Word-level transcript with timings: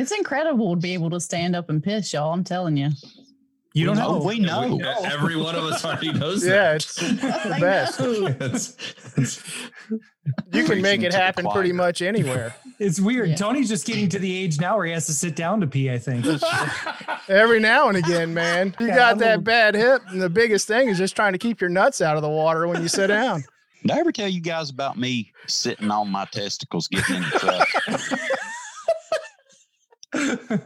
It's 0.00 0.12
incredible 0.12 0.74
to 0.74 0.80
be 0.80 0.94
able 0.94 1.10
to 1.10 1.20
stand 1.20 1.54
up 1.54 1.68
and 1.68 1.82
piss, 1.82 2.12
y'all. 2.12 2.32
I'm 2.32 2.42
telling 2.44 2.76
you. 2.76 2.88
You 3.72 3.84
don't 3.86 3.96
know. 3.98 4.18
know. 4.18 4.24
We 4.24 4.40
know. 4.40 4.76
We- 4.76 4.84
Every 5.06 5.36
one 5.36 5.54
of 5.54 5.62
us 5.64 5.84
already 5.84 6.12
knows 6.12 6.44
Yeah, 6.44 6.50
that. 6.72 6.76
it's 6.76 6.94
the 6.96 7.56
best. 7.60 8.00
It's- 8.00 8.74
it's- 9.16 9.42
You 10.52 10.64
can 10.64 10.80
make 10.82 11.02
it 11.02 11.12
happen 11.14 11.46
pretty 11.50 11.72
much 11.72 12.02
anywhere. 12.02 12.54
It's 12.78 12.98
weird. 12.98 13.30
Yeah. 13.30 13.36
Tony's 13.36 13.68
just 13.68 13.86
getting 13.86 14.08
to 14.08 14.18
the 14.18 14.34
age 14.42 14.58
now 14.58 14.76
where 14.76 14.86
he 14.86 14.92
has 14.92 15.06
to 15.06 15.12
sit 15.12 15.36
down 15.36 15.60
to 15.60 15.66
pee. 15.66 15.90
I 15.90 15.98
think. 15.98 16.24
Every 17.28 17.60
now 17.60 17.88
and 17.88 17.96
again, 17.98 18.32
man. 18.34 18.74
You 18.80 18.86
Yeah, 18.88 18.96
got 18.96 19.12
I'm 19.12 19.18
that 19.18 19.26
little- 19.28 19.42
bad 19.42 19.74
hip, 19.74 20.02
and 20.08 20.20
the 20.20 20.30
biggest 20.30 20.66
thing 20.66 20.88
is 20.88 20.98
just 20.98 21.14
trying 21.14 21.32
to 21.32 21.38
keep 21.38 21.60
your 21.60 21.70
nuts 21.70 22.00
out 22.00 22.16
of 22.16 22.22
the 22.22 22.28
water 22.28 22.66
when 22.66 22.82
you 22.82 22.88
sit 22.88 23.06
down. 23.08 23.44
Did 23.82 23.92
I 23.92 23.98
ever 23.98 24.12
tell 24.12 24.28
you 24.28 24.40
guys 24.40 24.68
about 24.70 24.98
me 24.98 25.32
sitting 25.46 25.90
on 25.90 26.10
my 26.10 26.24
testicles 26.26 26.86
getting 26.88 27.16
in 27.16 27.22
the 27.22 27.28
truck? 27.38 28.19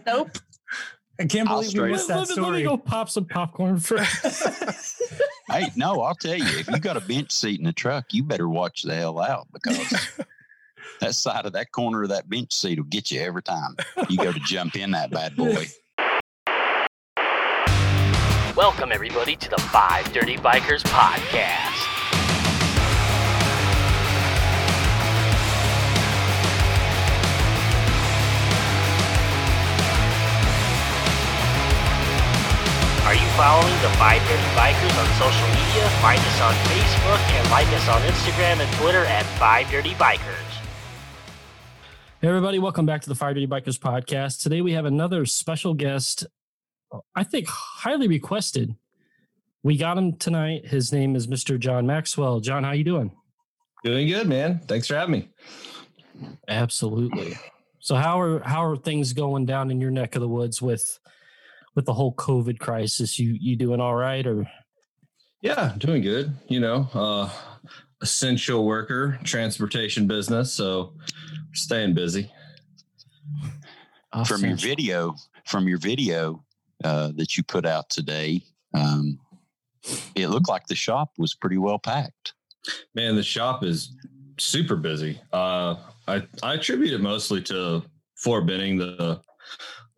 Nope. 0.07 0.39
I 1.21 1.27
can't 1.27 1.49
I'll 1.49 1.57
believe 1.57 1.69
we 1.69 1.71
straight 1.79 1.93
missed 1.93 2.11
up- 2.11 2.27
that 2.27 2.37
let, 2.37 2.39
me- 2.39 2.45
let 2.45 2.59
me 2.59 2.63
go 2.65 2.77
pop 2.77 3.09
some 3.09 3.25
popcorn 3.25 3.79
first. 3.79 5.01
hey, 5.49 5.69
no, 5.77 6.01
I'll 6.03 6.15
tell 6.17 6.37
you, 6.37 6.45
if 6.59 6.69
you 6.69 6.79
got 6.81 6.97
a 6.97 7.01
bench 7.01 7.31
seat 7.31 7.61
in 7.61 7.67
the 7.67 7.73
truck, 7.73 8.07
you 8.13 8.25
better 8.25 8.49
watch 8.49 8.83
the 8.83 8.95
hell 8.97 9.21
out 9.21 9.47
because 9.53 10.19
that 11.01 11.15
side 11.15 11.47
of 11.47 11.53
that 11.53 11.71
corner 11.71 12.03
of 12.03 12.09
that 12.09 12.29
bench 12.29 12.53
seat 12.53 12.79
will 12.79 12.87
get 12.87 13.13
you 13.13 13.21
every 13.21 13.43
time 13.43 13.77
you 14.09 14.17
go 14.17 14.33
to 14.33 14.41
jump 14.41 14.75
in 14.75 14.91
that 14.93 15.11
bad 15.11 15.37
boy. 15.37 15.67
Welcome, 18.57 18.93
everybody, 18.93 19.35
to 19.37 19.51
the 19.51 19.59
Five 19.61 20.13
Dirty 20.13 20.37
Bikers 20.37 20.83
podcast. 20.85 21.74
Following 33.37 33.75
the 33.83 33.89
Five 33.99 34.23
Dirty 34.29 34.43
Bikers 34.55 34.97
on 34.97 35.09
social 35.19 35.49
media? 35.49 35.89
Find 36.01 36.21
us 36.21 36.41
on 36.41 36.55
Facebook 36.71 37.19
and 37.35 37.51
like 37.51 37.67
us 37.67 37.89
on 37.89 38.01
Instagram 38.03 38.61
and 38.65 38.73
Twitter 38.75 39.05
at 39.07 39.25
Five 39.41 39.69
Dirty 39.71 39.91
Bikers. 39.95 40.61
Hey 42.21 42.29
everybody, 42.29 42.61
welcome 42.61 42.87
back 42.87 43.03
to 43.03 43.09
the 43.09 43.17
Five 43.17 43.35
Dirty 43.35 43.49
Bikers 43.49 43.77
podcast. 43.77 44.41
Today 44.41 44.61
we 44.61 44.71
have 44.75 44.85
another 44.85 45.27
special 45.27 45.75
guest, 45.75 46.25
I 47.17 47.25
think 47.25 47.49
highly 47.49 48.07
requested. 48.07 48.77
We 49.65 49.79
got 49.79 49.99
him 49.99 50.17
tonight. 50.17 50.69
His 50.69 50.93
name 50.93 51.17
is 51.17 51.27
Mr. 51.27 51.59
John 51.59 51.89
Maxwell. 51.89 52.39
John, 52.39 52.63
how 52.63 52.71
you 52.71 52.85
doing? 52.85 53.11
Doing 53.83 54.07
good, 54.07 54.29
man. 54.29 54.61
Thanks 54.69 54.87
for 54.87 54.95
having 54.95 55.13
me. 55.13 55.29
Absolutely. 56.47 57.37
So 57.81 57.97
how 57.97 58.21
are 58.21 58.39
how 58.45 58.65
are 58.65 58.77
things 58.77 59.13
going 59.13 59.45
down 59.45 59.73
in 59.73 59.81
your 59.81 59.91
neck 59.91 60.15
of 60.15 60.21
the 60.21 60.29
woods 60.29 60.63
with 60.63 61.01
with 61.75 61.87
the 61.87 61.95
whole 61.95 62.15
COVID 62.15 62.59
crisis? 62.59 63.19
You 63.19 63.37
you 63.41 63.57
doing 63.57 63.81
all 63.81 63.95
right 63.95 64.27
or 64.27 64.47
Yeah, 65.41 65.75
doing 65.79 66.03
good. 66.03 66.35
You 66.49 66.61
know, 66.61 66.89
uh, 66.95 67.31
essential 68.01 68.67
worker, 68.67 69.19
transportation 69.25 70.07
business. 70.07 70.53
So 70.53 70.95
staying 71.53 71.95
busy. 71.95 72.31
From 74.27 74.45
your 74.45 74.57
video, 74.57 75.17
from 75.45 75.67
your 75.67 75.79
video 75.79 76.45
uh, 76.85 77.11
that 77.17 77.37
you 77.37 77.43
put 77.43 77.67
out 77.67 77.91
today, 77.91 78.43
um, 78.75 79.19
it 80.15 80.29
looked 80.29 80.49
like 80.49 80.67
the 80.67 80.77
shop 80.77 81.11
was 81.19 81.35
pretty 81.35 81.59
well 81.59 81.81
packed. 81.81 82.35
Man, 82.95 83.17
the 83.17 83.23
shop 83.25 83.65
is 83.65 83.97
super 84.39 84.77
busy. 84.77 85.21
Uh, 85.33 85.77
I 86.07 86.23
I 86.43 86.55
attribute 86.55 86.93
it 86.93 87.01
mostly 87.01 87.43
to 87.43 87.83
Fort 88.17 88.47
Benning. 88.47 88.79
The 88.79 89.21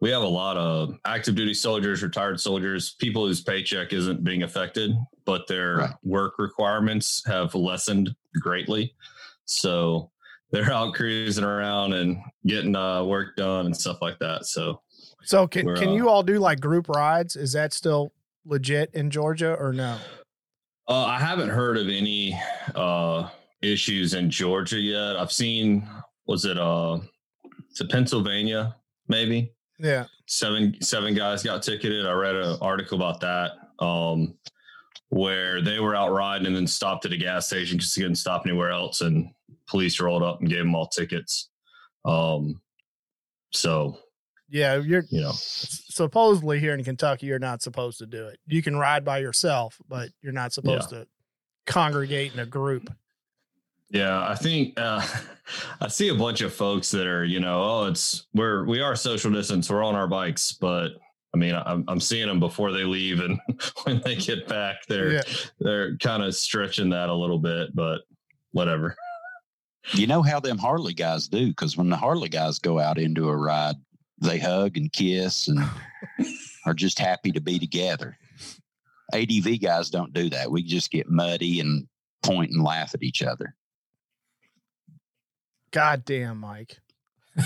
we 0.01 0.11
have 0.11 0.23
a 0.23 0.27
lot 0.29 0.57
of 0.57 0.99
active 1.07 1.35
duty 1.35 1.55
soldiers, 1.55 2.03
retired 2.03 2.39
soldiers, 2.41 2.95
people 3.01 3.27
whose 3.27 3.41
paycheck 3.43 3.93
isn't 3.93 4.23
being 4.23 4.43
affected, 4.43 4.91
but 5.25 5.47
their 5.47 5.77
Right. 5.77 5.95
work 6.03 6.35
requirements 6.39 7.23
have 7.27 7.55
lessened 7.55 8.15
greatly. 8.41 8.95
So 9.47 10.11
they're 10.51 10.71
out 10.73 10.95
cruising 10.95 11.45
around 11.45 11.95
and 11.95 12.19
getting 12.47 12.77
uh, 12.77 13.05
work 13.05 13.37
done 13.37 13.67
and 13.67 13.77
stuff 13.77 13.99
like 14.03 14.19
that. 14.19 14.47
So 14.47 14.83
So 15.23 15.47
can 15.47 15.75
can 15.77 15.89
uh, 15.91 15.95
you 15.95 16.09
all 16.09 16.23
do 16.23 16.39
like 16.39 16.61
group 16.61 16.89
rides? 16.89 17.35
Is 17.37 17.53
that 17.53 17.73
still 17.73 18.13
legit 18.45 18.91
in 18.95 19.11
Georgia 19.11 19.55
or 19.55 19.73
no? 19.73 19.97
Uh, 20.89 21.05
I 21.05 21.19
haven't 21.19 21.49
heard 21.49 21.79
of 21.79 21.89
any 21.89 22.39
uh, 22.75 23.29
issues 23.63 24.15
in 24.15 24.31
Georgia 24.31 24.79
yet. 24.79 25.17
I've 25.17 25.33
seen 25.33 25.89
was 26.27 26.45
it 26.45 26.59
uh, 26.59 26.99
is 27.73 27.81
it 27.81 27.91
Pennsylvania 27.91 28.77
maybe 29.09 29.53
Yeah. 29.79 30.07
seven 30.27 30.81
seven 30.81 31.15
guys 31.15 31.43
got 31.43 31.63
ticketed. 31.63 32.07
I 32.07 32.13
read 32.13 32.35
an 32.35 32.59
article 32.61 32.97
about 32.97 33.21
that 33.21 33.53
um, 33.85 34.35
where 35.09 35.61
they 35.61 35.81
were 35.81 35.95
out 35.95 36.13
riding 36.13 36.47
and 36.47 36.57
then 36.57 36.67
stopped 36.67 37.05
at 37.05 37.13
a 37.13 37.17
gas 37.17 37.47
station 37.47 37.77
because 37.77 37.95
they 37.95 38.03
couldn't 38.03 38.17
stop 38.17 38.47
anywhere 38.47 38.71
else, 38.71 39.01
and 39.01 39.31
police 39.67 40.01
rolled 40.01 40.23
up 40.23 40.41
and 40.41 40.49
gave 40.49 40.61
them 40.61 40.75
all 40.75 40.87
tickets. 40.87 41.51
Um, 42.05 42.61
so 43.53 43.99
Yeah, 44.49 44.77
you're 44.77 45.05
you 45.11 45.21
know, 45.23 45.33
supposedly 45.35 46.61
here 46.61 46.75
in 46.75 46.85
Kentucky 46.85 47.27
you're 47.27 47.39
not 47.39 47.63
supposed 47.63 47.99
to 47.99 48.07
do 48.07 48.27
it. 48.27 48.39
You 48.47 48.63
can 48.63 48.77
ride 48.77 49.05
by 49.05 49.19
yourself, 49.19 49.77
but 49.89 50.11
you're 50.23 50.33
not 50.33 50.53
supposed 50.53 50.91
to 50.91 51.07
congregate 51.67 52.33
in 52.33 52.41
a 52.41 52.47
group. 52.47 52.91
Yeah, 53.91 54.27
I 54.29 54.35
think 54.35 54.79
uh, 54.79 55.07
I 55.81 55.89
see 55.89 56.09
a 56.09 56.15
bunch 56.15 56.41
of 56.41 56.53
folks 56.53 56.91
that 56.91 57.07
are, 57.07 57.25
you 57.25 57.41
know, 57.41 57.63
oh, 57.63 57.87
it's 57.87 58.27
we're 58.35 58.65
we 58.65 58.81
are 58.81 58.97
social 58.97 59.31
distance, 59.31 59.71
we're 59.71 59.85
on 59.85 59.95
our 59.95 60.09
bikes, 60.09 60.53
but 60.53 60.93
I 61.35 61.39
mean, 61.39 61.55
I'm 61.55 61.85
I'm 61.89 62.01
seeing 62.01 62.27
them 62.29 62.41
before 62.41 62.73
they 62.73 62.85
leave, 62.85 63.21
and 63.21 63.39
when 63.85 64.01
they 64.05 64.17
get 64.17 64.49
back, 64.49 64.77
they're 64.89 65.13
Yeah. 65.15 65.23
they're 65.61 65.97
kind 65.99 66.23
of 66.23 66.35
stretching 66.35 66.91
that 66.91 67.09
a 67.09 67.15
little 67.15 67.39
bit, 67.39 67.75
but 67.75 68.03
whatever. 68.53 68.97
You 69.93 70.09
know 70.09 70.23
how 70.23 70.41
them 70.41 70.59
Harley 70.59 70.95
guys 70.95 71.29
do 71.29 71.49
because 71.49 71.77
when 71.77 71.89
the 71.89 71.97
Harley 71.97 72.29
guys 72.29 72.59
go 72.59 72.81
out 72.81 72.99
into 72.99 73.29
a 73.29 73.37
ride, 73.37 73.77
they 74.21 74.39
hug 74.41 74.77
and 74.77 74.91
kiss 74.93 75.47
and 75.47 75.61
are 76.67 76.75
just 76.75 76.99
happy 76.99 77.31
to 77.31 77.41
be 77.41 77.61
together. 77.61 78.19
ADV 79.15 79.61
guys 79.61 79.91
don't 79.91 80.13
do 80.13 80.29
that. 80.31 80.51
We 80.51 80.65
just 80.65 80.91
get 80.91 81.09
muddy 81.09 81.61
and 81.61 81.87
point 82.25 82.51
and 82.51 82.65
laugh 82.65 82.95
at 82.95 83.05
each 83.05 83.23
other. 83.23 83.55
God 85.77 86.07
damn, 86.07 86.39
Mike. 86.41 86.79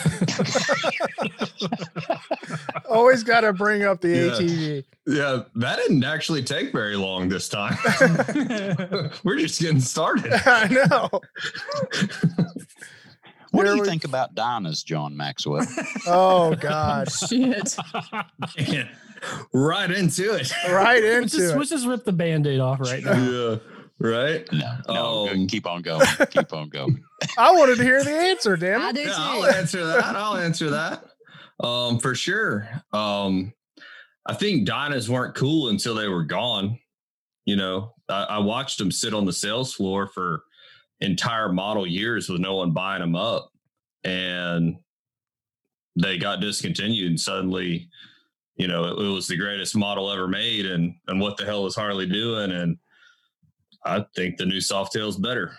Always 2.88 3.24
got 3.24 3.41
to 3.41 3.52
bring 3.52 3.82
up 3.82 4.00
the 4.00 4.08
Yeah. 4.08 4.34
ADV. 4.34 4.84
Yeah, 5.16 5.42
that 5.56 5.76
didn't 5.78 6.04
actually 6.04 6.44
take 6.44 6.70
very 6.70 6.94
long 6.94 7.28
this 7.28 7.48
time. 7.48 7.76
we're 9.24 9.36
just 9.38 9.60
getting 9.60 9.80
started. 9.80 10.32
I 10.46 10.68
know. 10.68 11.08
What 13.50 13.64
There 13.64 13.72
do 13.72 13.76
you 13.76 13.82
we- 13.82 13.88
think 13.88 14.04
about 14.04 14.36
Dynas, 14.36 14.84
John 14.84 15.16
Maxwell? 15.16 15.66
Oh 16.06 16.54
God. 16.54 17.10
Shit. 17.10 17.76
Man, 18.56 18.88
right 19.52 19.91
into 19.91 20.34
it. 20.34 20.52
Right 20.70 21.02
let's 21.02 21.32
just, 21.32 21.34
into 21.42 21.54
it. 21.54 21.58
let's 21.58 21.70
just 21.70 21.84
rip 21.86 22.04
the 22.04 22.12
band-aid 22.12 22.60
off 22.60 22.78
right 22.78 23.02
now. 23.02 23.12
Yeah, 23.16 23.56
right. 24.00 24.50
No, 24.53 24.77
no, 24.88 25.28
Um, 25.28 25.47
keep 25.47 25.66
on 25.66 25.83
going. 25.83 26.06
Keep 26.31 26.53
on 26.53 26.69
going. 26.69 27.03
I 27.38 27.53
wanted 27.53 27.77
to 27.78 27.84
hear 27.84 28.03
the 28.03 28.11
answer, 28.11 28.56
damn 28.56 28.81
I 28.83 28.91
it. 28.91 28.94
do 28.94 29.00
Yeah. 29.03 29.15
I'll 29.16 29.44
answer 29.47 29.87
that. 29.87 30.05
I'll 30.05 30.37
answer 30.37 30.71
that. 30.71 31.05
Um, 31.62 31.99
for 31.99 32.15
sure. 32.15 32.69
Um, 32.93 33.53
I 34.27 34.34
think 34.34 34.66
Dynas 34.69 35.09
weren't 35.09 35.34
cool 35.34 35.69
until 35.69 35.94
they 35.94 36.09
were 36.09 36.25
gone. 36.25 36.78
You 37.47 37.56
know, 37.56 37.94
I, 38.09 38.25
I 38.25 38.39
watched 38.39 38.78
them 38.78 38.91
sit 38.91 39.12
on 39.15 39.27
the 39.27 39.33
sales 39.33 39.72
floor 39.75 40.06
for 40.06 40.44
entire 41.00 41.50
model 41.53 41.87
years 41.87 42.28
with 42.28 42.41
no 42.41 42.56
one 42.56 42.72
buying 42.72 43.00
them 43.00 43.16
up, 43.16 43.50
and 44.05 44.77
they 45.97 46.16
got 46.19 46.41
discontinued. 46.41 47.09
And 47.10 47.21
suddenly, 47.21 47.89
you 48.57 48.69
know, 48.69 48.84
it, 48.84 49.03
it 49.04 49.09
was 49.13 49.27
the 49.27 49.36
greatest 49.36 49.77
model 49.77 50.10
ever 50.10 50.28
made. 50.28 50.66
And 50.66 50.95
and 51.09 51.21
what 51.21 51.36
the 51.36 51.45
hell 51.45 51.66
is 51.66 51.74
Harley 51.74 52.07
doing? 52.07 52.53
And 52.53 52.77
I 53.84 54.04
think 54.15 54.36
the 54.36 54.47
new 54.47 54.60
soft 54.60 54.94
Softail's 54.94 55.16
better. 55.16 55.53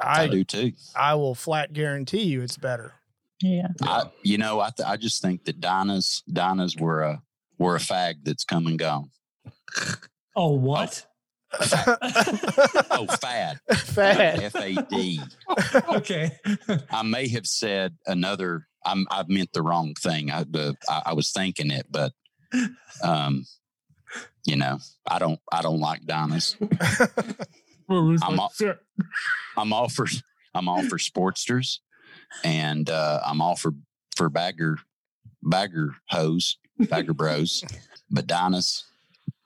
I 0.00 0.22
I 0.22 0.28
do 0.28 0.44
too. 0.44 0.72
I 0.96 1.14
will 1.14 1.34
flat 1.34 1.72
guarantee 1.72 2.22
you 2.22 2.42
it's 2.42 2.56
better. 2.56 2.94
Yeah. 3.42 3.68
I, 3.82 4.04
you 4.22 4.38
know, 4.38 4.60
I 4.60 4.70
th- 4.70 4.88
I 4.88 4.96
just 4.96 5.20
think 5.20 5.44
that 5.44 5.60
Dynas 5.60 6.22
Dynas 6.30 6.80
were 6.80 7.02
a 7.02 7.22
were 7.58 7.76
a 7.76 7.80
fag 7.80 8.14
that's 8.22 8.44
come 8.44 8.66
and 8.66 8.78
gone. 8.78 9.10
Oh, 10.36 10.50
what? 10.50 11.06
Oh, 11.60 13.06
fad. 13.20 13.60
Fad. 13.72 14.40
F 14.40 14.56
A 14.56 14.74
D. 14.90 15.20
okay. 15.90 16.32
I 16.90 17.02
may 17.02 17.28
have 17.28 17.46
said 17.46 17.96
another. 18.06 18.66
I'm, 18.84 19.06
I 19.10 19.24
meant 19.28 19.52
the 19.52 19.62
wrong 19.62 19.94
thing. 19.94 20.30
I, 20.32 20.42
the, 20.42 20.74
I, 20.88 21.02
I 21.06 21.12
was 21.12 21.30
thinking 21.30 21.70
it, 21.70 21.86
but 21.90 22.12
um, 23.02 23.46
you 24.44 24.56
know, 24.56 24.78
I 25.08 25.18
don't. 25.18 25.40
I 25.52 25.62
don't 25.62 25.80
like 25.80 26.02
Dynas. 26.04 26.56
I'm 27.88 28.40
all, 28.40 28.52
I'm 29.56 29.72
all 29.72 29.88
for. 29.88 30.06
I'm 30.54 30.68
all 30.68 30.82
for 30.82 30.98
Sportsters, 30.98 31.78
and 32.44 32.88
uh, 32.88 33.20
I'm 33.24 33.40
all 33.40 33.56
for 33.56 33.72
for 34.16 34.28
bagger 34.28 34.78
bagger 35.44 35.94
hose, 36.08 36.56
bagger 36.78 37.14
bros, 37.14 37.64
but 38.10 38.26
Dynas, 38.26 38.82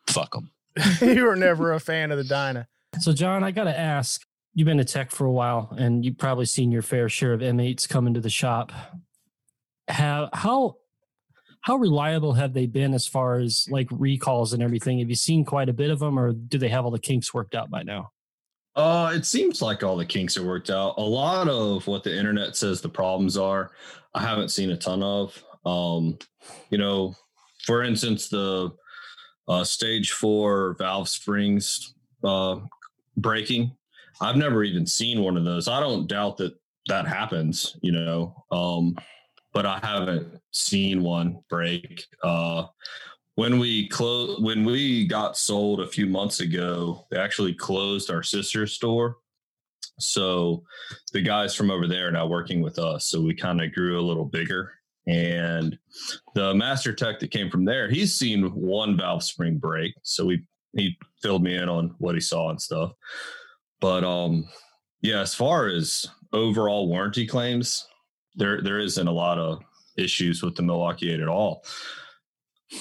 fuck 0.06 0.32
them. 0.32 0.50
you 1.00 1.24
were 1.24 1.36
never 1.36 1.72
a 1.72 1.80
fan 1.80 2.10
of 2.10 2.18
the 2.18 2.24
Dyna. 2.24 2.68
So, 3.00 3.12
John, 3.12 3.44
I 3.44 3.50
got 3.50 3.64
to 3.64 3.78
ask 3.78 4.22
you've 4.54 4.66
been 4.66 4.80
a 4.80 4.84
tech 4.84 5.10
for 5.10 5.26
a 5.26 5.32
while 5.32 5.74
and 5.76 6.04
you've 6.04 6.18
probably 6.18 6.46
seen 6.46 6.72
your 6.72 6.82
fair 6.82 7.08
share 7.08 7.32
of 7.32 7.40
M8s 7.40 7.88
come 7.88 8.06
into 8.06 8.20
the 8.20 8.30
shop. 8.30 8.72
How, 9.88 10.30
how, 10.32 10.76
how 11.62 11.76
reliable 11.76 12.32
have 12.34 12.54
they 12.54 12.66
been 12.66 12.94
as 12.94 13.06
far 13.06 13.38
as 13.38 13.66
like 13.70 13.88
recalls 13.90 14.52
and 14.52 14.62
everything? 14.62 14.98
Have 15.00 15.08
you 15.08 15.16
seen 15.16 15.44
quite 15.44 15.68
a 15.68 15.72
bit 15.72 15.90
of 15.90 15.98
them 15.98 16.18
or 16.18 16.32
do 16.32 16.58
they 16.58 16.68
have 16.68 16.84
all 16.84 16.90
the 16.90 16.98
kinks 16.98 17.34
worked 17.34 17.54
out 17.54 17.70
by 17.70 17.82
now? 17.82 18.10
Uh, 18.76 19.12
it 19.12 19.26
seems 19.26 19.60
like 19.60 19.82
all 19.82 19.96
the 19.96 20.06
kinks 20.06 20.36
are 20.36 20.46
worked 20.46 20.70
out. 20.70 20.94
A 20.98 21.02
lot 21.02 21.48
of 21.48 21.86
what 21.86 22.04
the 22.04 22.16
internet 22.16 22.56
says 22.56 22.80
the 22.80 22.88
problems 22.88 23.36
are, 23.36 23.72
I 24.14 24.22
haven't 24.22 24.50
seen 24.50 24.70
a 24.70 24.76
ton 24.76 25.02
of. 25.02 25.42
Um, 25.66 26.16
you 26.70 26.78
know, 26.78 27.14
for 27.64 27.82
instance, 27.82 28.28
the 28.28 28.70
uh, 29.48 29.64
stage 29.64 30.12
four 30.12 30.76
valve 30.78 31.08
springs 31.08 31.94
uh, 32.22 32.56
breaking. 33.16 33.72
I've 34.20 34.36
never 34.36 34.62
even 34.62 34.86
seen 34.86 35.22
one 35.22 35.36
of 35.36 35.44
those. 35.44 35.68
I 35.68 35.80
don't 35.80 36.06
doubt 36.06 36.36
that 36.38 36.54
that 36.88 37.06
happens, 37.06 37.76
you 37.82 37.92
know, 37.92 38.44
um, 38.50 38.96
but 39.52 39.66
I 39.66 39.78
haven't 39.82 40.40
seen 40.50 41.02
one 41.02 41.40
break. 41.48 42.04
Uh, 42.22 42.64
when 43.34 43.58
we 43.58 43.88
closed, 43.88 44.42
when 44.42 44.64
we 44.64 45.06
got 45.06 45.36
sold 45.36 45.80
a 45.80 45.86
few 45.86 46.06
months 46.06 46.40
ago, 46.40 47.06
they 47.10 47.18
actually 47.18 47.54
closed 47.54 48.10
our 48.10 48.22
sister 48.22 48.66
store. 48.66 49.18
So 50.00 50.64
the 51.12 51.20
guys 51.20 51.54
from 51.54 51.70
over 51.70 51.86
there 51.86 52.08
are 52.08 52.12
now 52.12 52.26
working 52.26 52.60
with 52.62 52.78
us. 52.78 53.06
So 53.06 53.20
we 53.20 53.34
kind 53.34 53.60
of 53.60 53.72
grew 53.72 53.98
a 53.98 54.02
little 54.02 54.24
bigger. 54.24 54.72
And 55.06 55.78
the 56.34 56.54
master 56.54 56.92
tech 56.92 57.18
that 57.20 57.30
came 57.30 57.50
from 57.50 57.64
there, 57.64 57.88
he's 57.88 58.14
seen 58.14 58.44
one 58.54 58.96
valve 58.96 59.24
spring 59.24 59.58
break. 59.58 59.94
So 60.02 60.26
we 60.26 60.44
he 60.76 60.96
filled 61.22 61.42
me 61.42 61.56
in 61.56 61.68
on 61.68 61.94
what 61.98 62.14
he 62.14 62.20
saw 62.20 62.50
and 62.50 62.60
stuff. 62.60 62.92
But 63.80 64.04
um 64.04 64.48
yeah, 65.00 65.20
as 65.20 65.34
far 65.34 65.68
as 65.68 66.06
overall 66.32 66.88
warranty 66.88 67.26
claims, 67.26 67.86
there 68.34 68.62
there 68.62 68.78
isn't 68.78 69.06
a 69.06 69.12
lot 69.12 69.38
of 69.38 69.62
issues 69.96 70.42
with 70.42 70.54
the 70.54 70.62
Milwaukee 70.62 71.12
8 71.12 71.20
at 71.20 71.28
all. 71.28 71.64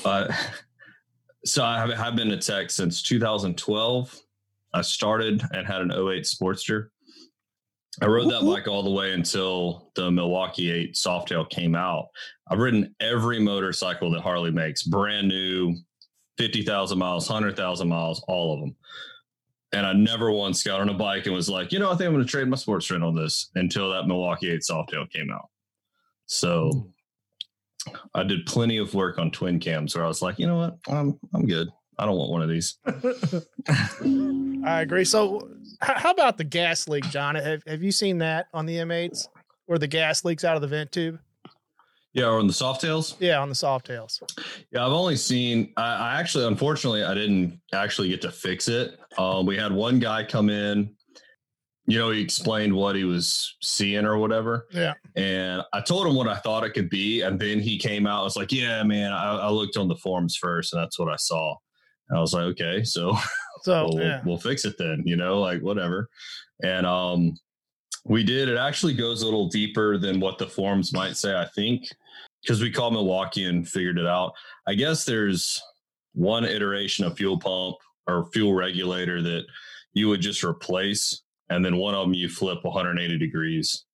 Uh, 0.05 0.31
so 1.45 1.63
I 1.63 1.77
have, 1.77 1.89
have 1.91 2.15
been 2.15 2.31
a 2.31 2.38
tech 2.38 2.69
since 2.69 3.01
2012. 3.01 4.19
I 4.73 4.81
started 4.81 5.41
and 5.53 5.65
had 5.65 5.81
an 5.81 5.91
08 5.91 6.23
Sportster. 6.23 6.89
I 7.99 8.05
rode 8.05 8.29
that 8.29 8.45
bike 8.45 8.67
all 8.67 8.83
the 8.83 8.91
way 8.91 9.13
until 9.13 9.91
the 9.95 10.11
Milwaukee 10.11 10.71
8 10.71 10.94
Softail 10.94 11.49
came 11.49 11.73
out. 11.73 12.09
I've 12.47 12.59
ridden 12.59 12.94
every 12.99 13.39
motorcycle 13.39 14.11
that 14.11 14.21
Harley 14.21 14.51
makes, 14.51 14.83
brand 14.83 15.27
new, 15.27 15.75
50,000 16.38 16.97
miles, 16.97 17.27
100,000 17.27 17.88
miles, 17.88 18.23
all 18.27 18.53
of 18.53 18.59
them. 18.59 18.75
And 19.73 19.85
I 19.85 19.93
never 19.93 20.31
once 20.31 20.63
got 20.63 20.79
on 20.79 20.89
a 20.89 20.93
bike 20.93 21.25
and 21.25 21.35
was 21.35 21.49
like, 21.49 21.73
you 21.73 21.79
know, 21.79 21.91
I 21.91 21.95
think 21.95 22.07
I'm 22.07 22.13
going 22.13 22.25
to 22.25 22.29
trade 22.31 22.47
my 22.47 22.55
sports 22.55 22.85
trend 22.85 23.03
on 23.03 23.15
this 23.15 23.49
until 23.55 23.91
that 23.91 24.07
Milwaukee 24.07 24.51
8 24.51 24.61
Softail 24.61 25.09
came 25.09 25.29
out. 25.29 25.49
So 26.25 26.89
I 28.13 28.23
did 28.23 28.45
plenty 28.45 28.77
of 28.77 28.93
work 28.93 29.17
on 29.17 29.31
twin 29.31 29.59
cams 29.59 29.95
where 29.95 30.05
I 30.05 30.07
was 30.07 30.21
like, 30.21 30.39
you 30.39 30.47
know 30.47 30.57
what, 30.57 30.77
I'm 30.87 31.19
I'm 31.33 31.45
good. 31.45 31.69
I 31.99 32.05
don't 32.05 32.17
want 32.17 32.31
one 32.31 32.41
of 32.43 32.49
these. 32.49 32.77
I 34.65 34.81
agree. 34.81 35.03
So, 35.03 35.49
how 35.81 36.11
about 36.11 36.37
the 36.37 36.43
gas 36.43 36.87
leak, 36.87 37.03
John? 37.09 37.35
Have, 37.35 37.63
have 37.65 37.81
you 37.81 37.91
seen 37.91 38.19
that 38.19 38.47
on 38.53 38.65
the 38.65 38.75
M8s 38.77 39.27
where 39.65 39.79
the 39.79 39.87
gas 39.87 40.23
leaks 40.23 40.43
out 40.43 40.55
of 40.55 40.61
the 40.61 40.67
vent 40.67 40.91
tube? 40.91 41.19
Yeah, 42.17 42.25
or 42.25 42.39
on 42.39 42.47
the 42.47 42.53
Softails. 42.53 43.15
Yeah, 43.19 43.39
on 43.39 43.47
the 43.47 43.55
Softails. 43.55 44.21
Yeah, 44.71 44.83
I've 44.83 44.91
only 44.91 45.15
seen. 45.15 45.71
I, 45.77 45.95
I 45.95 46.19
actually, 46.19 46.47
unfortunately, 46.47 47.03
I 47.03 47.13
didn't 47.13 47.61
actually 47.73 48.09
get 48.09 48.21
to 48.23 48.31
fix 48.31 48.67
it. 48.67 48.99
Um, 49.19 49.45
we 49.45 49.55
had 49.55 49.71
one 49.71 49.99
guy 49.99 50.23
come 50.23 50.49
in. 50.49 50.95
You 51.85 51.99
know, 51.99 52.09
he 52.09 52.19
explained 52.19 52.73
what 52.73 52.95
he 52.95 53.03
was 53.03 53.55
seeing 53.61 54.03
or 54.03 54.17
whatever. 54.17 54.67
Yeah. 54.71 54.95
And 55.15 55.61
I 55.73 55.79
told 55.79 56.07
him 56.07 56.15
what 56.15 56.27
I 56.27 56.37
thought 56.37 56.63
it 56.63 56.71
could 56.71 56.89
be. 56.89 57.21
And 57.21 57.39
then 57.39 57.59
he 57.59 57.77
came 57.77 58.07
out, 58.07 58.21
I 58.21 58.23
was 58.23 58.35
like, 58.35 58.51
Yeah, 58.51 58.81
man, 58.83 59.13
I, 59.13 59.35
I 59.35 59.49
looked 59.51 59.77
on 59.77 59.87
the 59.87 59.95
forums 59.95 60.35
first, 60.35 60.73
and 60.73 60.81
that's 60.81 60.99
what 60.99 61.07
I 61.07 61.15
saw. 61.17 61.55
And 62.09 62.17
I 62.17 62.21
was 62.21 62.33
like, 62.33 62.43
Okay, 62.45 62.83
so 62.83 63.15
So, 63.61 63.89
we'll, 63.91 64.03
yeah. 64.03 64.21
we'll 64.25 64.37
fix 64.37 64.65
it 64.65 64.77
then, 64.77 65.03
you 65.05 65.15
know, 65.15 65.39
like 65.39 65.61
whatever. 65.61 66.09
And 66.63 66.85
um, 66.85 67.35
we 68.05 68.23
did. 68.23 68.49
It 68.49 68.57
actually 68.57 68.93
goes 68.93 69.21
a 69.21 69.25
little 69.25 69.47
deeper 69.49 69.97
than 69.97 70.19
what 70.19 70.37
the 70.37 70.47
forums 70.47 70.93
might 70.93 71.17
say, 71.17 71.35
I 71.35 71.45
think, 71.55 71.83
because 72.41 72.61
we 72.61 72.71
called 72.71 72.93
Milwaukee 72.93 73.45
and 73.45 73.67
figured 73.67 73.97
it 73.97 74.05
out. 74.07 74.33
I 74.67 74.73
guess 74.75 75.05
there's 75.05 75.61
one 76.13 76.45
iteration 76.45 77.05
of 77.05 77.17
fuel 77.17 77.37
pump 77.39 77.75
or 78.07 78.29
fuel 78.31 78.53
regulator 78.53 79.21
that 79.21 79.43
you 79.93 80.07
would 80.09 80.21
just 80.21 80.43
replace, 80.43 81.21
and 81.49 81.63
then 81.63 81.77
one 81.77 81.93
of 81.95 82.01
them 82.05 82.13
you 82.13 82.29
flip 82.29 82.59
180 82.63 83.17
degrees. 83.17 83.85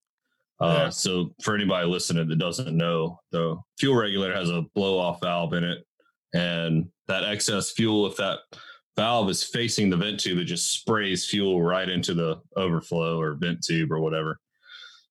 Uh, 0.60 0.84
Yeah. 0.84 0.90
So 0.90 1.34
for 1.42 1.56
anybody 1.56 1.88
listening 1.88 2.28
that 2.28 2.38
doesn't 2.38 2.76
know, 2.78 3.20
the 3.32 3.58
fuel 3.80 3.96
regulator 3.96 4.36
has 4.36 4.50
a 4.50 4.64
blow 4.76 4.98
off 5.00 5.20
valve 5.22 5.54
in 5.54 5.64
it, 5.64 5.86
and 6.34 6.88
that 7.08 7.24
excess 7.24 7.72
fuel, 7.72 8.06
if 8.08 8.16
that 8.18 8.40
valve 8.96 9.30
is 9.30 9.44
facing 9.44 9.90
the 9.90 9.98
vent 9.98 10.20
tube, 10.20 10.38
it 10.38 10.46
just 10.46 10.72
sprays 10.72 11.26
fuel 11.28 11.62
right 11.64 11.90
into 11.90 12.14
the 12.14 12.40
overflow 12.56 13.20
or 13.20 13.34
vent 13.34 13.64
tube 13.64 13.92
or 13.92 14.00
whatever. 14.00 14.40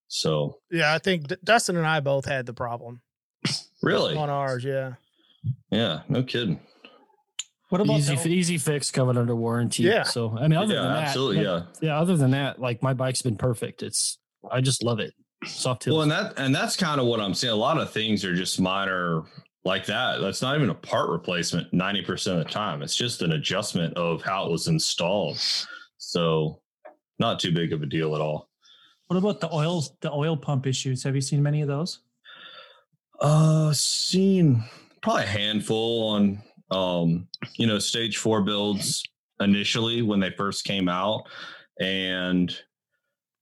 So 0.08 0.58
Yeah, 0.70 0.94
I 0.94 0.98
think 0.98 1.26
D- 1.28 1.36
Dustin 1.42 1.76
and 1.76 1.86
I 1.86 2.00
both 2.00 2.24
had 2.26 2.46
the 2.46 2.52
problem 2.54 3.00
really, 3.82 4.16
on 4.16 4.30
ours. 4.30 4.64
Yeah. 4.64 4.94
yeah, 5.70 6.02
no 6.08 6.22
kidding. 6.22 6.60
What 7.68 7.80
about 7.80 7.98
Easy, 7.98 8.14
the- 8.16 8.28
easy 8.28 8.58
fix 8.58 8.90
covered 8.90 9.16
under 9.16 9.34
warranty. 9.34 9.84
Yeah. 9.84 10.02
So, 10.02 10.36
I 10.36 10.46
mean, 10.46 10.58
other 10.58 10.74
yeah, 10.74 10.82
than 10.82 10.92
that, 10.92 11.04
absolutely, 11.04 11.42
yeah. 11.42 11.62
yeah. 11.80 11.98
Other 11.98 12.16
than 12.18 12.32
that, 12.32 12.60
like 12.60 12.82
my 12.82 12.92
bike's 12.92 13.22
been 13.22 13.38
perfect. 13.38 13.82
It's, 13.82 14.18
I 14.50 14.60
just 14.60 14.82
love 14.82 15.00
it. 15.00 15.14
Softails. 15.46 15.92
Well, 15.92 16.02
and 16.02 16.10
that 16.10 16.38
and 16.38 16.54
that's 16.54 16.76
kind 16.76 17.00
of 17.00 17.06
what 17.06 17.18
I'm 17.18 17.34
seeing. 17.34 17.52
A 17.52 17.56
lot 17.56 17.78
of 17.78 17.90
things 17.90 18.24
are 18.24 18.34
just 18.34 18.60
minor 18.60 19.22
like 19.64 19.86
that. 19.86 20.20
That's 20.20 20.42
not 20.42 20.54
even 20.56 20.70
a 20.70 20.74
part 20.74 21.08
replacement 21.10 21.72
90% 21.72 22.26
of 22.32 22.38
the 22.38 22.44
time. 22.44 22.82
It's 22.82 22.94
just 22.94 23.22
an 23.22 23.32
adjustment 23.32 23.96
of 23.96 24.22
how 24.22 24.46
it 24.46 24.52
was 24.52 24.68
installed. 24.68 25.38
So 25.98 26.60
not 27.18 27.40
too 27.40 27.52
big 27.52 27.72
of 27.72 27.82
a 27.82 27.86
deal 27.86 28.14
at 28.14 28.20
all. 28.20 28.48
what 29.06 29.16
about 29.16 29.40
the 29.40 29.52
oil 29.52 29.82
the 30.00 30.12
oil 30.12 30.36
pump 30.36 30.66
issues? 30.66 31.02
Have 31.04 31.14
you 31.14 31.20
seen 31.20 31.42
many 31.42 31.62
of 31.62 31.68
those? 31.68 32.00
Uh 33.22 33.72
seen 33.72 34.62
probably 35.00 35.22
a 35.22 35.26
handful 35.26 36.08
on 36.08 36.42
um, 36.72 37.28
you 37.56 37.66
know, 37.66 37.78
stage 37.78 38.16
four 38.16 38.42
builds 38.42 39.02
initially 39.40 40.02
when 40.02 40.20
they 40.20 40.30
first 40.30 40.64
came 40.64 40.88
out. 40.88 41.24
And 41.80 42.56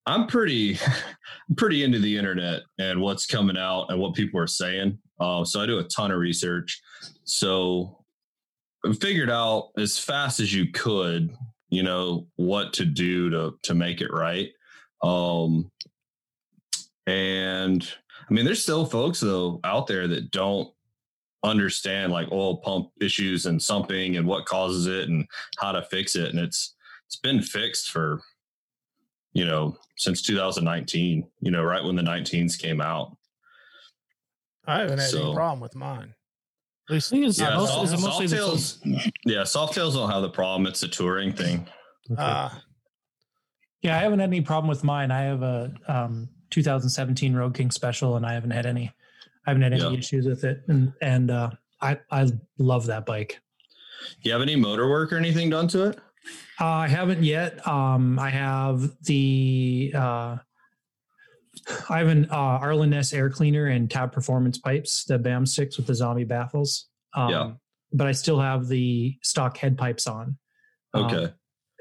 I'm 0.06 0.26
pretty 0.26 0.78
pretty 1.56 1.84
into 1.84 2.00
the 2.00 2.16
internet 2.16 2.62
and 2.78 3.00
what's 3.00 3.26
coming 3.26 3.56
out 3.56 3.86
and 3.88 4.00
what 4.00 4.14
people 4.14 4.40
are 4.40 4.46
saying. 4.46 4.98
Uh, 5.20 5.44
so 5.44 5.60
I 5.60 5.66
do 5.66 5.78
a 5.78 5.84
ton 5.84 6.10
of 6.10 6.18
research. 6.18 6.80
So 7.24 8.04
I 8.84 8.92
figured 8.94 9.30
out 9.30 9.70
as 9.78 9.98
fast 9.98 10.40
as 10.40 10.52
you 10.52 10.72
could, 10.72 11.30
you 11.68 11.82
know, 11.82 12.26
what 12.36 12.72
to 12.74 12.84
do 12.84 13.30
to 13.30 13.58
to 13.62 13.74
make 13.74 14.00
it 14.00 14.12
right. 14.12 14.50
Um, 15.02 15.70
and 17.06 17.88
I 18.30 18.32
mean, 18.32 18.44
there's 18.44 18.62
still 18.62 18.86
folks 18.86 19.20
though 19.20 19.60
out 19.64 19.86
there 19.86 20.06
that 20.06 20.30
don't 20.30 20.72
understand 21.42 22.12
like 22.12 22.30
oil 22.30 22.58
pump 22.58 22.90
issues 23.00 23.46
and 23.46 23.60
sumping 23.60 24.16
and 24.16 24.26
what 24.26 24.46
causes 24.46 24.86
it 24.86 25.08
and 25.08 25.26
how 25.58 25.72
to 25.72 25.82
fix 25.82 26.14
it. 26.14 26.30
And 26.30 26.38
it's 26.38 26.74
it's 27.06 27.16
been 27.16 27.42
fixed 27.42 27.90
for 27.90 28.20
you 29.32 29.44
know 29.44 29.76
since 29.96 30.22
2019. 30.22 31.26
You 31.40 31.50
know, 31.50 31.64
right 31.64 31.82
when 31.82 31.96
the 31.96 32.02
19s 32.02 32.58
came 32.58 32.80
out. 32.80 33.16
I 34.66 34.80
haven't 34.80 35.00
had 35.00 35.14
any 35.14 35.34
problem 35.34 35.60
with 35.60 35.74
mine. 35.74 36.14
At 36.88 36.94
least, 36.94 37.12
I 37.12 37.16
Yeah, 37.16 37.56
most, 37.56 37.72
soft, 37.72 37.84
is 37.84 37.92
it 37.92 38.00
mostly 38.00 38.26
the 38.26 38.36
tails. 38.36 38.78
Yeah, 39.24 39.42
Softails 39.42 39.94
don't 39.94 40.10
have 40.10 40.22
the 40.22 40.30
problem. 40.30 40.66
It's 40.66 40.82
a 40.82 40.88
touring 40.88 41.32
thing. 41.32 41.68
uh, 42.16 42.50
Yeah, 43.82 43.96
I 43.96 44.00
haven't 44.00 44.18
had 44.18 44.28
any 44.28 44.40
problem 44.40 44.68
with 44.68 44.84
mine. 44.84 45.10
I 45.10 45.22
have 45.22 45.42
a 45.42 45.72
um, 45.88 46.28
2017 46.50 47.34
Road 47.34 47.54
King 47.54 47.70
Special, 47.70 48.16
and 48.16 48.26
I 48.26 48.32
haven't 48.34 48.50
had 48.50 48.66
any. 48.66 48.92
I 49.46 49.50
haven't 49.50 49.62
had 49.62 49.72
any 49.72 49.82
Yeah. 49.82 49.98
issues 49.98 50.26
with 50.26 50.44
it, 50.44 50.62
and 50.68 50.92
and 51.00 51.30
uh, 51.30 51.50
I 51.80 51.98
I 52.10 52.30
love 52.58 52.86
that 52.86 53.06
bike. 53.06 53.40
Do 54.22 54.28
You 54.28 54.32
have 54.32 54.42
any 54.42 54.56
motor 54.56 54.88
work 54.88 55.12
or 55.12 55.16
anything 55.16 55.50
done 55.50 55.68
to 55.68 55.86
it? 55.86 55.98
Uh, 56.60 56.64
I 56.66 56.88
haven't 56.88 57.22
yet. 57.24 57.66
Um, 57.66 58.18
I 58.18 58.30
have 58.30 58.90
the 59.04 59.92
uh, 59.94 60.36
I 61.88 61.98
have 61.98 62.08
an 62.08 62.26
uh, 62.30 62.34
Arlen 62.34 62.90
Ness 62.90 63.12
air 63.12 63.30
cleaner 63.30 63.66
and 63.66 63.90
Tab 63.90 64.12
Performance 64.12 64.58
pipes, 64.58 65.04
the 65.04 65.18
BAM 65.18 65.46
six 65.46 65.76
with 65.76 65.86
the 65.86 65.94
zombie 65.94 66.24
baffles. 66.24 66.88
Um, 67.14 67.30
Yeah. 67.30 67.50
But 67.92 68.06
I 68.06 68.12
still 68.12 68.38
have 68.40 68.68
the 68.68 69.18
stock 69.22 69.56
head 69.56 69.76
pipes 69.76 70.06
on. 70.06 70.38
Um, 70.94 71.04
Okay. 71.06 71.32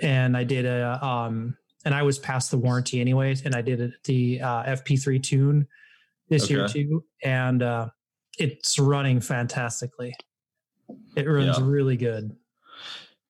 and 0.01 0.35
I 0.35 0.43
did 0.43 0.65
a 0.65 1.03
um, 1.05 1.55
and 1.85 1.93
I 1.95 2.03
was 2.03 2.19
past 2.19 2.51
the 2.51 2.57
warranty 2.57 2.99
anyways, 3.01 3.45
and 3.45 3.55
I 3.55 3.61
did 3.61 3.79
it 3.81 3.93
the 4.03 4.41
uh, 4.41 4.63
FP3 4.63 5.21
tune 5.21 5.67
this 6.29 6.49
year 6.49 6.67
too, 6.67 7.03
and 7.23 7.63
uh, 7.63 7.89
it's 8.37 8.77
running 8.79 9.19
fantastically. 9.21 10.13
It 11.15 11.23
runs 11.27 11.57
Yeah. 11.57 11.65
really 11.65 11.97
good. 11.97 12.35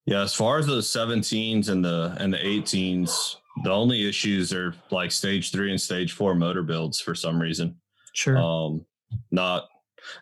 Yeah, 0.06 0.22
as 0.22 0.34
far 0.34 0.58
as 0.58 0.66
the 0.66 0.80
17s 0.82 1.70
and 1.70 1.86
the 1.86 2.16
and 2.20 2.34
the 2.34 2.38
18s, 2.38 3.36
the 3.64 3.70
only 3.72 4.08
issues 4.08 4.52
are 4.54 4.74
like 4.92 5.12
stage 5.12 5.52
three 5.52 5.70
and 5.72 5.80
stage 5.80 6.14
four 6.14 6.34
motor 6.34 6.64
builds 6.64 7.00
for 7.00 7.14
some 7.14 7.40
reason. 7.40 7.76
Sure. 8.14 8.38
Um, 8.38 8.86
not, 9.32 9.68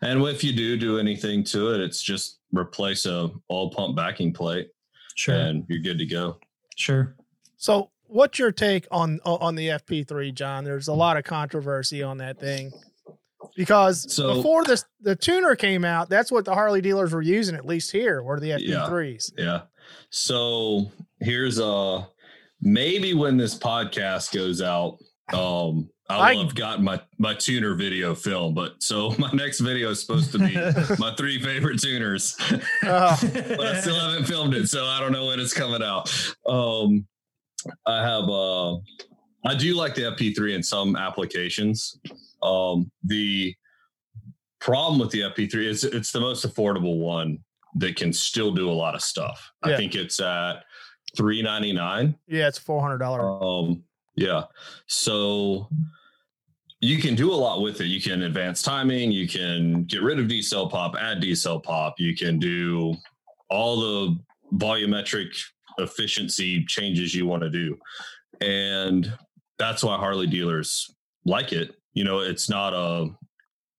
and 0.01 0.22
if 0.24 0.43
you 0.43 0.51
do 0.53 0.75
do 0.77 0.98
anything 1.00 1.43
to 1.46 1.74
it, 1.74 1.79
it's 1.79 2.01
just 2.01 2.39
replace 2.51 3.05
a 3.05 3.31
oil 3.50 3.69
pump 3.69 3.96
backing 3.96 4.34
plate, 4.34 4.69
sure. 5.15 5.36
and 5.36 5.63
you're 5.69 5.79
good 5.79 6.00
to 6.00 6.05
go. 6.05 6.38
Sure. 6.75 7.15
So, 7.55 7.89
what's 8.07 8.39
your 8.39 8.51
take 8.51 8.87
on 8.91 9.19
on 9.23 9.55
the 9.55 9.67
FP3, 9.69 10.33
John? 10.33 10.63
There's 10.63 10.87
a 10.87 10.93
lot 10.93 11.17
of 11.17 11.23
controversy 11.23 12.03
on 12.03 12.17
that 12.17 12.39
thing 12.39 12.71
because 13.55 14.11
So- 14.13 14.35
before 14.35 14.63
this 14.65 14.85
the 15.01 15.15
tuner 15.15 15.55
came 15.55 15.85
out, 15.85 16.09
that's 16.09 16.31
what 16.31 16.45
the 16.45 16.53
Harley 16.53 16.81
dealers 16.81 17.13
were 17.13 17.21
using, 17.21 17.55
at 17.55 17.65
least 17.65 17.91
here, 17.91 18.21
were 18.23 18.39
the 18.39 18.51
FP3s. 18.51 19.31
Yeah. 19.37 19.61
So 20.09 20.91
here's 21.19 21.59
uh 21.59 22.05
maybe 22.61 23.13
when 23.13 23.37
this 23.37 23.57
podcast 23.57 24.33
goes 24.33 24.61
out, 24.61 24.97
um, 25.33 25.89
I 26.09 26.33
will 26.35 26.45
have 26.45 26.55
gotten 26.55 26.83
my 26.85 27.01
my 27.17 27.33
tuner 27.33 27.75
video 27.75 28.15
film. 28.15 28.53
But 28.53 28.81
so 28.81 29.13
my 29.19 29.31
next 29.31 29.59
video 29.59 29.89
is 29.91 29.99
supposed 30.01 30.31
to 30.33 30.39
be 30.39 30.55
my 30.99 31.13
three 31.15 31.41
favorite 31.41 31.79
tuners. 31.81 32.35
Uh, 32.83 33.17
but 33.33 33.59
I 33.61 33.79
still 33.81 33.99
haven't 33.99 34.25
filmed 34.25 34.53
it, 34.55 34.67
so 34.69 34.85
I 34.85 34.99
don't 34.99 35.11
know 35.11 35.27
when 35.27 35.39
it's 35.39 35.53
coming 35.53 35.83
out. 35.83 36.09
Um, 36.47 37.05
I 37.86 38.01
have 38.01 38.29
uh, 38.29 38.75
I 39.45 39.55
do 39.57 39.75
like 39.75 39.95
the 39.95 40.03
FP3 40.03 40.55
in 40.55 40.63
some 40.63 40.95
applications. 40.95 42.00
Um, 42.43 42.91
the 43.03 43.55
problem 44.59 45.00
with 45.00 45.12
the 45.12 45.21
FP3 45.21 45.65
is 45.65 45.83
it's 45.83 46.12
the 46.12 46.19
most 46.19 46.45
affordable 46.45 47.00
one 47.00 47.39
that 47.75 47.95
can 47.95 48.12
still 48.12 48.51
do 48.51 48.69
a 48.69 48.74
lot 48.74 48.95
of 48.95 49.01
stuff. 49.01 49.51
I 49.63 49.75
think 49.75 49.95
it's 49.95 50.19
at 50.19 50.63
three 51.15 51.41
ninety 51.41 51.74
nine. 51.74 52.15
yeah, 52.27 52.47
it's 52.47 52.57
four 52.57 52.81
hundred 52.81 52.97
dollars. 53.00 53.41
Um, 53.41 53.83
yeah. 54.15 54.43
So 54.88 55.69
you 56.79 56.97
can 57.00 57.15
do 57.15 57.31
a 57.31 57.36
lot 57.36 57.62
with 57.62 57.81
it. 57.81 57.86
You 57.86 58.01
can 58.01 58.24
advance 58.24 58.62
timing. 58.62 59.12
You 59.12 59.27
can 59.27 59.83
get 59.83 60.01
rid 60.01 60.19
of 60.19 60.27
decel 60.27 60.69
pop, 60.69 60.95
add 60.95 61.21
decel 61.21 61.62
pop. 61.62 61.95
You 62.00 62.15
can 62.15 62.39
do 62.39 62.95
all 63.50 63.79
the 63.79 64.17
volumetric 64.53 65.29
efficiency 65.77 66.63
changes 66.65 67.13
you 67.13 67.25
want 67.25 67.43
to 67.43 67.50
do. 67.50 67.77
And 68.41 69.12
that's 69.60 69.84
why 69.84 69.98
Harley 69.98 70.27
dealers 70.27 70.89
like 71.25 71.51
it. 71.51 71.75
You 71.93 72.03
know, 72.03 72.19
it's 72.19 72.50
not 72.50 72.74
a, 72.74 73.10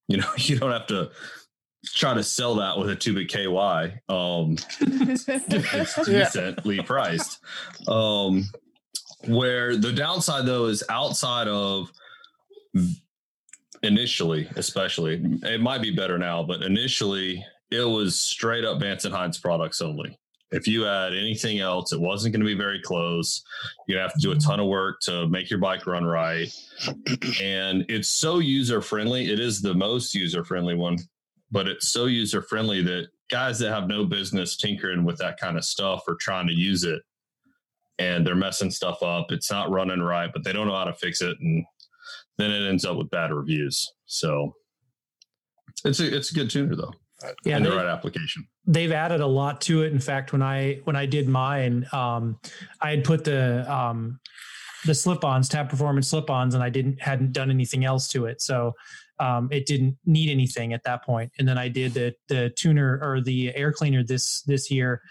you 0.08 0.16
know, 0.18 0.30
you 0.36 0.58
don't 0.58 0.72
have 0.72 0.86
to 0.88 1.10
try 1.94 2.12
to 2.14 2.22
sell 2.24 2.56
that 2.56 2.76
with 2.78 2.90
a 2.90 2.96
tubic 2.96 3.28
KY. 3.28 4.00
Um, 4.08 4.56
it's 4.80 6.08
Yeah. 6.08 6.24
decently 6.24 6.82
priced. 6.82 7.38
Um, 7.86 8.44
where 9.26 9.76
the 9.76 9.92
downside 9.92 10.46
though 10.46 10.66
is 10.66 10.82
outside 10.88 11.48
of 11.48 11.90
initially, 13.82 14.48
especially 14.56 15.20
it 15.42 15.60
might 15.60 15.82
be 15.82 15.90
better 15.94 16.18
now, 16.18 16.42
but 16.42 16.62
initially 16.62 17.44
it 17.70 17.84
was 17.84 18.18
straight 18.18 18.64
up 18.64 18.80
Vance 18.80 19.04
and 19.04 19.14
Hines 19.14 19.38
products 19.38 19.80
only. 19.82 20.18
If 20.50 20.66
you 20.66 20.86
add 20.86 21.12
anything 21.12 21.58
else, 21.58 21.92
it 21.92 22.00
wasn't 22.00 22.32
going 22.32 22.40
to 22.40 22.46
be 22.46 22.54
very 22.54 22.80
close. 22.80 23.42
You'd 23.86 23.98
have 23.98 24.14
to 24.14 24.20
do 24.20 24.32
a 24.32 24.36
ton 24.36 24.60
of 24.60 24.66
work 24.66 25.00
to 25.02 25.28
make 25.28 25.50
your 25.50 25.58
bike 25.58 25.86
run 25.86 26.04
right. 26.04 26.50
And 27.42 27.84
it's 27.88 28.08
so 28.08 28.38
user 28.38 28.80
friendly. 28.80 29.30
It 29.30 29.40
is 29.40 29.60
the 29.60 29.74
most 29.74 30.14
user 30.14 30.44
friendly 30.44 30.74
one, 30.74 30.98
but 31.50 31.68
it's 31.68 31.88
so 31.88 32.06
user 32.06 32.40
friendly 32.40 32.82
that 32.82 33.08
guys 33.30 33.58
that 33.58 33.72
have 33.72 33.88
no 33.88 34.06
business 34.06 34.56
tinkering 34.56 35.04
with 35.04 35.18
that 35.18 35.38
kind 35.38 35.58
of 35.58 35.64
stuff 35.64 36.04
or 36.08 36.16
trying 36.18 36.46
to 36.46 36.54
use 36.54 36.84
it 36.84 37.02
and 37.98 38.26
they're 38.26 38.34
messing 38.34 38.70
stuff 38.70 39.02
up. 39.02 39.26
It's 39.30 39.50
not 39.50 39.70
running 39.70 40.00
right, 40.00 40.30
but 40.32 40.44
they 40.44 40.52
don't 40.52 40.68
know 40.68 40.76
how 40.76 40.84
to 40.84 40.94
fix 40.94 41.20
it. 41.20 41.36
And 41.40 41.64
then 42.38 42.50
it 42.50 42.68
ends 42.68 42.84
up 42.84 42.96
with 42.96 43.10
bad 43.10 43.32
reviews. 43.32 43.92
So 44.06 44.54
it's 45.84 46.00
a, 46.00 46.16
it's 46.16 46.30
a 46.30 46.34
good 46.34 46.48
tuner 46.48 46.74
though 46.74 46.94
Yeah. 47.44 47.56
in 47.56 47.64
the 47.64 47.70
right 47.70 47.86
application. 47.86 48.46
they've 48.66 48.92
added 48.92 49.20
a 49.20 49.26
lot 49.26 49.60
to 49.62 49.82
it. 49.82 49.92
In 49.92 49.98
fact, 49.98 50.32
when 50.32 50.42
I 50.42 50.80
when 50.84 50.96
I 50.96 51.06
did 51.06 51.28
mine, 51.28 51.86
um, 51.92 52.38
I 52.80 52.90
had 52.90 53.04
put 53.04 53.24
the 53.24 53.70
um, 53.72 54.20
the 54.86 54.94
slip-ons, 54.94 55.48
tab 55.48 55.68
performance 55.68 56.08
slip-ons, 56.08 56.54
and 56.54 56.62
I 56.62 56.70
didn't 56.70 57.00
hadn't 57.00 57.32
done 57.32 57.50
anything 57.50 57.84
else 57.84 58.08
to 58.08 58.26
it, 58.26 58.40
so 58.40 58.72
um, 59.18 59.48
it 59.50 59.66
didn't 59.66 59.96
need 60.06 60.30
anything 60.30 60.72
at 60.72 60.84
that 60.84 61.04
point. 61.04 61.32
And 61.38 61.48
then 61.48 61.58
I 61.58 61.68
did 61.68 61.94
the 61.94 62.14
the 62.28 62.50
tuner 62.50 63.00
or 63.02 63.20
the 63.20 63.54
air 63.54 63.72
cleaner 63.72 64.04
this 64.04 64.42
this 64.42 64.70
year, 64.70 65.02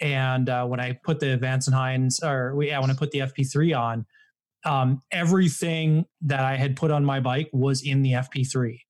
and 0.00 0.48
uh, 0.48 0.66
when 0.66 0.80
I 0.80 0.98
put 1.04 1.20
the 1.20 1.36
Vance 1.36 1.66
and 1.66 1.74
Hines 1.74 2.20
or 2.22 2.62
yeah, 2.62 2.78
when 2.78 2.90
I 2.90 2.94
put 2.94 3.10
the 3.10 3.20
FP3 3.20 3.78
on, 3.78 4.06
um, 4.64 5.00
everything 5.10 6.04
that 6.22 6.40
I 6.40 6.56
had 6.56 6.76
put 6.76 6.90
on 6.90 7.04
my 7.04 7.20
bike 7.20 7.48
was 7.52 7.82
in 7.82 8.02
the 8.02 8.12
FP3. 8.12 8.80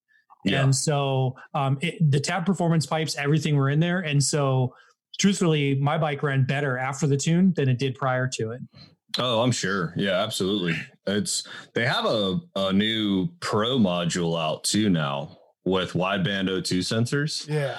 Yeah. 0.45 0.63
And 0.63 0.75
so 0.75 1.37
um, 1.55 1.79
it, 1.81 2.11
the 2.11 2.21
tab 2.21 2.45
performance 2.45 2.87
pipes, 2.87 3.17
everything 3.17 3.57
were 3.57 3.71
in 3.71 3.81
there. 3.81 4.01
And 4.01 4.23
so 4.23 4.75
truthfully, 5.19 5.75
my 5.77 5.99
bike 5.99 6.23
ran 6.23 6.45
better 6.45 6.79
after 6.79 7.07
the 7.07 7.17
tune 7.17 7.53
than 7.57 7.69
it 7.69 7.79
did 7.79 7.95
prior 7.95 8.29
to 8.35 8.51
it. 8.53 8.61
Oh, 9.19 9.43
I'm 9.43 9.53
sure. 9.53 9.95
Yeah, 9.97 10.23
absolutely. 10.23 10.77
It's 11.07 11.47
they 11.75 11.87
have 11.87 12.05
a, 12.05 12.41
a 12.57 12.73
new 12.73 13.29
pro 13.41 13.79
module 13.79 14.41
out 14.41 14.65
too 14.65 14.91
now 14.91 15.39
with 15.65 15.93
wideband 15.93 16.49
O2 16.49 16.79
sensors. 16.79 17.49
Yeah. 17.49 17.79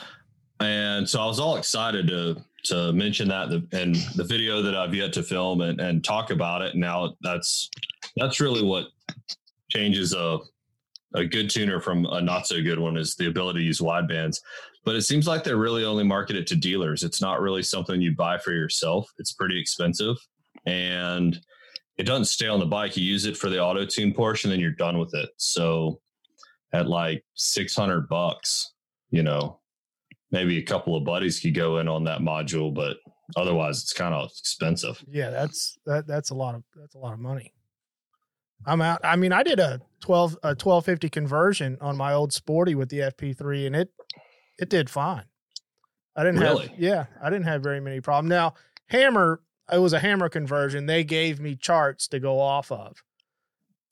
And 0.59 1.07
so 1.07 1.21
I 1.21 1.25
was 1.25 1.39
all 1.39 1.57
excited 1.57 2.07
to 2.07 2.43
to 2.65 2.91
mention 2.93 3.27
that 3.27 3.49
the, 3.49 3.67
in 3.79 3.93
the 4.15 4.23
video 4.23 4.61
that 4.63 4.75
I've 4.75 4.95
yet 4.95 5.13
to 5.13 5.23
film 5.23 5.61
and, 5.61 5.79
and 5.79 6.03
talk 6.03 6.31
about 6.31 6.61
it. 6.61 6.75
Now 6.75 7.15
that's 7.21 7.69
that's 8.15 8.39
really 8.39 8.63
what 8.63 8.87
changes 9.69 10.13
a 10.13 10.39
a 11.15 11.25
good 11.25 11.49
tuner 11.49 11.79
from 11.79 12.05
a 12.05 12.21
not 12.21 12.47
so 12.47 12.61
good 12.61 12.79
one 12.79 12.97
is 12.97 13.15
the 13.15 13.27
ability 13.27 13.59
to 13.59 13.65
use 13.65 13.79
widebands. 13.79 14.39
But 14.83 14.95
it 14.95 15.01
seems 15.01 15.27
like 15.27 15.43
they're 15.43 15.57
really 15.57 15.83
only 15.83 16.03
marketed 16.03 16.45
to 16.47 16.55
dealers. 16.55 17.03
It's 17.03 17.21
not 17.21 17.41
really 17.41 17.63
something 17.63 18.01
you 18.01 18.15
buy 18.15 18.37
for 18.37 18.51
yourself. 18.51 19.09
It's 19.17 19.33
pretty 19.33 19.59
expensive 19.59 20.17
and 20.65 21.39
it 21.97 22.03
doesn't 22.03 22.25
stay 22.25 22.47
on 22.47 22.59
the 22.59 22.65
bike. 22.65 22.97
You 22.97 23.03
use 23.03 23.25
it 23.25 23.37
for 23.37 23.49
the 23.49 23.61
auto 23.61 23.85
tune 23.85 24.13
portion, 24.13 24.49
then 24.49 24.59
you're 24.59 24.71
done 24.71 24.99
with 24.99 25.13
it. 25.15 25.29
So 25.37 26.01
at 26.73 26.87
like 26.87 27.23
600 27.35 28.09
bucks, 28.09 28.73
you 29.11 29.23
know, 29.23 29.59
maybe 30.31 30.57
a 30.57 30.63
couple 30.63 30.95
of 30.95 31.05
buddies 31.05 31.39
could 31.39 31.55
go 31.55 31.79
in 31.79 31.87
on 31.87 32.03
that 32.03 32.19
module, 32.19 32.73
but 32.73 32.97
otherwise 33.37 33.81
it's 33.81 33.93
kind 33.93 34.13
of 34.13 34.29
expensive. 34.37 35.03
Yeah, 35.09 35.29
that's 35.29 35.77
that 35.85 36.05
that's 36.07 36.31
a 36.31 36.35
lot 36.35 36.55
of 36.55 36.63
that's 36.75 36.95
a 36.95 36.99
lot 36.99 37.13
of 37.13 37.19
money. 37.19 37.53
I'm 38.65 38.81
out. 38.81 38.99
I 39.03 39.15
mean, 39.15 39.31
I 39.31 39.43
did 39.43 39.59
a 39.59 39.79
12 40.05 40.33
a 40.43 40.47
1250 40.49 41.09
conversion 41.09 41.77
on 41.81 41.97
my 41.97 42.13
old 42.13 42.31
sporty 42.31 42.75
with 42.75 42.89
the 42.89 42.99
FP3 42.99 43.65
and 43.65 43.75
it 43.75 43.89
it 44.59 44.69
did 44.69 44.87
fine. 44.87 45.23
I 46.15 46.23
didn't 46.23 46.39
Really? 46.41 46.67
have 46.67 46.79
yeah, 46.79 47.05
I 47.21 47.29
didn't 47.31 47.45
have 47.47 47.63
very 47.63 47.81
many 47.81 48.01
problems. 48.01 48.29
Now, 48.29 48.53
hammer 48.87 49.41
it 49.73 49.79
was 49.79 49.93
a 49.93 49.99
hammer 49.99 50.29
conversion. 50.29 50.85
They 50.85 51.03
gave 51.03 51.39
me 51.39 51.55
charts 51.55 52.07
to 52.09 52.19
go 52.19 52.39
off 52.39 52.71
of. 52.71 53.01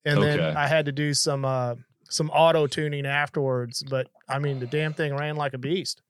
And 0.05 0.21
then 0.21 0.39
I 0.55 0.67
had 0.67 0.85
to 0.85 0.91
do 0.91 1.15
some 1.15 1.45
uh 1.45 1.75
some 2.09 2.29
auto 2.29 2.67
tuning 2.67 3.07
afterwards, 3.07 3.81
but 3.89 4.07
I 4.29 4.37
mean 4.37 4.59
the 4.59 4.67
damn 4.67 4.93
thing 4.93 5.15
ran 5.15 5.35
like 5.35 5.55
a 5.55 5.57
beast. 5.57 6.03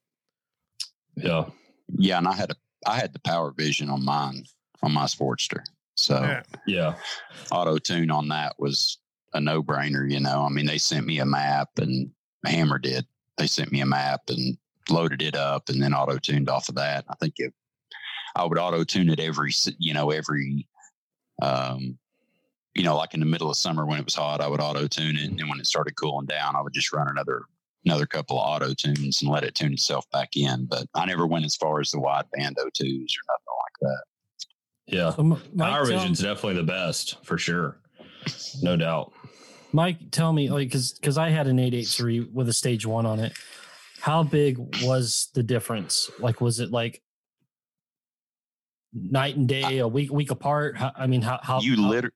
Yeah. 1.15 1.45
Yeah, 1.97 2.17
and 2.17 2.27
I 2.27 2.33
had 2.33 2.51
a 2.51 2.55
I 2.85 2.97
had 2.97 3.13
the 3.13 3.19
power 3.19 3.51
vision 3.55 3.89
on 3.89 4.03
mine 4.03 4.43
on 4.81 4.91
my 4.91 5.05
Sportster. 5.05 5.63
So 5.95 6.19
Yeah. 6.21 6.43
Yeah. 6.67 6.95
auto 7.51 7.77
tune 7.77 8.11
on 8.11 8.27
that 8.27 8.55
was 8.59 8.99
a 9.33 9.39
no 9.39 9.61
brainer. 9.63 10.09
You 10.09 10.19
know, 10.19 10.45
I 10.45 10.49
mean, 10.49 10.65
they 10.65 10.77
sent 10.77 11.05
me 11.05 11.19
a 11.19 11.25
map 11.25 11.69
and 11.77 12.11
Hammer 12.45 12.79
did. 12.79 13.05
They 13.37 13.47
sent 13.47 13.71
me 13.71 13.81
a 13.81 13.85
map 13.85 14.21
and 14.29 14.57
loaded 14.89 15.21
it 15.21 15.35
up 15.35 15.69
and 15.69 15.81
then 15.81 15.93
auto 15.93 16.17
tuned 16.17 16.49
off 16.49 16.69
of 16.69 16.75
that. 16.75 17.05
I 17.09 17.15
think 17.15 17.35
it, 17.37 17.53
I 18.35 18.45
would 18.45 18.57
auto 18.57 18.83
tune 18.83 19.09
it 19.09 19.19
every, 19.19 19.53
you 19.77 19.93
know, 19.93 20.11
every, 20.11 20.67
um, 21.41 21.97
you 22.75 22.83
know, 22.83 22.97
like 22.97 23.13
in 23.13 23.19
the 23.19 23.25
middle 23.25 23.49
of 23.49 23.57
summer 23.57 23.85
when 23.85 23.99
it 23.99 24.05
was 24.05 24.15
hot, 24.15 24.41
I 24.41 24.47
would 24.47 24.61
auto 24.61 24.87
tune 24.87 25.15
it. 25.15 25.29
And 25.29 25.39
then 25.39 25.47
when 25.47 25.59
it 25.59 25.67
started 25.67 25.95
cooling 25.95 26.25
down, 26.25 26.55
I 26.55 26.61
would 26.61 26.73
just 26.73 26.91
run 26.91 27.07
another, 27.07 27.43
another 27.85 28.05
couple 28.05 28.39
of 28.39 28.47
auto 28.47 28.73
tunes 28.73 29.21
and 29.21 29.31
let 29.31 29.43
it 29.43 29.55
tune 29.55 29.73
itself 29.73 30.09
back 30.11 30.35
in. 30.35 30.65
But 30.65 30.87
I 30.95 31.05
never 31.05 31.27
went 31.27 31.45
as 31.45 31.55
far 31.55 31.79
as 31.79 31.91
the 31.91 31.99
wide 31.99 32.25
band 32.33 32.57
O2s 32.57 32.63
or 32.63 33.23
nothing 33.29 33.57
like 33.59 33.79
that. 33.81 34.03
Yeah. 34.87 35.11
So, 35.11 35.21
M- 35.21 35.41
Mike, 35.53 35.71
Power 35.71 35.85
Vision's 35.85 36.19
definitely 36.19 36.55
the 36.55 36.63
best 36.63 37.23
for 37.23 37.37
sure. 37.37 37.77
No 38.61 38.75
doubt. 38.75 39.13
Mike, 39.73 40.11
tell 40.11 40.31
me, 40.31 40.49
like, 40.49 40.67
because 40.67 40.93
because 40.93 41.17
I 41.17 41.29
had 41.29 41.47
an 41.47 41.57
eight 41.59 41.73
eight 41.73 41.87
three 41.87 42.19
with 42.19 42.47
a 42.47 42.53
stage 42.53 42.85
one 42.85 43.05
on 43.05 43.19
it. 43.19 43.33
How 43.99 44.21
big 44.23 44.57
was 44.83 45.29
the 45.33 45.41
difference? 45.43 46.11
Like, 46.19 46.39
was 46.41 46.59
it 46.59 46.71
like 46.71 47.01
night 48.93 49.35
and 49.35 49.47
day, 49.47 49.79
a 49.79 49.87
week 49.87 50.11
week 50.11 50.29
apart? 50.29 50.77
How, 50.77 50.91
I 50.95 51.07
mean, 51.07 51.21
how 51.23 51.39
how 51.41 51.59
you 51.59 51.75
literally 51.75 52.13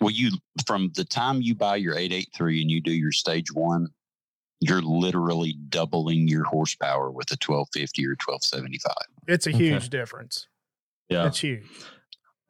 well 0.00 0.10
you 0.10 0.32
from 0.66 0.92
the 0.94 1.04
time 1.04 1.40
you 1.40 1.54
buy 1.54 1.76
your 1.76 1.94
883 1.94 2.60
and 2.62 2.70
you 2.70 2.80
do 2.80 2.92
your 2.92 3.12
stage 3.12 3.52
one 3.52 3.88
you're 4.60 4.82
literally 4.82 5.52
doubling 5.68 6.26
your 6.26 6.42
horsepower 6.42 7.12
with 7.12 7.30
a 7.30 7.38
1250 7.40 8.04
or 8.04 8.16
1275. 8.18 8.92
It's 9.28 9.46
a 9.46 9.50
Okay. 9.50 9.58
huge 9.58 9.88
difference. 9.88 10.48
Yeah. 11.08 11.28
It's 11.28 11.38
huge. 11.38 11.64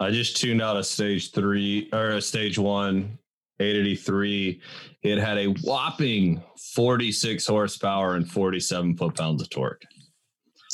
I 0.00 0.10
just 0.10 0.38
tuned 0.38 0.62
out 0.62 0.78
a 0.78 0.84
stage 0.84 1.32
three 1.32 1.90
or 1.92 2.12
a 2.12 2.22
stage 2.22 2.58
one 2.58 3.18
883. 3.60 4.60
It 5.02 5.18
had 5.18 5.38
a 5.38 5.46
whopping 5.64 6.42
46 6.74 7.46
horsepower 7.46 8.14
and 8.14 8.30
47 8.30 8.96
foot 8.96 9.14
pounds 9.16 9.42
of 9.42 9.50
torque. 9.50 9.82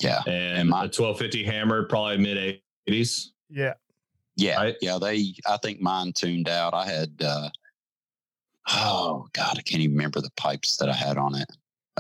Yeah. 0.00 0.21
And, 0.26 0.59
And 0.61 0.69
my- 0.71 0.81
a 0.81 0.88
1250 0.88 1.45
hammer, 1.45 1.85
probably 1.85 2.19
mid 2.19 2.61
80s. 2.88 3.29
Yeah. 3.50 3.75
Yeah. 4.37 4.57
Right. 4.57 4.76
Yeah. 4.81 4.99
They, 5.00 5.35
I 5.47 5.57
think 5.59 5.81
mine 5.81 6.12
tuned 6.14 6.49
out. 6.49 6.75
I 6.75 6.87
had, 6.87 7.12
uh, 7.25 7.49
oh 8.69 9.26
God, 9.33 9.57
I 9.59 9.62
can't 9.62 9.83
even 9.83 9.97
remember 9.97 10.21
the 10.21 10.31
pipes 10.37 10.76
that 10.79 10.88
I 10.88 10.95
had 10.95 11.17
on 11.19 11.35
it. 11.37 11.49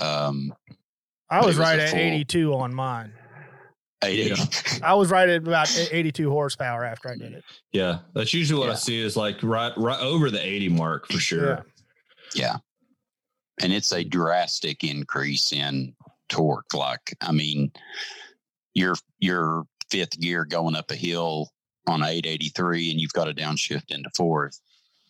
Um, 0.02 0.52
I 1.30 1.38
was 1.38 1.46
was 1.46 1.58
right 1.58 1.78
at 1.78 1.90
full- 1.90 1.98
82 2.00 2.54
on 2.54 2.74
mine. 2.74 3.12
80. 4.04 4.40
I 4.82 4.94
was 4.94 5.10
right 5.10 5.28
at 5.28 5.46
about 5.46 5.74
82 5.90 6.30
horsepower 6.30 6.84
after 6.84 7.10
I 7.10 7.16
did 7.16 7.32
it. 7.32 7.44
Yeah. 7.72 8.00
That's 8.14 8.34
usually 8.34 8.60
what 8.60 8.70
I 8.70 8.74
see 8.74 9.00
is 9.00 9.16
like 9.16 9.36
right, 9.42 9.72
right 9.76 10.00
over 10.00 10.30
the 10.30 10.44
80 10.44 10.68
mark 10.70 11.06
for 11.06 11.18
sure. 11.18 11.48
Yeah. 11.48 11.60
Yeah. 12.34 12.56
And 13.60 13.72
it's 13.72 13.92
a 13.92 14.04
drastic 14.04 14.82
increase 14.82 15.52
in 15.52 15.94
torque. 16.28 16.74
Like, 16.74 17.16
I 17.20 17.32
mean, 17.32 17.70
your 18.74 18.96
your 19.20 19.64
fifth 19.90 20.18
gear 20.18 20.44
going 20.44 20.74
up 20.74 20.90
a 20.90 20.96
hill 20.96 21.50
on 21.86 22.02
883 22.02 22.90
and 22.90 23.00
you've 23.00 23.12
got 23.12 23.24
to 23.24 23.34
downshift 23.34 23.90
into 23.90 24.10
fourth 24.16 24.60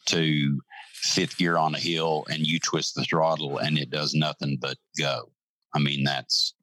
to 0.06 0.60
fifth 0.92 1.38
gear 1.38 1.56
on 1.56 1.74
a 1.74 1.78
hill 1.78 2.26
and 2.28 2.46
you 2.46 2.58
twist 2.58 2.94
the 2.94 3.04
throttle 3.04 3.58
and 3.58 3.78
it 3.78 3.90
does 3.90 4.14
nothing 4.14 4.58
but 4.60 4.76
go. 4.98 5.30
I 5.74 5.78
mean, 5.78 6.04
that's 6.04 6.53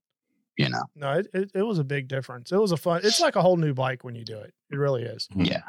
you 0.63 0.69
know, 0.69 0.83
No, 0.95 1.11
it, 1.13 1.27
it, 1.33 1.51
it 1.55 1.63
was 1.63 1.79
a 1.79 1.83
big 1.83 2.07
difference. 2.07 2.51
It 2.51 2.57
was 2.57 2.71
a 2.71 2.77
fun, 2.77 3.01
it's 3.03 3.19
like 3.21 3.35
a 3.35 3.41
whole 3.41 3.57
new 3.57 3.73
bike 3.73 4.03
when 4.03 4.15
you 4.15 4.23
do 4.25 4.37
it. 4.39 4.53
It 4.71 4.77
really 4.77 5.03
is. 5.03 5.27
yeah. 5.35 5.61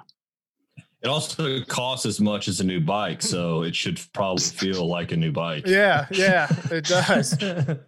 It 1.03 1.09
also 1.09 1.61
costs 1.65 2.07
as 2.07 2.21
much 2.21 2.47
as 2.47 2.61
a 2.61 2.65
new 2.65 2.81
bike. 2.81 3.23
So 3.23 3.63
it 3.69 3.75
should 3.75 4.01
probably 4.13 4.45
feel 4.45 4.87
like 4.87 5.11
a 5.13 5.17
new 5.17 5.33
bike. 5.33 5.67
Yeah. 5.67 6.07
Yeah. 6.11 6.47
It 6.71 6.85
does. 6.85 7.37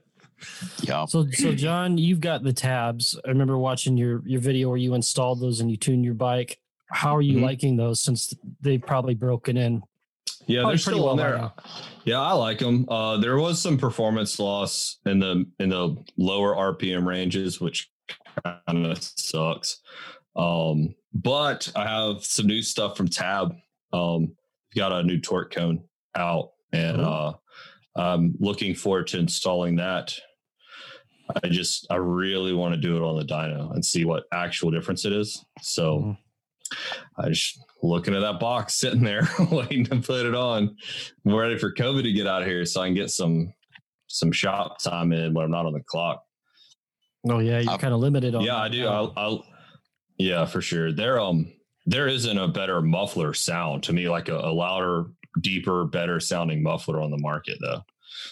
Yeah. 0.82 1.06
So, 1.06 1.26
so 1.30 1.54
John, 1.54 1.96
you've 1.96 2.20
got 2.20 2.42
the 2.42 2.52
tabs. 2.52 3.18
I 3.24 3.28
remember 3.28 3.56
watching 3.56 3.96
your 3.96 4.20
your 4.26 4.40
video 4.40 4.68
where 4.68 4.76
you 4.76 4.92
installed 4.94 5.40
those 5.40 5.60
and 5.60 5.70
you 5.70 5.76
tuned 5.78 6.04
your 6.04 6.12
bike. 6.14 6.58
How 6.90 7.16
are 7.16 7.22
you 7.22 7.38
Mhm. 7.38 7.42
liking 7.42 7.76
those 7.76 8.00
since 8.00 8.34
they've 8.60 8.82
probably 8.84 9.14
broken 9.14 9.56
in? 9.56 9.82
Yeah, 10.46 10.60
Probably 10.62 10.76
they're 10.76 10.84
pretty 10.84 10.98
still 10.98 11.04
well 11.04 11.12
in 11.12 11.16
there. 11.18 11.52
Yeah, 12.04 12.20
I 12.20 12.32
like 12.32 12.58
them. 12.58 12.86
Uh, 12.88 13.16
there 13.18 13.38
was 13.38 13.60
some 13.60 13.78
performance 13.78 14.38
loss 14.38 14.98
in 15.06 15.18
the 15.18 15.46
in 15.58 15.70
the 15.70 15.96
lower 16.16 16.54
RPM 16.54 17.06
ranges, 17.06 17.60
which 17.60 17.90
kind 18.44 18.86
of 18.86 19.02
sucks. 19.02 19.80
Um, 20.36 20.94
but 21.14 21.70
I 21.76 21.86
have 21.86 22.24
some 22.24 22.46
new 22.46 22.60
stuff 22.62 22.96
from 22.96 23.08
Tab. 23.08 23.54
Um, 23.92 24.34
got 24.74 24.92
a 24.92 25.02
new 25.02 25.20
torque 25.20 25.52
cone 25.54 25.84
out, 26.16 26.50
and 26.72 27.00
uh, 27.00 27.32
I'm 27.96 28.34
looking 28.38 28.74
forward 28.74 29.06
to 29.08 29.18
installing 29.18 29.76
that. 29.76 30.14
I 31.42 31.48
just 31.48 31.86
I 31.90 31.96
really 31.96 32.52
want 32.52 32.74
to 32.74 32.80
do 32.80 32.96
it 32.96 33.02
on 33.02 33.16
the 33.16 33.24
dyno 33.24 33.72
and 33.72 33.82
see 33.84 34.04
what 34.04 34.24
actual 34.32 34.70
difference 34.70 35.06
it 35.06 35.12
is. 35.12 35.42
So 35.62 35.98
Mhm. 36.00 36.18
I 37.16 37.28
just 37.30 37.58
looking 37.84 38.14
at 38.14 38.20
that 38.20 38.40
box 38.40 38.74
sitting 38.74 39.02
there 39.02 39.28
waiting 39.50 39.84
to 39.84 39.96
put 39.96 40.26
it 40.26 40.34
on. 40.34 40.76
I'm 41.24 41.34
ready 41.34 41.58
for 41.58 41.72
COVID 41.72 42.02
to 42.02 42.12
get 42.12 42.26
out 42.26 42.42
of 42.42 42.48
here 42.48 42.64
so 42.64 42.80
I 42.80 42.86
can 42.86 42.94
get 42.94 43.10
some 43.10 43.52
some 44.06 44.32
shop 44.32 44.80
time 44.80 45.12
in 45.12 45.34
when 45.34 45.44
I'm 45.44 45.50
not 45.50 45.66
on 45.66 45.72
the 45.72 45.82
clock. 45.82 46.24
Oh 47.28 47.38
yeah, 47.38 47.58
you're 47.58 47.78
kind 47.78 47.94
of 47.94 48.00
limited 48.00 48.34
on. 48.34 48.42
Yeah, 48.42 48.56
I 48.56 48.68
do. 48.68 48.86
I'll, 48.86 49.12
I'll 49.16 49.46
yeah, 50.18 50.44
for 50.46 50.60
sure. 50.60 50.92
There 50.92 51.20
um 51.20 51.52
there 51.86 52.08
isn't 52.08 52.38
a 52.38 52.48
better 52.48 52.80
muffler 52.80 53.34
sound 53.34 53.82
to 53.84 53.92
me, 53.92 54.08
like 54.08 54.28
a, 54.28 54.36
a 54.36 54.52
louder, 54.52 55.06
deeper, 55.40 55.84
better 55.84 56.20
sounding 56.20 56.62
muffler 56.62 57.00
on 57.02 57.10
the 57.10 57.18
market 57.18 57.58
though. 57.60 57.82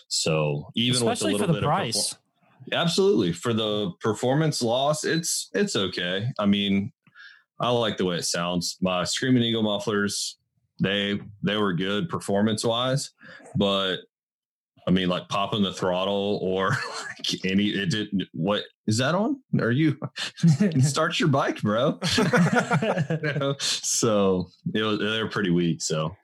So 0.09 0.70
even 0.74 0.96
especially 0.96 1.35
with 1.35 1.42
a 1.42 1.46
for 1.46 1.53
little 1.53 1.55
the 1.55 1.61
bit 1.61 1.66
price. 1.66 2.12
of 2.12 2.18
perfor- 2.18 2.81
absolutely 2.81 3.33
for 3.33 3.53
the 3.53 3.92
performance 4.00 4.62
loss, 4.62 5.05
it's 5.05 5.50
it's 5.53 5.77
okay. 5.77 6.29
I 6.38 6.46
mean, 6.46 6.92
I 7.62 7.70
like 7.70 7.96
the 7.96 8.05
way 8.05 8.16
it 8.16 8.25
sounds. 8.25 8.77
My 8.81 9.05
Screaming 9.05 9.42
Eagle 9.44 9.62
mufflers, 9.62 10.37
they 10.81 11.20
they 11.42 11.57
were 11.57 11.72
good 11.72 12.09
performance 12.09 12.64
wise, 12.64 13.11
but 13.57 13.98
I 14.87 14.90
mean, 14.90 15.09
like 15.09 15.29
popping 15.29 15.62
the 15.62 15.72
throttle 15.72 16.40
or 16.42 16.70
like 17.18 17.44
any 17.44 17.68
it 17.68 17.90
didn't. 17.90 18.25
What 18.33 18.64
is 18.88 18.98
that 18.98 19.14
on? 19.14 19.40
Are 19.61 19.70
you 19.70 19.96
start 20.81 21.20
your 21.20 21.29
bike, 21.29 21.62
bro? 21.62 22.01
You 22.18 22.25
know? 23.38 23.55
so 23.61 24.48
it 24.75 24.83
was, 24.83 24.98
they're 24.98 25.29
pretty 25.29 25.51
weak. 25.51 25.83
So 25.83 26.16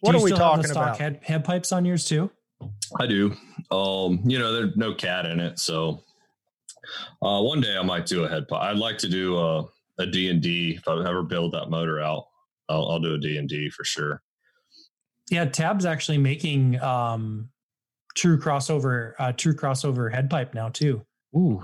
What 0.00 0.12
Do 0.12 0.18
are 0.18 0.20
you 0.20 0.24
we 0.24 0.30
still 0.30 0.38
have 0.38 0.62
the 0.62 0.68
talking 0.68 0.70
stock 0.70 0.84
about? 0.84 0.98
Head, 0.98 1.20
head 1.24 1.44
pipes 1.44 1.72
on 1.72 1.84
yours 1.84 2.04
too. 2.04 2.30
I 3.00 3.06
do. 3.06 3.34
Um, 3.72 4.20
you 4.24 4.38
know, 4.38 4.52
there's 4.52 4.76
no 4.76 4.94
cat 4.94 5.26
in 5.26 5.40
it, 5.40 5.58
so 5.58 6.04
uh, 7.20 7.40
one 7.40 7.60
day 7.60 7.76
I 7.76 7.82
might 7.82 8.06
do 8.06 8.22
a 8.22 8.28
head 8.28 8.46
pop. 8.46 8.62
I'd 8.62 8.76
like 8.76 8.98
to 8.98 9.08
do 9.08 9.36
a 9.38 9.64
a 9.98 10.06
D 10.06 10.30
and 10.30 10.40
D 10.40 10.76
if 10.78 10.88
I 10.88 10.98
ever 11.08 11.22
build 11.22 11.52
that 11.52 11.70
motor 11.70 12.00
out. 12.00 12.24
I'll, 12.68 12.90
I'll 12.90 13.00
do 13.00 13.14
a 13.14 13.18
D 13.18 13.36
and 13.38 13.48
D 13.48 13.70
for 13.70 13.84
sure. 13.84 14.22
Yeah, 15.30 15.44
Tab's 15.46 15.86
actually 15.86 16.18
making 16.18 16.80
um, 16.80 17.48
true 18.14 18.38
crossover, 18.38 19.14
uh, 19.18 19.32
true 19.32 19.54
crossover 19.54 20.12
head 20.12 20.28
pipe 20.28 20.54
now 20.54 20.68
too. 20.68 21.02
Ooh, 21.36 21.62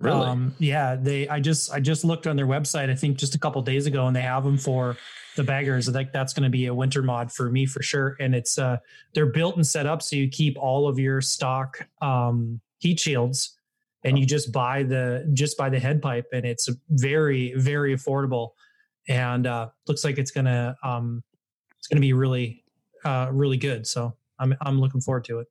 Really? 0.00 0.26
Um, 0.26 0.54
yeah, 0.58 0.96
they. 0.96 1.28
I 1.28 1.40
just 1.40 1.72
I 1.72 1.80
just 1.80 2.04
looked 2.04 2.26
on 2.26 2.36
their 2.36 2.46
website. 2.46 2.90
I 2.90 2.94
think 2.94 3.16
just 3.16 3.34
a 3.34 3.38
couple 3.38 3.62
days 3.62 3.86
ago, 3.86 4.06
and 4.06 4.14
they 4.14 4.22
have 4.22 4.44
them 4.44 4.58
for 4.58 4.96
the 5.36 5.44
baggers. 5.44 5.88
I 5.88 5.92
think 5.92 6.12
that's 6.12 6.32
going 6.32 6.42
to 6.44 6.50
be 6.50 6.66
a 6.66 6.74
winter 6.74 7.02
mod 7.02 7.32
for 7.32 7.50
me 7.50 7.64
for 7.64 7.82
sure. 7.82 8.16
And 8.20 8.34
it's 8.34 8.58
uh, 8.58 8.78
they're 9.14 9.32
built 9.32 9.56
and 9.56 9.66
set 9.66 9.86
up 9.86 10.02
so 10.02 10.16
you 10.16 10.28
keep 10.28 10.58
all 10.58 10.88
of 10.88 10.98
your 10.98 11.20
stock 11.20 11.88
um, 12.02 12.60
heat 12.78 13.00
shields, 13.00 13.56
and 14.04 14.18
you 14.18 14.26
just 14.26 14.52
buy 14.52 14.82
the 14.82 15.28
just 15.32 15.56
buy 15.56 15.68
the 15.70 15.80
head 15.80 16.00
pipe, 16.02 16.26
and 16.32 16.44
it's 16.44 16.68
very 16.90 17.54
very 17.54 17.94
affordable, 17.96 18.50
and 19.08 19.46
uh, 19.46 19.68
looks 19.88 20.04
like 20.04 20.18
it's 20.18 20.30
gonna 20.30 20.76
um, 20.82 21.22
it's 21.78 21.88
gonna 21.88 22.00
be 22.00 22.12
really 22.12 22.64
uh, 23.04 23.28
really 23.32 23.56
good. 23.56 23.86
So 23.86 24.14
I'm 24.38 24.54
I'm 24.60 24.80
looking 24.80 25.00
forward 25.00 25.24
to 25.26 25.40
it. 25.40 25.48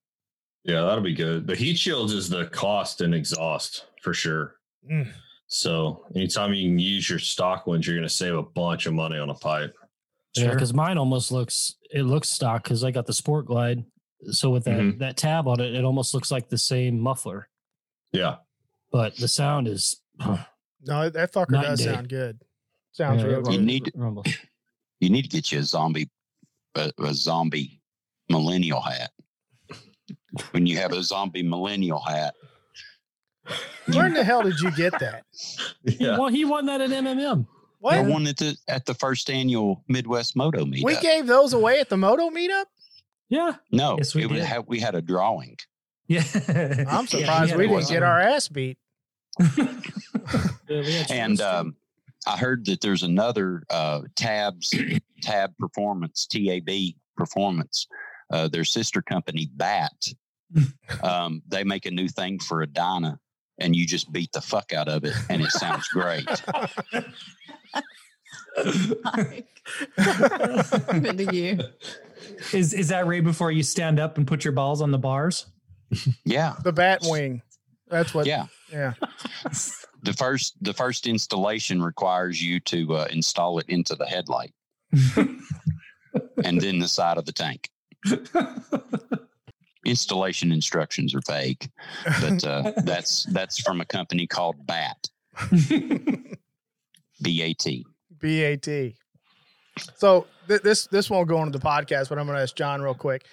yeah, 0.63 0.81
that'll 0.81 1.03
be 1.03 1.13
good. 1.13 1.47
The 1.47 1.55
heat 1.55 1.77
shield 1.77 2.11
is 2.11 2.29
the 2.29 2.45
cost 2.47 3.01
and 3.01 3.13
exhaust 3.13 3.85
for 4.01 4.13
sure. 4.13 4.55
Mm. 4.89 5.11
So 5.47 6.05
anytime 6.15 6.53
you 6.53 6.67
can 6.69 6.79
use 6.79 7.09
your 7.09 7.19
stock 7.19 7.67
ones, 7.67 7.85
you're 7.85 7.95
going 7.95 8.07
to 8.07 8.13
save 8.13 8.33
a 8.33 8.41
bunch 8.41 8.85
of 8.87 8.93
money 8.93 9.19
on 9.19 9.29
a 9.29 9.35
pipe. 9.35 9.75
yeah, 10.35 10.45
Sure. 10.45 10.53
because 10.53 10.73
mine 10.73 10.97
almost 10.97 11.31
looks 11.31 11.75
it 11.91 12.03
looks 12.03 12.29
stock 12.29 12.63
because 12.63 12.83
I 12.83 12.89
got 12.91 13.05
the 13.05 13.13
Sport 13.13 13.45
Glide. 13.45 13.83
So 14.31 14.49
with 14.49 14.63
that 14.65 14.79
Mhm. 14.79 14.99
that 14.99 15.15
tab 15.17 15.47
on 15.47 15.59
it, 15.59 15.75
it 15.75 15.83
almost 15.85 16.13
looks 16.13 16.31
like 16.31 16.49
the 16.49 16.57
same 16.57 16.99
muffler, 16.99 17.49
Yeah, 18.13 18.35
but 18.91 19.17
the 19.17 19.27
sound 19.27 19.67
is. 19.67 19.99
No, 20.85 21.09
that 21.09 21.31
fucker 21.33 21.61
does 21.61 21.79
day. 21.79 21.85
sound 21.85 22.09
good. 22.09 22.39
Sounds 22.91 23.21
Yeah, 23.23 23.27
real 23.29 23.41
good. 23.41 23.53
You 23.53 23.61
need- 23.61 23.91
rumbles. 23.95 24.27
You 24.99 25.09
need 25.09 25.23
to 25.23 25.29
get 25.29 25.51
you 25.51 25.59
a 25.59 25.63
zombie, 25.63 26.09
a, 26.75 26.91
a 26.99 27.13
zombie 27.13 27.81
millennial 28.29 28.79
hat. 28.81 29.11
When 30.51 30.65
you 30.65 30.77
have 30.77 30.91
a 30.93 31.03
zombie 31.03 31.43
millennial 31.43 31.99
hat, 31.99 32.35
Where 33.93 34.05
in 34.07 34.13
the 34.13 34.23
hell 34.23 34.43
did 34.43 34.59
you 34.59 34.71
get 34.71 34.97
that? 34.99 35.23
He, 35.85 35.97
yeah. 36.05 36.17
won, 36.17 36.33
he 36.33 36.45
won 36.45 36.65
that 36.67 36.79
at 36.81 36.89
MMM. 36.89 37.45
I 37.45 37.47
What? 37.79 38.05
won 38.05 38.27
at 38.27 38.37
the 38.37 38.55
at 38.69 38.85
the 38.85 38.93
first 38.93 39.29
annual 39.29 39.83
Midwest 39.89 40.35
Moto 40.37 40.63
meetup. 40.65 40.85
We 40.85 40.95
gave 41.01 41.27
those 41.27 41.53
away 41.53 41.79
at 41.81 41.89
the 41.89 41.97
Moto 41.97 42.29
meetup? 42.29 42.65
Yeah, 43.29 43.55
no, 43.71 43.97
Yes, 43.97 44.15
we 44.15 44.23
it 44.23 44.29
was 44.29 44.39
did. 44.39 44.47
ha- 44.47 44.63
we 44.67 44.79
had 44.79 44.95
a 44.95 45.01
drawing. 45.01 45.57
Yeah, 46.07 46.23
I'm 46.89 47.07
surprised 47.07 47.51
had 47.51 47.59
we 47.59 47.67
didn't 47.67 47.89
get 47.89 48.03
our 48.03 48.19
ass 48.19 48.47
beat. 48.47 48.77
Yeah, 50.69 50.79
we 50.81 50.93
had 50.93 51.11
And 51.11 51.41
um, 51.41 51.75
I 52.25 52.37
heard 52.37 52.65
that 52.67 52.79
there's 52.81 53.03
another 53.03 53.63
uh, 53.69 54.01
Tabs 54.15 54.73
Tab 55.21 55.51
Performance 55.57 56.25
TAB 56.27 56.69
Performance. 57.17 57.87
Uh, 58.31 58.47
their 58.47 58.63
sister 58.63 59.01
company 59.01 59.49
Bat. 59.53 60.07
Um, 61.01 61.41
they 61.47 61.63
make 61.63 61.87
a 61.87 61.91
new 61.91 62.07
thing 62.07 62.37
for 62.37 62.61
a 62.61 62.67
Dyna, 62.67 63.19
and 63.57 63.75
you 63.75 63.87
just 63.87 64.11
beat 64.11 64.31
the 64.33 64.41
fuck 64.41 64.71
out 64.71 64.87
of 64.87 65.03
it, 65.03 65.13
and 65.27 65.41
it 65.41 65.49
sounds 65.49 65.87
great. 65.87 66.27
Good 71.01 71.17
to 71.17 71.35
you. 71.35 71.59
Is 72.53 72.73
is 72.73 72.89
that 72.89 73.07
right 73.07 73.23
before 73.23 73.51
you 73.51 73.63
stand 73.63 73.99
up 73.99 74.17
and 74.17 74.27
put 74.27 74.45
your 74.45 74.51
balls 74.51 74.81
on 74.81 74.91
the 74.91 74.99
bars? 74.99 75.47
Yeah, 76.25 76.55
The 76.63 76.71
bat 76.73 77.01
wing. 77.03 77.41
That's 77.89 78.13
what. 78.13 78.25
yeah. 78.25 78.47
Yeah. 78.71 78.93
The 80.01 80.13
first 80.17 80.55
the 80.61 80.73
first 80.73 81.05
installation 81.07 81.81
requires 81.81 82.41
you 82.41 82.59
to 82.61 82.95
uh, 82.95 83.07
install 83.11 83.59
it 83.59 83.65
into 83.69 83.95
the 83.95 84.05
headlight, 84.05 84.53
and 86.43 86.59
then 86.59 86.79
the 86.79 86.87
side 86.87 87.17
of 87.17 87.25
the 87.25 87.31
tank. 87.31 87.69
installation 89.85 90.51
instructions 90.51 91.13
are 91.13 91.21
vague, 91.27 91.69
but 92.21 92.43
uh, 92.43 92.71
that's 92.83 93.23
that's 93.31 93.61
from 93.61 93.79
a 93.81 93.85
company 93.85 94.27
called 94.27 94.55
BAT. 94.65 95.09
B 97.21 97.41
A 97.41 97.53
T. 97.53 97.85
BAT. 98.21 98.93
So 99.95 100.27
th- 100.47 100.61
this 100.61 100.87
this 100.87 101.09
won't 101.09 101.27
go 101.27 101.41
into 101.43 101.57
the 101.57 101.63
podcast, 101.63 102.09
but 102.09 102.17
I'm 102.19 102.25
going 102.25 102.35
to 102.37 102.41
ask 102.43 102.55
John 102.55 102.81
real 102.81 102.93
quick. 102.93 103.25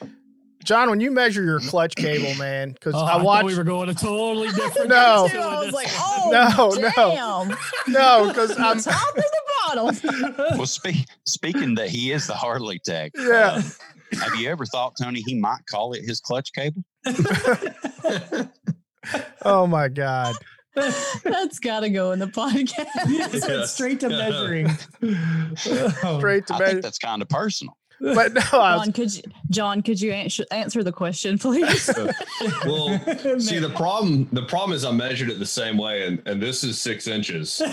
John, 0.64 0.90
when 0.90 1.00
you 1.00 1.10
measure 1.10 1.42
your 1.42 1.60
clutch 1.68 1.94
cable, 1.96 2.34
man, 2.34 2.72
because 2.72 2.94
Oh, 2.94 3.04
I 3.04 3.12
thought 3.12 3.24
watched 3.24 3.46
we 3.46 3.56
were 3.56 3.64
going 3.64 3.88
a 3.88 3.94
totally 3.94 4.48
different. 4.52 4.88
No. 4.88 5.26
direction 5.28 5.40
I 5.42 5.60
was 5.64 5.72
like, 5.72 5.88
oh, 5.92 6.28
No, 6.32 7.48
no, 7.48 7.54
no, 7.88 8.28
because 8.28 8.50
I'm 8.58 8.64
I'm 8.76 8.80
top 8.80 9.08
of 9.16 9.24
the 9.24 9.42
bottom. 9.66 10.36
Well, 10.58 10.66
speak, 10.66 11.06
speaking 11.26 11.74
that 11.76 11.88
he 11.88 12.12
is 12.12 12.26
the 12.26 12.34
Harley 12.34 12.78
tech. 12.84 13.12
yeah. 13.16 13.60
Uh, 14.12 14.18
have 14.18 14.34
you 14.36 14.48
ever 14.50 14.66
thought, 14.66 14.94
Tony, 15.00 15.22
he 15.24 15.34
might 15.34 15.60
call 15.70 15.92
it 15.92 16.02
his 16.04 16.20
clutch 16.20 16.52
cable? 16.52 16.82
Oh 19.42 19.66
my 19.66 19.88
God. 19.88 20.36
That's 20.74 21.58
got 21.58 21.80
to 21.80 21.88
go 21.90 22.12
in 22.12 22.18
the 22.18 22.26
podcast. 22.26 22.86
Yes, 23.08 23.44
Yeah. 23.48 23.64
straight 23.64 24.00
to 24.00 24.08
measuring. 24.10 24.68
Straight 25.56 26.46
to 26.48 26.54
I 26.54 26.58
bed. 26.58 26.68
think 26.68 26.82
that's 26.82 26.98
kind 26.98 27.22
of 27.22 27.28
personal. 27.28 27.76
But 28.00 28.32
no, 28.32 28.40
I 28.52 28.76
was, 28.76 28.86
John, 28.86 28.92
could 28.92 29.14
you, 29.14 29.22
John, 29.50 29.82
could 29.82 30.00
you 30.00 30.12
answer, 30.12 30.44
answer 30.50 30.82
the 30.82 30.92
question, 30.92 31.38
please? 31.38 31.90
well, 32.64 32.98
see 33.38 33.58
the 33.58 33.72
problem. 33.76 34.26
The 34.32 34.44
problem 34.44 34.74
is 34.74 34.84
I 34.84 34.92
measured 34.92 35.28
it 35.28 35.38
the 35.38 35.46
same 35.46 35.76
way, 35.76 36.06
and, 36.06 36.22
and 36.26 36.40
this 36.40 36.64
is 36.64 36.80
six 36.80 37.06
inches, 37.06 37.60
and 37.60 37.70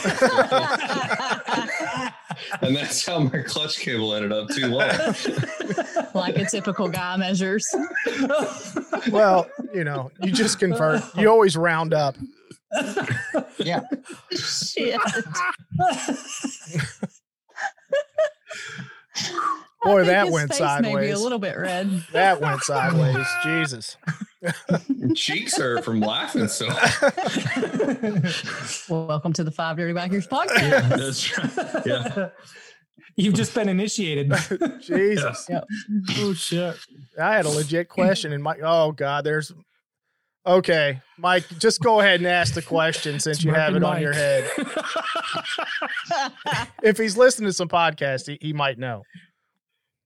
that's 2.76 3.06
how 3.06 3.20
my 3.20 3.42
clutch 3.44 3.80
cable 3.80 4.14
ended 4.14 4.34
up 4.34 4.50
too 4.50 4.68
long. 4.68 4.90
like 6.14 6.38
a 6.38 6.46
typical 6.46 6.90
guy 6.90 7.16
measures. 7.16 7.66
well, 9.10 9.50
you 9.74 9.84
know, 9.86 10.12
you 10.22 10.32
just 10.32 10.60
convert. 10.60 11.02
You 11.16 11.30
always 11.30 11.56
round 11.56 11.94
up. 11.94 12.16
Yeah. 13.58 13.82
Yeah. 14.76 14.98
I 19.77 19.77
Boy, 19.88 19.98
think 20.00 20.08
that 20.08 20.26
his 20.26 20.34
went 20.34 20.50
face 20.52 20.60
Maybe 20.60 20.66
a 20.66 20.84
sideways. 20.84 21.22
little 21.22 21.40
bit 21.40 21.58
red. 21.58 22.04
That 22.12 22.42
went 22.42 22.62
sideways. 22.62 23.28
Jesus. 23.44 23.98
Cheeks 25.16 25.60
are 25.60 25.82
from 25.82 26.00
laughing 26.00 26.48
so. 26.48 26.68
Well, 28.90 29.08
welcome 29.08 29.34
to 29.34 29.44
the 29.44 29.52
Five 29.52 29.78
Dirty 29.78 29.94
Bikers 29.94 30.28
podcast. 30.28 30.90
That's 30.90 31.38
right. 31.38 31.86
Yeah. 31.86 32.30
You've 33.16 33.34
just 33.34 33.56
been 33.56 33.68
initiated. 33.68 34.32
Jesus. 34.80 35.50
oh 36.20 36.34
shit! 36.34 36.78
I 37.20 37.34
had 37.34 37.46
a 37.46 37.50
legit 37.50 37.90
question 37.90 38.32
and 38.32 38.44
Mike. 38.44 38.60
Oh 38.64 38.92
God, 38.92 39.24
there's 39.24 39.52
okay. 40.46 41.02
Mike, 41.18 41.46
just 41.58 41.82
go 41.82 42.00
ahead 42.00 42.20
and 42.20 42.28
ask 42.28 42.54
the 42.54 42.62
question 42.62 43.20
since 43.20 43.44
you 43.44 43.54
have 43.54 43.76
it 43.76 43.84
on 43.84 44.00
your 44.02 44.14
head. 44.14 44.48
If 46.84 46.98
he's 47.00 47.18
listening 47.18 47.50
to 47.50 47.54
some 47.54 47.68
podcast, 47.70 48.28
he, 48.28 48.38
he 48.40 48.54
might 48.54 48.78
know. 48.78 49.02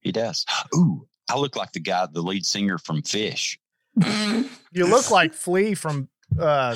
He 0.02 0.12
does. 0.12 0.46
Ooh, 0.76 1.08
I 1.30 1.38
look 1.38 1.56
like 1.56 1.72
the 1.72 1.80
guy, 1.80 2.08
the 2.12 2.22
lead 2.22 2.46
singer 2.46 2.78
from 2.78 3.02
Phish. 3.02 3.58
You 4.74 4.86
look 4.88 5.12
like 5.12 5.34
Flea 5.34 5.74
from 5.76 6.10
uh, 6.40 6.76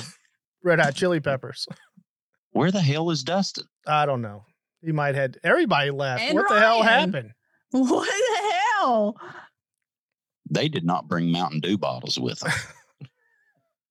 Red 0.62 0.80
Hot 0.80 0.94
Chili 0.94 1.20
Peppers. 1.20 1.66
Where 2.52 2.70
the 2.70 2.80
hell 2.80 3.10
is 3.10 3.22
Dustin? 3.22 3.64
I 3.86 4.06
don't 4.06 4.22
know. 4.22 4.44
He 4.82 4.92
might 4.92 5.14
had 5.14 5.38
everybody 5.44 5.90
left. 5.90 6.22
And 6.22 6.34
what 6.34 6.48
the 6.48 6.58
hell 6.58 6.82
happened? 6.82 7.32
what 7.70 8.06
the 8.08 8.52
hell? 8.78 9.16
They 10.48 10.68
did 10.68 10.84
not 10.84 11.08
bring 11.08 11.30
Mountain 11.32 11.60
Dew 11.60 11.76
bottles 11.76 12.18
with 12.18 12.38
them. 12.40 12.52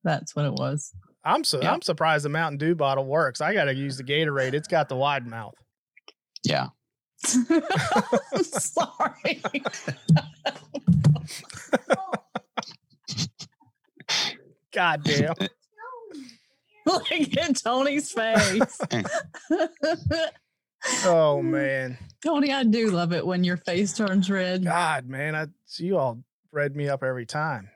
That's 0.04 0.34
what 0.34 0.46
it 0.46 0.54
was. 0.54 0.92
I'm 1.24 1.44
so 1.44 1.60
Yeah. 1.60 1.72
I'm 1.72 1.82
surprised 1.82 2.24
the 2.24 2.28
Mountain 2.28 2.58
Dew 2.58 2.74
bottle 2.74 3.04
works. 3.04 3.40
I 3.40 3.52
got 3.52 3.64
to 3.64 3.74
use 3.74 3.96
the 3.98 4.04
Gatorade. 4.04 4.54
It's 4.54 4.68
got 4.68 4.88
the 4.88 4.96
wide 4.96 5.26
mouth. 5.26 5.54
Yeah. 6.44 6.68
I'm 7.24 8.44
sorry. 8.44 9.42
God 14.72 15.02
damn. 15.04 15.34
Look 16.86 17.10
at 17.10 17.56
Tony's 17.62 18.12
face. 18.12 18.80
Oh 21.04 21.42
man. 21.42 21.98
Tony, 22.22 22.52
I 22.52 22.62
do 22.62 22.90
love 22.90 23.12
it 23.12 23.26
when 23.26 23.42
your 23.42 23.56
face 23.56 23.92
turns 23.92 24.30
red. 24.30 24.62
God, 24.62 25.08
man. 25.08 25.34
I 25.34 25.46
you 25.78 25.98
all 25.98 26.22
bred 26.52 26.76
me 26.76 26.88
up 26.88 27.02
every 27.02 27.26
time. 27.26 27.68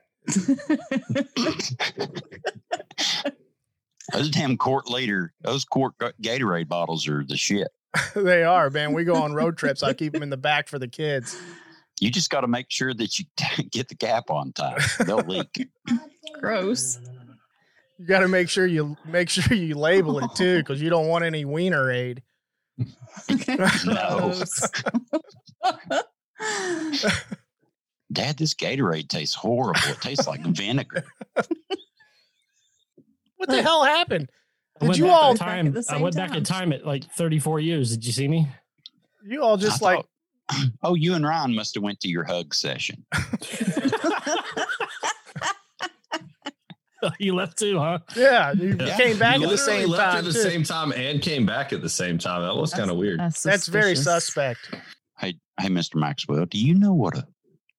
Those 4.13 4.31
damn 4.31 4.57
quart 4.57 4.89
liter, 4.89 5.33
those 5.41 5.65
quart 5.65 5.95
Gatorade 6.23 6.69
bottles 6.69 7.09
are 7.09 7.25
the 7.25 7.37
shit. 7.37 7.69
they 8.15 8.45
are, 8.45 8.71
man. 8.71 8.93
We 8.93 9.05
go 9.05 9.17
on 9.17 9.33
road 9.33 9.57
trips. 9.57 9.83
I 9.83 9.93
keep 9.93 10.13
them 10.13 10.23
in 10.23 10.31
the 10.31 10.37
back 10.37 10.69
for 10.69 10.79
the 10.79 10.89
kids. 10.89 11.41
You 12.01 12.11
just 12.11 12.31
got 12.31 12.43
to 12.43 12.49
make 12.49 12.71
sure 12.71 12.95
that 12.95 13.19
you 13.19 13.25
get 13.71 13.89
the 13.89 13.95
cap 13.95 14.31
on 14.31 14.53
tight. 14.53 14.81
They'll 15.07 15.19
leak. 15.19 15.69
Gross. 16.41 16.99
You 17.99 18.07
got 18.07 18.21
to 18.21 18.29
make 18.29 18.49
sure 18.49 18.67
you 18.67 18.97
make 19.05 19.29
sure 19.29 19.55
you 19.57 19.75
label 19.75 20.19
it 20.25 20.31
too, 20.35 20.59
because 20.59 20.81
you 20.81 20.89
don't 20.89 21.09
want 21.09 21.25
any 21.25 21.45
wiener 21.45 21.91
aid. 21.91 22.23
No. 23.85 24.33
Dad, 28.13 28.39
this 28.39 28.55
Gatorade 28.55 29.09
tastes 29.09 29.35
horrible. 29.35 29.81
It 29.87 30.01
tastes 30.01 30.27
like 30.27 30.41
vinegar. 30.41 31.05
What 33.37 33.51
the 33.51 33.63
hell 33.63 33.85
happened? 33.85 34.31
I 34.81 34.85
Did 34.85 34.89
went 34.89 34.99
you 34.99 35.05
back 35.05 35.13
all 35.15 35.31
in 35.33 35.37
Back 35.37 35.49
at 35.49 35.55
time? 35.55 35.73
the 35.73 35.79
I 35.79 35.83
same 35.83 36.01
went 36.01 36.17
back 36.17 36.35
in 36.35 36.45
time. 36.45 36.59
time 36.71 36.73
at 36.73 36.87
like 36.87 37.05
34 37.13 37.61
years. 37.61 37.91
Did 37.91 38.07
you 38.07 38.13
see 38.13 38.29
me? 38.29 38.49
You 39.27 39.43
all 39.43 39.59
just 39.59 39.83
I 39.83 39.87
like 39.87 40.07
thought- 40.51 40.67
oh, 40.83 40.95
you 40.95 41.15
and 41.15 41.27
Ryan 41.27 41.55
must 41.55 41.75
have 41.75 41.85
went 41.85 42.01
to 42.01 42.09
your 42.09 42.25
hug 42.25 42.55
session. 42.55 43.05
you 47.19 47.35
left 47.35 47.59
too, 47.59 47.79
huh? 47.79 47.99
yeah, 48.17 48.53
you 48.53 48.77
Yeah. 48.79 48.97
came 48.97 49.19
back 49.19 49.41
at 49.41 49.49
the 49.49 49.59
same 49.59 49.89
left 49.89 50.03
time. 50.03 50.19
at 50.19 50.25
the 50.25 50.33
too. 50.33 50.43
same 50.43 50.63
time 50.65 50.93
and 50.93 51.23
came 51.23 51.47
back 51.47 51.73
at 51.73 51.83
the 51.83 51.89
same 51.89 52.19
time. 52.19 52.43
That 52.43 52.57
was 52.57 52.73
kind 52.75 52.91
of 52.91 52.97
weird. 52.97 53.21
That's, 53.21 53.43
That's 53.43 53.69
very 53.69 53.97
suspect. 53.97 54.75
Hey, 55.19 55.35
hey, 55.59 55.69
Mr. 55.69 55.97
Maxwell, 55.97 56.47
do 56.47 56.59
you 56.59 56.75
know 56.75 56.93
what 56.95 57.17
a 57.17 57.27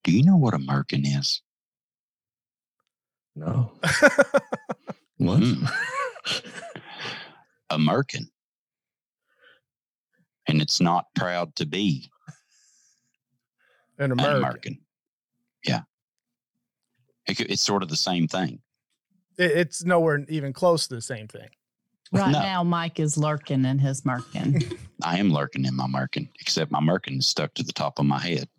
do 0.04 0.12
you 0.12 0.24
know 0.24 0.38
what 0.38 0.54
a 0.54 0.58
merkin 0.58 1.06
is? 1.06 1.42
No. 3.36 3.72
What? 5.18 5.40
Mm. 5.40 5.72
A 7.72 7.78
merkin. 7.78 8.26
And 10.48 10.62
it's 10.62 10.82
not 10.82 11.06
proud 11.16 11.56
to 11.56 11.66
be 11.66 12.10
An 13.98 14.06
an 14.06 14.12
American. 14.12 14.38
American. 14.38 14.78
Yeah. 15.66 15.82
It 17.28 17.40
it's 17.42 17.62
sort 17.62 17.84
of 17.84 17.90
the 17.90 17.96
same 17.96 18.28
thing. 18.28 18.62
It- 19.38 19.52
it's 19.52 19.84
nowhere 19.86 20.26
even 20.28 20.52
close 20.54 20.88
to 20.88 20.96
the 20.96 21.02
same 21.02 21.28
thing. 21.28 21.48
Right 22.12 22.32
No. 22.32 22.42
now, 22.42 22.64
Mike 22.64 23.00
is 23.00 23.18
lurking 23.18 23.64
in 23.64 23.80
his 23.80 24.02
merkin. 24.02 24.78
I 25.04 25.18
am 25.18 25.32
lurking 25.32 25.64
in 25.64 25.76
my 25.76 25.88
merkin, 25.88 26.28
except 26.42 26.70
my 26.70 26.82
merkin 26.82 27.20
is 27.20 27.28
stuck 27.28 27.54
to 27.54 27.64
the 27.64 27.72
top 27.72 28.00
of 28.00 28.06
my 28.06 28.20
head. 28.20 28.50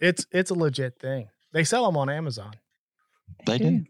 It's 0.00 0.26
it's 0.30 0.50
a 0.50 0.54
legit 0.54 0.98
thing. 0.98 1.28
They 1.52 1.64
sell 1.64 1.84
them 1.84 1.96
on 1.98 2.08
Amazon. 2.08 2.54
They 3.44 3.58
do. 3.58 3.84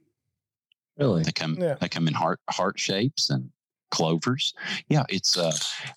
Really? 0.99 1.23
They 1.23 1.33
come 1.33 1.57
Yeah. 1.61 1.75
they 1.75 1.89
come 1.89 2.09
in 2.09 2.15
heart 2.15 2.41
heart 2.51 2.79
shapes 2.81 3.31
and 3.31 3.51
clovers. 3.91 4.55
Yeah, 4.89 5.05
it's 5.09 5.37
uh 5.39 5.53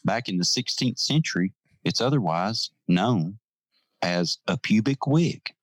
back 0.05 0.29
in 0.29 0.37
the 0.37 0.43
16th 0.43 0.99
century, 0.99 1.53
it's 1.83 2.01
otherwise 2.01 2.71
known 2.87 3.37
as 4.01 4.37
a 4.47 4.57
pubic 4.57 5.07
wig. 5.07 5.53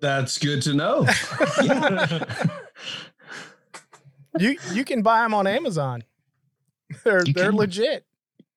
That's 0.00 0.38
good 0.38 0.62
to 0.62 0.74
know. 0.74 1.06
You 4.38 4.56
you 4.72 4.84
can 4.84 5.02
buy 5.02 5.22
them 5.22 5.34
on 5.34 5.46
Amazon. 5.48 6.04
They're 7.04 7.22
You 7.26 7.32
they're 7.32 7.46
can. 7.50 7.56
legit. 7.56 8.06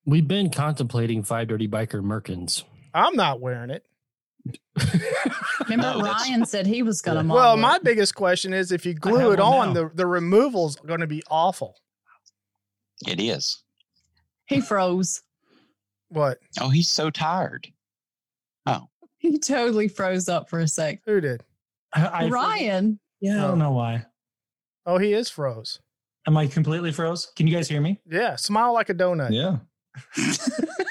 We've 0.06 0.28
been 0.28 0.50
contemplating 0.52 1.24
five 1.24 1.48
dirty 1.48 1.68
biker 1.68 2.02
Merkins. 2.04 2.64
I'm 2.94 3.16
not 3.16 3.40
wearing 3.42 3.70
it. 3.72 3.84
Remember, 5.70 5.98
No, 6.00 6.02
Ryan 6.04 6.46
said 6.46 6.68
he 6.68 6.84
was 6.84 7.02
going 7.02 7.18
to 7.18 7.24
model. 7.24 7.42
Well, 7.42 7.54
it. 7.56 7.58
my 7.62 7.80
biggest 7.80 8.14
question 8.14 8.54
is 8.54 8.72
if 8.72 8.86
you 8.86 8.94
glue 8.94 9.32
it 9.32 9.40
on, 9.40 9.74
now. 9.74 9.84
the 9.86 9.92
the 9.96 10.06
removal's 10.06 10.76
going 10.76 11.00
to 11.00 11.08
be 11.08 11.24
awful. 11.30 11.76
It 13.08 13.20
is. 13.20 13.64
he 14.46 14.62
froze. 14.62 15.22
What? 16.10 16.38
Oh, 16.62 16.70
he's 16.70 16.90
so 16.90 17.10
tired. 17.10 17.68
Oh. 18.66 18.88
He 19.18 19.40
totally 19.40 19.88
froze 19.88 20.30
up 20.30 20.50
for 20.50 20.60
a 20.60 20.68
sec. 20.68 21.02
Who 21.06 21.22
did? 21.22 21.44
I, 21.94 22.06
I- 22.06 22.28
Ryan, 22.30 23.00
Yeah, 23.22 23.38
I 23.44 23.48
don't 23.48 23.52
oh. 23.62 23.66
know 23.66 23.72
why. 23.72 24.06
Oh, 24.86 24.98
he 24.98 25.14
is 25.14 25.30
froze. 25.30 25.80
Am 26.28 26.38
I 26.38 26.48
completely 26.48 26.92
froze? 26.92 27.32
Can 27.36 27.48
you 27.48 27.56
guys 27.56 27.68
hear 27.70 27.82
me? 27.82 28.00
Yeah, 28.10 28.36
smile 28.36 28.74
like 28.74 28.90
a 28.90 28.94
donut. 28.94 29.32
yeah. 29.32 29.58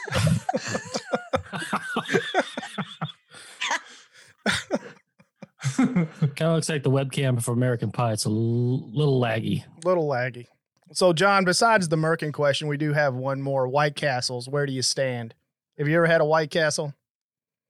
Kind 5.77 6.09
of 6.41 6.55
looks 6.55 6.69
like 6.69 6.83
the 6.83 6.91
webcam 6.91 7.43
for 7.43 7.53
American 7.53 7.93
Pie. 7.93 8.13
It's 8.13 8.27
a 8.27 8.29
l- 8.29 8.91
little 8.93 9.21
laggy. 9.21 9.65
Little 9.85 10.09
laggy. 10.09 10.47
So, 10.93 11.13
John, 11.13 11.45
besides 11.45 11.89
the 11.89 11.97
Merkin 11.97 12.33
question, 12.33 12.69
we 12.69 12.77
do 12.77 12.93
have 12.93 13.15
one 13.15 13.41
more. 13.41 13.67
White 13.69 13.97
Castles, 13.97 14.49
where 14.49 14.67
do 14.67 14.73
you 14.73 14.83
stand? 14.83 15.35
Have 15.79 15.89
you 15.89 15.97
ever 15.97 16.07
had 16.07 16.21
a 16.21 16.25
White 16.25 16.51
Castle? 16.51 16.95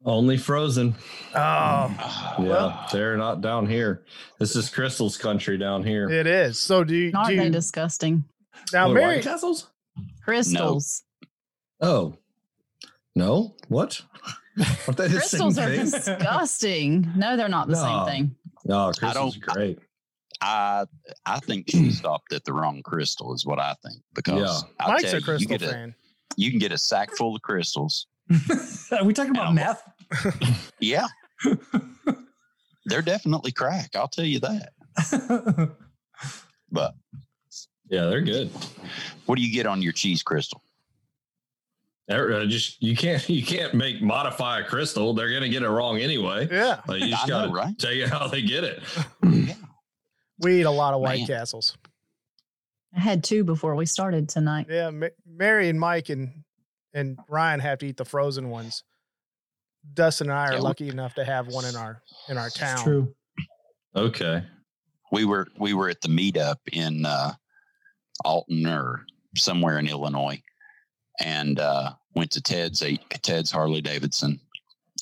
Only 0.04 0.36
frozen. 0.36 0.94
Oh, 1.28 1.36
Ah, 1.36 2.34
Yeah, 2.40 2.44
Well- 2.48 2.86
they're 2.92 3.16
not 3.16 3.40
down 3.40 3.66
here. 3.68 4.02
This 4.40 4.56
is 4.56 4.68
Krystal's 4.68 5.16
country 5.16 5.56
down 5.56 5.84
here. 5.84 6.10
it 6.10 6.26
is. 6.26 6.58
So, 6.58 6.82
do 6.82 6.94
you, 6.96 7.12
Aren't 7.14 7.28
do 7.28 7.36
they 7.36 7.44
you 7.44 7.50
disgusting? 7.50 8.24
now, 8.72 8.88
What, 8.88 8.94
Mary? 8.94 9.14
White 9.16 9.24
Castles? 9.24 9.70
Krystals. 10.26 11.02
Oh, 11.80 12.16
no. 13.14 13.54
What? 13.68 14.02
Aren't 14.58 14.96
they 14.98 15.06
the 15.08 15.18
Krystals 15.18 15.52
same 15.54 15.64
are 15.64 15.68
thing? 15.70 15.80
disgusting. 15.84 17.12
No, 17.16 17.36
they're 17.36 17.48
not 17.48 17.68
the 17.68 17.74
No. 17.74 17.82
same 17.82 18.06
thing. 18.06 18.36
No, 18.64 18.90
Krystals 18.90 19.04
are 19.10 19.14
don't- 19.14 19.40
great. 19.40 19.78
I 20.42 20.84
I 21.24 21.38
think 21.40 21.70
she 21.70 21.90
stopped 21.92 22.32
at 22.32 22.44
the 22.44 22.52
wrong 22.52 22.82
Krystal, 22.82 23.34
is 23.34 23.46
what 23.46 23.58
I 23.60 23.74
think. 23.84 24.02
Because 24.14 24.64
I'll 24.80 24.90
Mike's 24.90 25.04
tell 25.04 25.14
a 25.14 25.18
you, 25.18 25.24
crystal 25.24 25.52
you 25.52 25.58
get 25.58 25.68
a 25.68 25.72
fan. 25.72 25.94
you 26.36 26.50
can 26.50 26.58
get 26.58 26.72
a 26.72 26.78
sack 26.78 27.10
full 27.16 27.34
of 27.36 27.42
crystals. 27.42 28.06
Are 28.92 29.04
we 29.04 29.12
talking 29.14 29.30
about 29.30 29.54
Yeah. 29.54 29.76
meth? 30.30 30.68
Yeah, 30.80 31.06
they're 32.86 33.02
definitely 33.02 33.52
crack. 33.52 33.94
I'll 33.94 34.08
tell 34.08 34.24
you 34.24 34.40
that. 34.40 34.72
But 36.70 36.94
Yeah, 37.88 38.06
they're 38.06 38.20
good. 38.20 38.50
what 39.26 39.36
do 39.36 39.42
you 39.42 39.52
get 39.52 39.66
on 39.66 39.80
your 39.82 39.92
cheese 39.92 40.22
Krystal? 40.24 40.60
They're, 42.08 42.32
uh, 42.32 42.46
just 42.46 42.82
you 42.82 42.96
can't 42.96 43.26
you 43.28 43.44
can't 43.44 43.74
make 43.74 44.02
modify 44.02 44.60
a 44.60 44.64
Krystal. 44.64 45.16
They're 45.16 45.32
gonna 45.32 45.48
get 45.48 45.62
it 45.62 45.68
wrong 45.68 45.98
anyway. 45.98 46.48
Yeah, 46.50 46.80
Like, 46.88 47.00
you 47.02 47.08
just 47.10 47.24
I 47.24 47.28
gotta 47.28 47.52
right? 47.52 47.78
tell 47.78 47.92
you 47.92 48.08
how 48.08 48.26
they 48.26 48.42
get 48.42 48.64
it. 48.64 48.82
We 50.42 50.60
eat 50.60 50.64
a 50.66 50.70
lot 50.70 50.94
of 50.94 51.00
White 51.00 51.20
Man. 51.20 51.26
Castles. 51.26 51.76
I 52.94 53.00
had 53.00 53.24
two 53.24 53.42
before 53.44 53.74
we 53.74 53.86
started 53.86 54.28
tonight. 54.28 54.66
Yeah, 54.68 54.90
Ma- 54.90 55.06
Mary 55.26 55.68
and 55.68 55.80
Mike 55.80 56.08
and 56.10 56.44
and 56.94 57.18
Ryan 57.28 57.60
have 57.60 57.78
to 57.78 57.86
eat 57.86 57.96
the 57.96 58.04
frozen 58.04 58.50
ones. 58.50 58.84
Dustin 59.94 60.28
and 60.30 60.38
I 60.38 60.48
are 60.48 60.52
Yeah, 60.52 60.58
we- 60.58 60.62
lucky 60.64 60.88
enough 60.88 61.14
to 61.14 61.24
have 61.24 61.46
one 61.48 61.64
in 61.64 61.74
our 61.76 62.02
in 62.28 62.36
our 62.38 62.50
town. 62.50 62.72
It's 62.74 62.82
true. 62.82 63.14
Okay. 63.96 64.42
We 65.10 65.24
were 65.24 65.46
we 65.58 65.74
were 65.74 65.88
at 65.88 66.00
the 66.00 66.08
meetup 66.08 66.56
in 66.72 67.04
uh, 67.06 67.32
Alton 68.24 68.66
or 68.66 69.04
somewhere 69.36 69.78
in 69.78 69.86
Illinois, 69.88 70.40
and 71.20 71.58
uh, 71.60 71.92
went 72.14 72.30
to 72.32 72.40
Ted's 72.42 72.82
ate 72.82 73.00
Ted's 73.22 73.50
Harley 73.50 73.80
Davidson. 73.80 74.40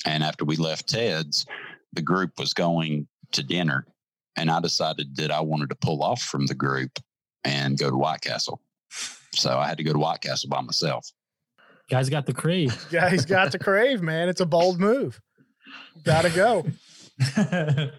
And 0.05 0.23
after 0.23 0.45
we 0.45 0.55
left 0.55 0.87
Ted's, 0.89 1.45
the 1.93 2.01
group 2.01 2.31
was 2.39 2.53
going 2.53 3.07
to 3.33 3.43
dinner, 3.43 3.85
and 4.37 4.49
I 4.49 4.59
decided 4.59 5.15
that 5.17 5.31
I 5.31 5.41
wanted 5.41 5.69
to 5.69 5.75
pull 5.75 6.03
off 6.03 6.21
from 6.21 6.45
the 6.45 6.55
group 6.55 6.99
and 7.43 7.77
go 7.77 7.89
to 7.89 7.97
White 7.97 8.21
Castle. 8.21 8.61
So 9.33 9.57
I 9.57 9.67
had 9.67 9.77
to 9.77 9.83
go 9.83 9.93
to 9.93 9.99
White 9.99 10.21
Castle 10.21 10.49
by 10.49 10.61
myself. 10.61 11.07
Guys 11.89 12.09
got 12.09 12.25
the 12.25 12.33
crave. 12.33 12.85
Yeah, 12.91 13.09
he's 13.09 13.25
got 13.25 13.51
the 13.51 13.59
crave, 13.59 14.01
man. 14.01 14.29
It's 14.29 14.41
a 14.41 14.45
bold 14.45 14.79
move. 14.79 15.19
Got 16.03 16.23
to 16.23 16.29
go. 16.29 16.65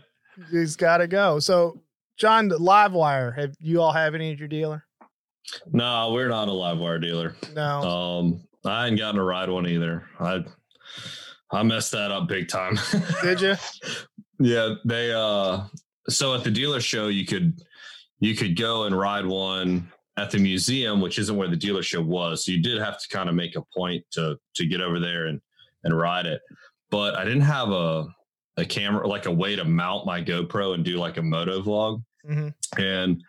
He's 0.50 0.76
got 0.76 0.98
to 0.98 1.06
go. 1.06 1.38
So, 1.38 1.80
John, 2.18 2.48
Livewire. 2.50 3.36
Have 3.38 3.54
you 3.60 3.80
all 3.80 3.92
have 3.92 4.14
any 4.14 4.32
at 4.32 4.38
your 4.38 4.48
dealer? 4.48 4.84
No, 5.70 6.12
we're 6.12 6.28
not 6.28 6.48
a 6.48 6.52
Livewire 6.52 7.00
dealer. 7.00 7.36
No. 7.54 7.80
Um, 7.82 8.44
I 8.64 8.88
ain't 8.88 8.98
gotten 8.98 9.16
to 9.16 9.22
ride 9.22 9.48
one 9.48 9.66
either. 9.66 10.08
I 10.20 10.44
I 11.50 11.62
messed 11.62 11.92
that 11.92 12.10
up 12.10 12.28
big 12.28 12.48
time. 12.48 12.78
Did 13.22 13.40
you? 13.40 13.54
Yeah, 14.40 14.74
they 14.84 15.12
uh 15.12 15.60
so 16.08 16.34
at 16.34 16.44
the 16.44 16.50
dealer 16.50 16.80
show 16.80 17.08
you 17.08 17.26
could 17.26 17.60
you 18.20 18.36
could 18.36 18.56
go 18.56 18.84
and 18.84 18.96
ride 18.96 19.26
one 19.26 19.90
at 20.16 20.30
the 20.30 20.38
museum, 20.38 21.00
which 21.00 21.18
isn't 21.18 21.36
where 21.36 21.48
the 21.48 21.56
dealer 21.56 21.82
show 21.82 22.02
was. 22.02 22.44
So 22.44 22.52
you 22.52 22.62
did 22.62 22.78
have 22.78 23.00
to 23.00 23.08
kind 23.08 23.28
of 23.28 23.34
make 23.34 23.56
a 23.56 23.62
point 23.76 24.04
to 24.12 24.38
to 24.54 24.66
get 24.66 24.80
over 24.80 24.98
there 25.00 25.26
and 25.26 25.40
and 25.84 25.96
ride 25.96 26.26
it. 26.26 26.40
But 26.90 27.16
I 27.16 27.24
didn't 27.24 27.42
have 27.42 27.70
a 27.70 28.06
a 28.56 28.64
camera 28.64 29.06
like 29.06 29.26
a 29.26 29.32
way 29.32 29.56
to 29.56 29.64
mount 29.64 30.06
my 30.06 30.22
GoPro 30.22 30.74
and 30.74 30.84
do 30.84 30.98
like 30.98 31.16
a 31.16 31.22
moto 31.22 31.62
vlog. 31.62 32.02
hmm 32.26 32.48
And 32.78 33.22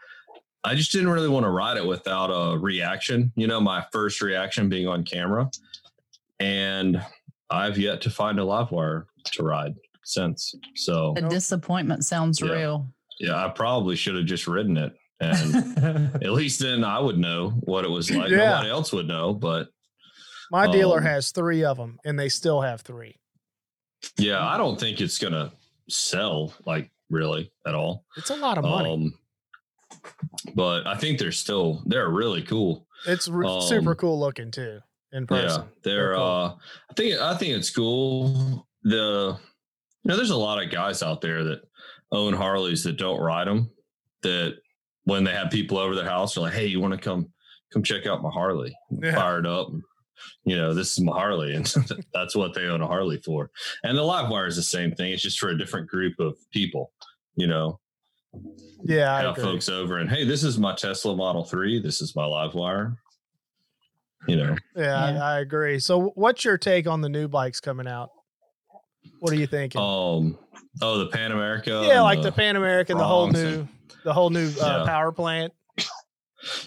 I 0.65 0.75
just 0.75 0.91
didn't 0.91 1.09
really 1.09 1.29
want 1.29 1.45
to 1.45 1.49
ride 1.49 1.77
it 1.77 1.85
without 1.85 2.27
a 2.27 2.57
reaction, 2.57 3.33
you 3.35 3.47
know, 3.47 3.59
my 3.59 3.85
first 3.91 4.21
reaction 4.21 4.69
being 4.69 4.87
on 4.87 5.03
camera. 5.03 5.49
And 6.39 7.03
I've 7.49 7.77
yet 7.77 8.01
to 8.01 8.09
find 8.09 8.39
a 8.39 8.43
live 8.43 8.71
wire 8.71 9.07
to 9.33 9.43
ride 9.43 9.75
since. 10.03 10.53
So 10.75 11.13
The 11.15 11.21
Nope. 11.21 11.31
disappointment 11.31 12.05
sounds 12.05 12.39
Yeah. 12.41 12.51
real. 12.51 12.93
yeah, 13.19 13.45
I 13.45 13.49
probably 13.49 13.95
should 13.95 14.15
have 14.15 14.25
just 14.25 14.47
ridden 14.47 14.77
it. 14.77 14.93
And 15.19 15.55
at 16.23 16.31
least 16.31 16.59
then 16.59 16.83
I 16.83 16.99
would 16.99 17.17
know 17.17 17.51
what 17.61 17.85
it 17.85 17.89
was 17.91 18.09
like. 18.11 18.29
Yeah. 18.29 18.37
Nobody 18.55 18.69
else 18.69 18.91
would 18.93 19.07
know. 19.07 19.33
But 19.33 19.69
My 20.51 20.69
dealer 20.71 20.97
Um, 20.99 21.03
has 21.05 21.31
three 21.31 21.63
of 21.63 21.77
them, 21.77 21.97
and 22.05 22.19
they 22.19 22.29
still 22.29 22.61
have 22.61 22.81
three. 22.81 23.17
yeah, 24.17 24.45
I 24.45 24.57
don't 24.57 24.79
think 24.79 24.99
it's 25.01 25.17
gonna 25.17 25.51
sell 25.89 26.53
like 26.65 26.91
really 27.09 27.51
at 27.65 27.73
all. 27.75 28.05
It's 28.17 28.29
a 28.29 28.35
lot 28.35 28.57
of 28.57 28.63
money. 28.65 28.93
Um 28.93 29.13
but 30.55 30.85
I 30.87 30.95
think 30.97 31.19
they're 31.19 31.31
still 31.31 31.81
they're 31.85 32.09
really 32.09 32.41
cool. 32.41 32.87
it's 33.07 33.27
r- 33.29 33.43
um, 33.45 33.61
super 33.61 33.95
cool 33.95 34.19
looking 34.19 34.51
too 34.51 34.79
in 35.11 35.27
person. 35.27 35.61
Yeah, 35.61 35.67
they're. 35.83 35.95
They're 36.09 36.15
cool. 36.15 36.23
uh 36.23 36.55
I 36.89 36.93
think 36.95 37.19
I 37.21 37.35
think 37.37 37.53
it's 37.55 37.69
cool. 37.69 38.67
The 38.83 39.37
you 40.03 40.09
know, 40.09 40.15
there's 40.17 40.29
a 40.31 40.37
lot 40.37 40.61
of 40.63 40.69
guys 40.71 41.01
out 41.03 41.21
there 41.21 41.43
that 41.45 41.61
own 42.11 42.33
Harleys 42.33 42.83
that 42.83 42.97
don't 42.97 43.19
ride 43.21 43.47
them. 43.47 43.69
That 44.21 44.57
when 45.05 45.23
they 45.23 45.31
have 45.33 45.51
people 45.51 45.77
over 45.77 45.95
their 45.95 46.05
house, 46.09 46.35
they're 46.35 46.43
like, 46.43 46.53
"Hey, 46.53 46.65
you 46.67 46.79
want 46.79 46.93
to 46.93 46.99
come 46.99 47.27
come 47.73 47.83
check 47.83 48.05
out 48.05 48.21
my 48.21 48.29
Harley?" 48.29 48.75
Yeah. 48.89 49.15
Fired 49.15 49.45
up. 49.47 49.69
You 50.45 50.55
know, 50.55 50.73
this 50.73 50.91
is 50.93 51.01
my 51.01 51.11
Harley, 51.11 51.55
and 51.55 51.65
that's 52.13 52.35
what 52.35 52.53
they 52.53 52.65
own 52.65 52.81
a 52.81 52.87
Harley 52.87 53.17
for. 53.25 53.49
And 53.83 53.97
the 53.97 54.03
live 54.03 54.29
wire 54.29 54.47
is 54.47 54.55
the 54.55 54.63
same 54.63 54.93
thing. 54.93 55.11
It's 55.11 55.21
just 55.23 55.39
for 55.39 55.49
a 55.49 55.57
different 55.57 55.87
group 55.89 56.19
of 56.19 56.37
people. 56.51 56.91
You 57.35 57.47
know, 57.47 57.79
Yeah, 58.83 59.13
I 59.13 59.21
have 59.23 59.31
agree. 59.31 59.43
folks 59.43 59.67
over 59.69 59.97
and 59.97 60.09
hey, 60.09 60.23
this 60.23 60.43
is 60.43 60.57
my 60.57 60.75
Tesla 60.75 61.15
Model 61.15 61.43
Three. 61.43 61.81
This 61.81 61.99
is 62.01 62.15
my 62.15 62.25
live 62.25 62.53
wire. 62.53 62.95
You 64.27 64.37
know, 64.37 64.55
Yeah, 64.75 65.13
Yeah. 65.13 65.23
I, 65.25 65.35
I 65.35 65.39
agree. 65.39 65.79
So, 65.79 66.11
what's 66.15 66.45
your 66.45 66.57
take 66.57 66.87
on 66.87 67.01
the 67.01 67.09
new 67.09 67.27
bikes 67.27 67.59
coming 67.59 67.87
out? 67.87 68.11
What 69.19 69.31
are 69.33 69.35
you 69.37 69.47
thinking? 69.47 69.79
Um. 69.79 70.37
Oh, 70.81 70.97
the 70.99 71.07
Pan 71.07 71.31
America. 71.31 71.83
yeah, 71.87 72.01
like 72.01 72.21
the 72.21 72.31
Pan 72.31 72.55
American, 72.55 72.97
the 72.97 73.03
whole 73.05 73.27
new, 73.27 73.67
the 74.03 74.11
whole 74.13 74.29
new 74.29 74.47
uh, 74.61 74.79
Yeah. 74.79 74.83
power 74.85 75.11
plant. 75.11 75.53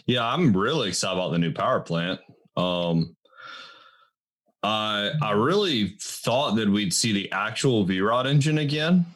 Yeah, 0.06 0.24
I'm 0.26 0.56
really 0.56 0.88
excited 0.88 1.14
about 1.18 1.32
the 1.32 1.38
new 1.38 1.52
power 1.52 1.80
plant. 1.80 2.20
Um. 2.56 3.16
I 4.62 5.10
I 5.22 5.32
really 5.32 5.96
thought 6.00 6.56
that 6.56 6.68
we'd 6.68 6.92
see 6.92 7.12
the 7.12 7.30
actual 7.32 7.84
V 7.84 8.00
Rod 8.00 8.26
engine 8.26 8.58
again, 8.58 9.06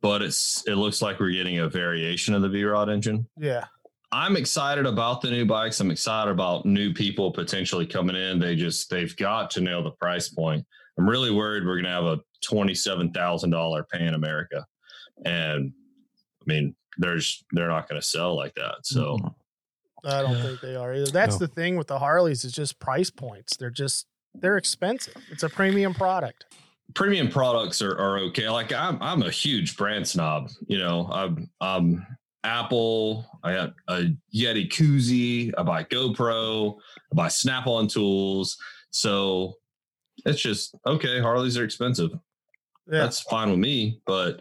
but 0.00 0.22
it's 0.22 0.64
it 0.66 0.74
looks 0.74 1.02
like 1.02 1.20
we're 1.20 1.30
getting 1.30 1.58
a 1.58 1.68
variation 1.68 2.34
of 2.34 2.42
the 2.42 2.48
V 2.48 2.64
Rod 2.64 2.88
engine. 2.88 3.28
Yeah, 3.38 3.66
I'm 4.10 4.36
excited 4.36 4.86
about 4.86 5.20
the 5.20 5.30
new 5.30 5.44
bikes. 5.44 5.78
I'm 5.80 5.90
excited 5.90 6.30
about 6.30 6.64
new 6.66 6.92
people 6.92 7.30
potentially 7.30 7.86
coming 7.86 8.16
in. 8.16 8.38
They 8.38 8.56
just 8.56 8.90
they've 8.90 9.14
got 9.16 9.50
to 9.52 9.60
nail 9.60 9.82
the 9.84 9.92
price 9.92 10.28
point. 10.28 10.66
I'm 10.98 11.08
really 11.08 11.30
worried 11.30 11.64
we're 11.64 11.76
gonna 11.76 11.90
have 11.94 12.04
a 12.04 12.18
twenty-seven 12.42 13.12
thousand 13.12 13.50
dollar 13.50 13.84
Pan 13.84 14.14
America, 14.14 14.66
and 15.24 15.72
I 16.40 16.44
mean, 16.46 16.74
there's 16.98 17.44
they're 17.52 17.68
not 17.68 17.88
gonna 17.88 18.02
sell 18.02 18.36
like 18.36 18.54
that. 18.56 18.76
So 18.84 19.16
I 20.04 20.22
don't 20.22 20.40
think 20.42 20.60
they 20.60 20.74
are 20.76 20.94
either. 20.94 21.06
That's 21.10 21.40
No. 21.40 21.46
the 21.46 21.48
thing 21.48 21.76
with 21.76 21.86
the 21.86 21.98
Harleys 21.98 22.44
is 22.44 22.52
just 22.52 22.78
price 22.78 23.10
points. 23.10 23.56
They're 23.56 23.70
just 23.70 24.06
they're 24.34 24.56
expensive. 24.56 25.14
It's 25.30 25.42
a 25.42 25.48
premium 25.48 25.94
product. 25.94 26.46
premium 26.94 27.28
products 27.28 27.80
are, 27.82 27.96
are 27.98 28.18
okay. 28.18 28.48
Like 28.48 28.72
I'm 28.72 29.00
I'm 29.02 29.22
a 29.22 29.30
huge 29.30 29.76
brand 29.76 30.06
snob. 30.08 30.50
You 30.66 30.78
know, 30.78 31.08
I'm 31.12 31.48
I'm 31.60 32.06
Apple. 32.44 33.24
I 33.44 33.52
got 33.54 33.74
a 33.88 34.14
Yeti 34.34 34.68
koozie. 34.68 35.52
I 35.56 35.62
buy 35.62 35.84
GoPro. 35.84 36.74
I 37.12 37.14
buy 37.14 37.28
Snap-on 37.28 37.86
tools. 37.86 38.56
So 38.90 39.54
it's 40.26 40.40
just 40.40 40.74
okay. 40.86 41.20
Harleys 41.20 41.56
are 41.56 41.64
expensive. 41.64 42.10
Yeah, 42.90 43.00
That's 43.00 43.20
fine 43.20 43.50
with 43.50 43.58
me. 43.58 44.00
But 44.06 44.40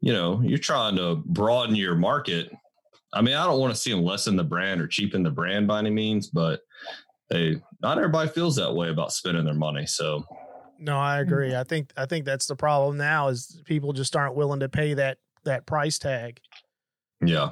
you 0.00 0.12
know, 0.12 0.40
you're 0.42 0.58
trying 0.58 0.96
to 0.96 1.22
broaden 1.26 1.74
your 1.74 1.94
market. 1.94 2.50
I 3.12 3.22
mean, 3.22 3.34
I 3.34 3.44
don't 3.44 3.60
want 3.60 3.74
to 3.74 3.80
see 3.80 3.90
them 3.90 4.04
lessen 4.04 4.36
the 4.36 4.44
brand 4.44 4.80
or 4.80 4.86
cheapen 4.86 5.22
the 5.22 5.30
brand 5.30 5.66
by 5.66 5.78
any 5.78 5.90
means, 5.90 6.28
but 6.28 6.60
hey, 7.30 7.60
not 7.82 7.98
everybody 7.98 8.28
feels 8.28 8.56
that 8.56 8.74
way 8.74 8.90
about 8.90 9.12
spending 9.12 9.44
their 9.44 9.54
money. 9.54 9.86
So 9.86 10.24
no, 10.78 10.98
I 10.98 11.20
agree. 11.20 11.54
I 11.54 11.64
think 11.64 11.92
I 11.96 12.06
think 12.06 12.24
that's 12.24 12.46
the 12.46 12.56
problem 12.56 12.98
now 12.98 13.28
is 13.28 13.60
people 13.64 13.92
just 13.92 14.14
aren't 14.14 14.36
willing 14.36 14.60
to 14.60 14.68
pay 14.68 14.94
that 14.94 15.18
that 15.44 15.66
price 15.66 15.98
tag. 15.98 16.40
yeah. 17.24 17.50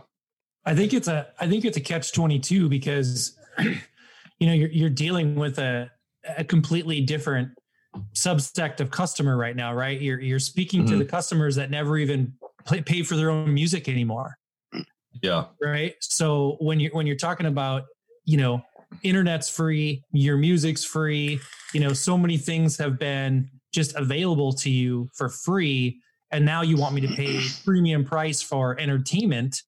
I 0.66 0.74
think 0.74 0.94
it's 0.94 1.08
a 1.08 1.28
I 1.38 1.46
think 1.46 1.64
it's 1.64 1.76
a 1.76 1.80
catch 1.80 2.12
twenty 2.12 2.38
two 2.38 2.68
because 2.68 3.36
you 3.58 4.46
know 4.46 4.52
you're 4.52 4.70
you're 4.70 4.90
dealing 4.90 5.34
with 5.34 5.58
a 5.58 5.90
a 6.38 6.44
completely 6.44 7.00
different 7.00 7.50
subsect 8.14 8.80
of 8.80 8.90
customer 8.90 9.36
right 9.36 9.56
now, 9.56 9.74
right? 9.74 10.00
You're 10.00 10.20
you're 10.20 10.38
speaking 10.38 10.84
to 10.86 10.94
Mhm. 10.94 10.98
the 10.98 11.04
customers 11.04 11.56
that 11.56 11.70
never 11.70 11.96
even 11.98 12.34
play, 12.64 12.80
pay 12.82 13.02
for 13.02 13.16
their 13.16 13.30
own 13.30 13.52
music 13.52 13.88
anymore 13.88 14.36
Yeah. 15.22 15.46
right 15.60 15.94
so 16.00 16.56
when 16.60 16.80
you're 16.80 16.92
when 16.92 17.06
you're 17.06 17.14
talking 17.16 17.44
about 17.46 17.84
you 18.24 18.38
know 18.38 18.62
internet's 19.02 19.50
free 19.50 20.02
your 20.12 20.36
music's 20.38 20.82
free 20.82 21.40
you 21.74 21.80
know 21.80 21.92
so 21.92 22.16
many 22.16 22.38
things 22.38 22.78
have 22.78 22.98
been 22.98 23.50
just 23.72 23.94
available 23.96 24.52
to 24.54 24.70
you 24.70 25.10
for 25.14 25.28
free 25.28 26.00
and 26.30 26.44
now 26.46 26.62
you 26.62 26.76
want 26.78 26.94
me 26.94 27.02
to 27.02 27.08
pay 27.14 27.38
premium 27.66 28.02
price 28.02 28.40
for 28.40 28.80
entertainment 28.80 29.62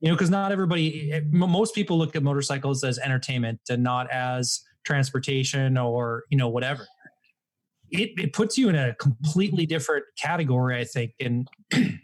you 0.00 0.08
know 0.08 0.14
because 0.14 0.30
not 0.30 0.52
everybody 0.52 1.10
eh, 1.12 1.20
most 1.32 1.74
people 1.74 1.98
look 1.98 2.14
at 2.14 2.22
motorcycles 2.22 2.84
as 2.84 2.98
entertainment 3.00 3.58
and 3.68 3.82
not 3.82 4.08
as 4.12 4.62
transportation 4.84 5.76
or 5.76 6.22
you 6.30 6.38
know 6.38 6.48
whatever 6.48 6.86
it, 7.98 8.10
it 8.18 8.32
puts 8.32 8.56
you 8.56 8.68
in 8.68 8.74
a 8.74 8.94
completely 8.94 9.66
different 9.66 10.04
category 10.18 10.78
i 10.78 10.84
think 10.84 11.12
and 11.20 11.48
i 11.74 11.98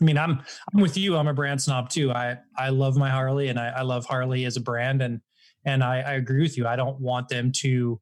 mean 0.00 0.18
i'm 0.18 0.40
i'm 0.72 0.80
with 0.80 0.96
you. 0.96 1.16
I'm 1.16 1.28
a 1.28 1.34
brand 1.34 1.62
snob 1.62 1.90
too. 1.90 2.10
I 2.10 2.38
i 2.56 2.70
love 2.70 2.96
my 2.96 3.10
harley 3.10 3.48
and 3.48 3.58
i, 3.58 3.68
I 3.68 3.82
love 3.82 4.04
harley 4.06 4.44
as 4.44 4.56
a 4.56 4.60
brand 4.60 5.02
and 5.02 5.20
and 5.64 5.84
I, 5.84 6.00
I 6.00 6.12
agree 6.14 6.42
with 6.42 6.56
you. 6.58 6.66
I 6.66 6.76
don't 6.76 7.00
want 7.00 7.28
them 7.28 7.52
to 7.58 8.00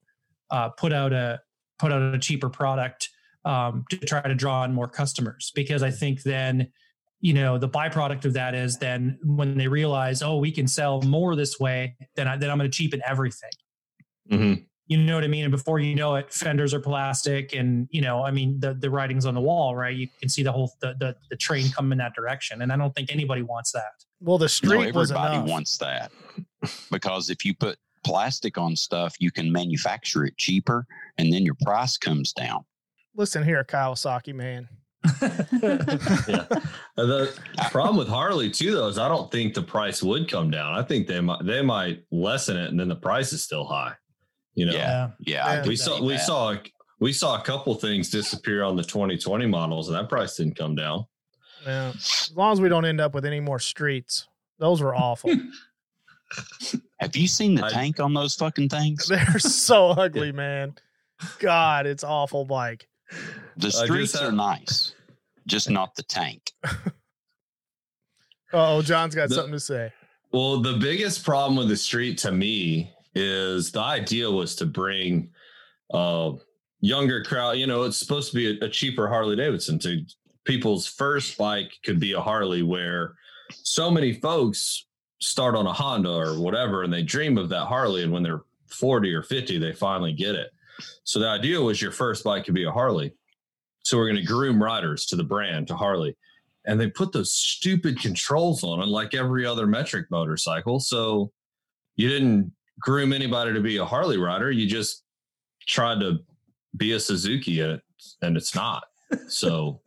uh, 0.50 0.70
put 0.70 0.92
out 0.92 1.12
a 1.12 1.40
put 1.78 1.92
out 1.92 2.14
a 2.14 2.18
cheaper 2.18 2.48
product 2.48 3.08
um, 3.44 3.84
to 3.90 3.96
try 3.98 4.20
to 4.20 4.34
draw 4.34 4.64
in 4.64 4.72
more 4.74 4.88
customers 4.88 5.50
because 5.54 5.82
i 5.82 5.90
think 5.90 6.22
then 6.24 6.70
you 7.20 7.32
know 7.32 7.56
the 7.56 7.68
byproduct 7.68 8.26
of 8.26 8.34
that 8.34 8.54
is 8.54 8.76
then 8.78 9.18
when 9.24 9.56
they 9.56 9.68
realize 9.68 10.22
oh 10.22 10.36
we 10.36 10.52
can 10.52 10.66
sell 10.66 11.00
more 11.02 11.34
this 11.34 11.58
way 11.58 11.96
then, 12.16 12.28
I, 12.28 12.36
then 12.36 12.50
i'm 12.50 12.58
going 12.58 12.70
to 12.70 12.76
cheapen 12.76 13.00
everything. 13.06 13.50
Hmm 14.28 14.54
you 14.90 14.98
know 14.98 15.14
what 15.14 15.22
I 15.22 15.28
mean? 15.28 15.44
And 15.44 15.52
before 15.52 15.78
you 15.78 15.94
know 15.94 16.16
it, 16.16 16.32
fenders 16.32 16.74
are 16.74 16.80
plastic, 16.80 17.54
and 17.54 17.86
you 17.92 18.00
know, 18.00 18.24
I 18.24 18.32
mean, 18.32 18.58
the 18.58 18.74
the 18.74 18.90
writing's 18.90 19.24
on 19.24 19.34
the 19.34 19.40
wall, 19.40 19.76
right? 19.76 19.94
You 19.96 20.08
can 20.18 20.28
see 20.28 20.42
the 20.42 20.50
whole 20.50 20.72
the 20.80 20.94
the, 20.98 21.14
the 21.30 21.36
train 21.36 21.70
come 21.70 21.92
in 21.92 21.98
that 21.98 22.12
direction, 22.14 22.60
and 22.62 22.72
I 22.72 22.76
don't 22.76 22.92
think 22.92 23.12
anybody 23.12 23.42
wants 23.42 23.70
that. 23.70 23.92
Well, 24.20 24.36
the 24.36 24.48
street 24.48 24.92
was 24.92 25.12
everybody 25.12 25.36
enough. 25.36 25.48
wants 25.48 25.78
that 25.78 26.10
because 26.90 27.30
if 27.30 27.44
you 27.44 27.54
put 27.54 27.78
plastic 28.04 28.58
on 28.58 28.74
stuff, 28.74 29.14
you 29.20 29.30
can 29.30 29.52
manufacture 29.52 30.24
it 30.24 30.36
cheaper, 30.38 30.84
and 31.18 31.32
then 31.32 31.44
your 31.44 31.56
price 31.62 31.96
comes 31.96 32.32
down. 32.32 32.64
Listen 33.14 33.44
here, 33.44 33.62
Kawasaki 33.62 34.34
man. 34.34 34.68
Yeah. 36.28 36.46
Uh, 36.98 37.06
The 37.06 37.32
problem 37.70 37.96
with 37.96 38.08
Harley 38.08 38.50
too, 38.50 38.72
though, 38.72 38.88
is 38.88 38.98
I 38.98 39.08
don't 39.08 39.30
think 39.30 39.54
the 39.54 39.62
price 39.62 40.02
would 40.02 40.28
come 40.28 40.50
down. 40.50 40.74
I 40.74 40.82
think 40.82 41.06
they 41.06 41.20
might 41.20 41.44
they 41.46 41.62
might 41.62 42.02
lessen 42.10 42.56
it, 42.56 42.70
and 42.70 42.78
then 42.80 42.88
the 42.88 42.96
price 42.96 43.32
is 43.32 43.44
still 43.44 43.64
high. 43.64 43.94
You 44.54 44.66
know, 44.66 44.72
Yeah. 44.72 45.10
Yeah, 45.20 45.52
Yeah. 45.62 45.66
we 45.66 45.76
saw 45.76 46.02
we 46.02 46.14
that. 46.14 46.26
saw 46.26 46.56
we 46.98 47.12
saw 47.12 47.40
a 47.40 47.42
couple 47.42 47.74
things 47.76 48.10
disappear 48.10 48.62
on 48.62 48.76
the 48.76 48.82
2020 48.84 49.46
models, 49.46 49.88
and 49.88 49.96
that 49.96 50.08
price 50.08 50.36
didn't 50.36 50.56
come 50.56 50.74
down. 50.74 51.06
Yeah. 51.64 51.92
As 51.94 52.32
long 52.34 52.52
as 52.52 52.60
we 52.60 52.68
don't 52.68 52.84
end 52.84 53.00
up 53.00 53.14
with 53.14 53.24
any 53.24 53.40
more 53.40 53.58
streets. 53.58 54.26
Those 54.58 54.82
were 54.82 54.94
awful. 54.94 55.34
Have 57.00 57.16
you 57.16 57.26
seen 57.26 57.54
the 57.54 57.64
I- 57.64 57.70
tank 57.70 57.98
on 58.00 58.12
those 58.12 58.34
fucking 58.34 58.68
things? 58.68 59.06
They're 59.08 59.38
so 59.38 59.88
ugly, 59.90 60.32
man. 60.32 60.74
God, 61.38 61.86
it's 61.86 62.04
awful 62.04 62.44
bike. 62.44 62.86
The 63.56 63.70
streets 63.70 64.12
had- 64.18 64.28
are 64.28 64.32
nice, 64.32 64.94
just 65.46 65.70
not 65.70 65.94
the 65.94 66.02
tank. 66.02 66.52
Oh, 68.52 68.82
John's 68.82 69.14
got 69.14 69.28
The- 69.28 69.36
something 69.36 69.52
to 69.52 69.60
say. 69.60 69.92
Well, 70.32 70.60
the 70.60 70.74
biggest 70.74 71.24
problem 71.24 71.56
with 71.56 71.68
the 71.68 71.76
street 71.76 72.18
to 72.18 72.30
me 72.32 72.92
is 73.14 73.72
the 73.72 73.80
idea 73.80 74.30
was 74.30 74.54
to 74.56 74.66
bring 74.66 75.30
uh 75.92 76.32
younger 76.80 77.22
crowd, 77.22 77.58
you 77.58 77.66
know, 77.66 77.82
it's 77.82 77.98
supposed 77.98 78.30
to 78.30 78.36
be 78.36 78.58
a, 78.58 78.64
a 78.64 78.68
cheaper 78.68 79.08
Harley 79.08 79.36
Davidson 79.36 79.78
to 79.80 80.04
people's 80.44 80.86
first 80.86 81.36
bike 81.36 81.72
could 81.84 82.00
be 82.00 82.12
a 82.12 82.20
Harley 82.20 82.62
where 82.62 83.14
so 83.50 83.90
many 83.90 84.14
folks 84.14 84.86
start 85.20 85.54
on 85.54 85.66
a 85.66 85.72
Honda 85.72 86.10
or 86.10 86.40
whatever 86.40 86.82
and 86.82 86.92
they 86.92 87.02
dream 87.02 87.36
of 87.36 87.50
that 87.50 87.66
Harley 87.66 88.02
and 88.02 88.12
when 88.12 88.22
they're 88.22 88.42
40 88.68 89.14
or 89.14 89.22
50 89.22 89.58
they 89.58 89.72
finally 89.72 90.12
get 90.12 90.34
it. 90.34 90.50
So 91.04 91.18
the 91.18 91.28
idea 91.28 91.60
was 91.60 91.82
your 91.82 91.92
first 91.92 92.24
bike 92.24 92.46
could 92.46 92.54
be 92.54 92.64
a 92.64 92.72
Harley. 92.72 93.12
So 93.82 93.98
we're 93.98 94.06
going 94.06 94.20
to 94.20 94.26
groom 94.26 94.62
riders 94.62 95.06
to 95.06 95.16
the 95.16 95.24
brand 95.24 95.68
to 95.68 95.76
Harley 95.76 96.16
and 96.64 96.80
they 96.80 96.88
put 96.88 97.12
those 97.12 97.32
stupid 97.32 98.00
controls 98.00 98.64
on 98.64 98.80
it 98.80 98.88
like 98.88 99.14
every 99.14 99.44
other 99.44 99.66
metric 99.66 100.06
motorcycle. 100.10 100.80
So 100.80 101.32
you 101.96 102.08
didn't 102.08 102.52
groom 102.80 103.12
anybody 103.12 103.52
to 103.52 103.60
be 103.60 103.76
a 103.76 103.84
Harley 103.84 104.18
rider. 104.18 104.50
You 104.50 104.66
just 104.66 105.04
tried 105.66 106.00
to 106.00 106.18
be 106.76 106.92
a 106.92 107.00
Suzuki 107.00 107.60
and, 107.60 107.72
it, 107.72 107.82
and 108.22 108.36
it's 108.36 108.54
not. 108.54 108.84
So 109.28 109.80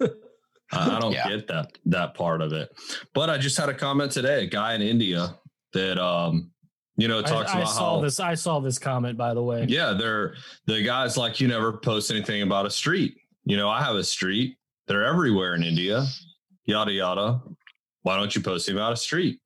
I 0.72 0.96
I 0.96 1.00
don't 1.00 1.12
Yeah. 1.14 1.30
get 1.30 1.48
that 1.48 1.78
that 1.86 2.14
part 2.14 2.42
of 2.42 2.52
it. 2.54 2.70
But 3.14 3.30
I 3.30 3.38
just 3.38 3.58
had 3.58 3.70
a 3.70 3.74
comment 3.74 4.12
today, 4.12 4.44
a 4.44 4.48
guy 4.48 4.74
in 4.76 4.82
India 4.82 5.36
that 5.74 5.98
um, 5.98 6.52
you 6.98 7.08
know, 7.08 7.22
talks 7.22 7.52
I 7.52 7.62
about 7.62 7.70
saw 7.70 7.96
how 7.96 8.02
this. 8.02 8.20
I 8.20 8.36
saw 8.36 8.60
this 8.60 8.78
comment, 8.78 9.18
by 9.18 9.34
the 9.34 9.42
way. 9.42 9.66
yeah, 9.68 9.94
they're 9.94 10.36
the 10.68 10.84
guys 10.84 11.18
like 11.18 11.40
you 11.42 11.48
never 11.48 11.74
post 11.74 12.12
anything 12.12 12.42
about 12.44 12.66
a 12.66 12.70
street. 12.70 13.18
You 13.46 13.58
know, 13.58 13.70
I 13.70 13.82
have 13.84 13.96
a 13.96 14.04
street. 14.04 14.58
They're 14.88 15.04
everywhere 15.06 15.56
in 15.56 15.64
India. 15.64 16.06
Yada 16.66 16.92
yada. 16.92 17.42
Why 18.04 18.18
don't 18.18 18.36
you 18.36 18.42
post 18.42 18.68
anything 18.68 18.80
about 18.82 18.94
a 18.94 18.98
street? 18.98 19.40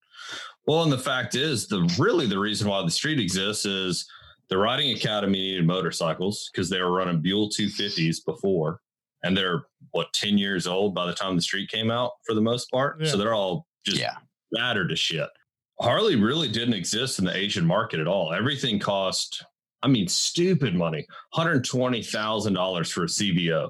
Well, 0.68 0.84
and 0.84 0.92
the 0.92 0.98
fact 0.98 1.36
is, 1.36 1.68
the 1.68 1.82
really 1.98 2.28
the 2.28 2.38
reason 2.38 2.68
why 2.68 2.84
the 2.84 2.92
street 2.92 3.20
exists 3.20 3.66
is 3.66 4.06
the 4.50 4.58
riding 4.58 4.96
academy 4.96 5.38
needed 5.40 5.66
motorcycles 5.66 6.50
because 6.52 6.70
they 6.70 6.82
were 6.82 6.92
running 6.92 7.22
Buell 7.22 7.50
250s 7.50 8.24
before, 8.26 8.82
and 9.24 9.36
they're 9.36 9.64
what 9.92 10.12
10 10.14 10.38
years 10.38 10.68
old 10.68 10.94
by 10.94 11.06
the 11.06 11.14
time 11.14 11.36
the 11.36 11.42
street 11.42 11.70
came 11.72 11.90
out 11.90 12.12
for 12.26 12.34
the 12.34 12.42
most 12.42 12.70
part. 12.70 13.00
Yeah. 13.00 13.08
So 13.08 13.18
they're 13.18 13.34
all 13.34 13.66
just 13.86 13.98
Yeah. 14.00 14.18
battered 14.52 14.90
to 14.90 14.96
shit. 14.96 15.30
Harley 15.80 16.16
really 16.16 16.50
didn't 16.50 16.74
exist 16.74 17.20
in 17.20 17.26
the 17.26 17.36
Asian 17.36 17.66
market 17.66 18.00
at 18.00 18.08
all. 18.08 18.34
Everything 18.34 18.80
cost, 18.80 19.44
I 19.84 19.88
mean, 19.88 20.08
stupid 20.08 20.76
money 20.76 21.06
$120,000 21.34 22.92
for 22.92 23.04
a 23.04 23.08
CVO. 23.08 23.70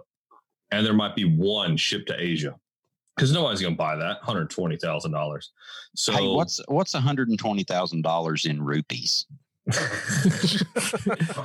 And 0.72 0.86
there 0.86 0.94
might 0.94 1.16
be 1.16 1.26
one 1.26 1.78
shipped 1.78 2.08
to 2.08 2.22
Asia 2.22 2.56
because 3.18 3.34
nobody's 3.34 3.60
going 3.60 3.74
to 3.74 3.78
buy 3.78 3.96
that 3.96 4.22
$120,000. 4.22 5.48
So, 5.96 6.14
hey, 6.14 6.28
what's 6.28 6.62
what's 6.68 6.94
one 6.94 7.02
hundred 7.02 7.30
and 7.30 7.40
twenty 7.40 7.64
thousand 7.64 8.04
dollars 8.04 8.46
in 8.46 8.64
rupees? 8.64 9.26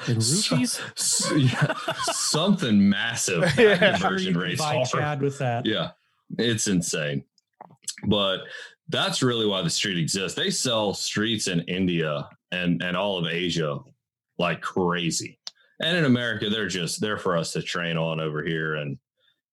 In 0.06 0.14
rupees? 0.14 0.80
So- 0.94 1.34
yeah, 1.34 1.72
something 2.04 2.88
massive. 2.88 3.42
Yeah. 3.58 3.74
That 3.76 4.00
conversion 4.00 4.36
rates 4.36 4.60
By. 4.60 4.84
Chad 4.84 5.22
with 5.22 5.38
that. 5.38 5.66
Yeah, 5.66 5.92
it's 6.38 6.66
insane. 6.66 7.24
But 8.04 8.42
that's 8.88 9.22
really 9.22 9.46
why 9.46 9.62
the 9.62 9.70
street 9.70 9.98
exists. 9.98 10.36
They 10.36 10.50
sell 10.50 10.94
streets 10.94 11.48
in 11.48 11.60
India 11.62 12.28
and 12.52 12.82
and 12.82 12.96
all 12.96 13.18
of 13.18 13.26
Asia 13.26 13.78
like 14.38 14.60
crazy. 14.60 15.38
And 15.80 15.96
in 15.96 16.04
America, 16.04 16.48
they're 16.50 16.68
just 16.68 17.00
there 17.00 17.18
for 17.18 17.36
us 17.36 17.52
to 17.54 17.62
train 17.62 17.96
on 17.96 18.20
over 18.20 18.44
here. 18.44 18.74
And 18.74 18.98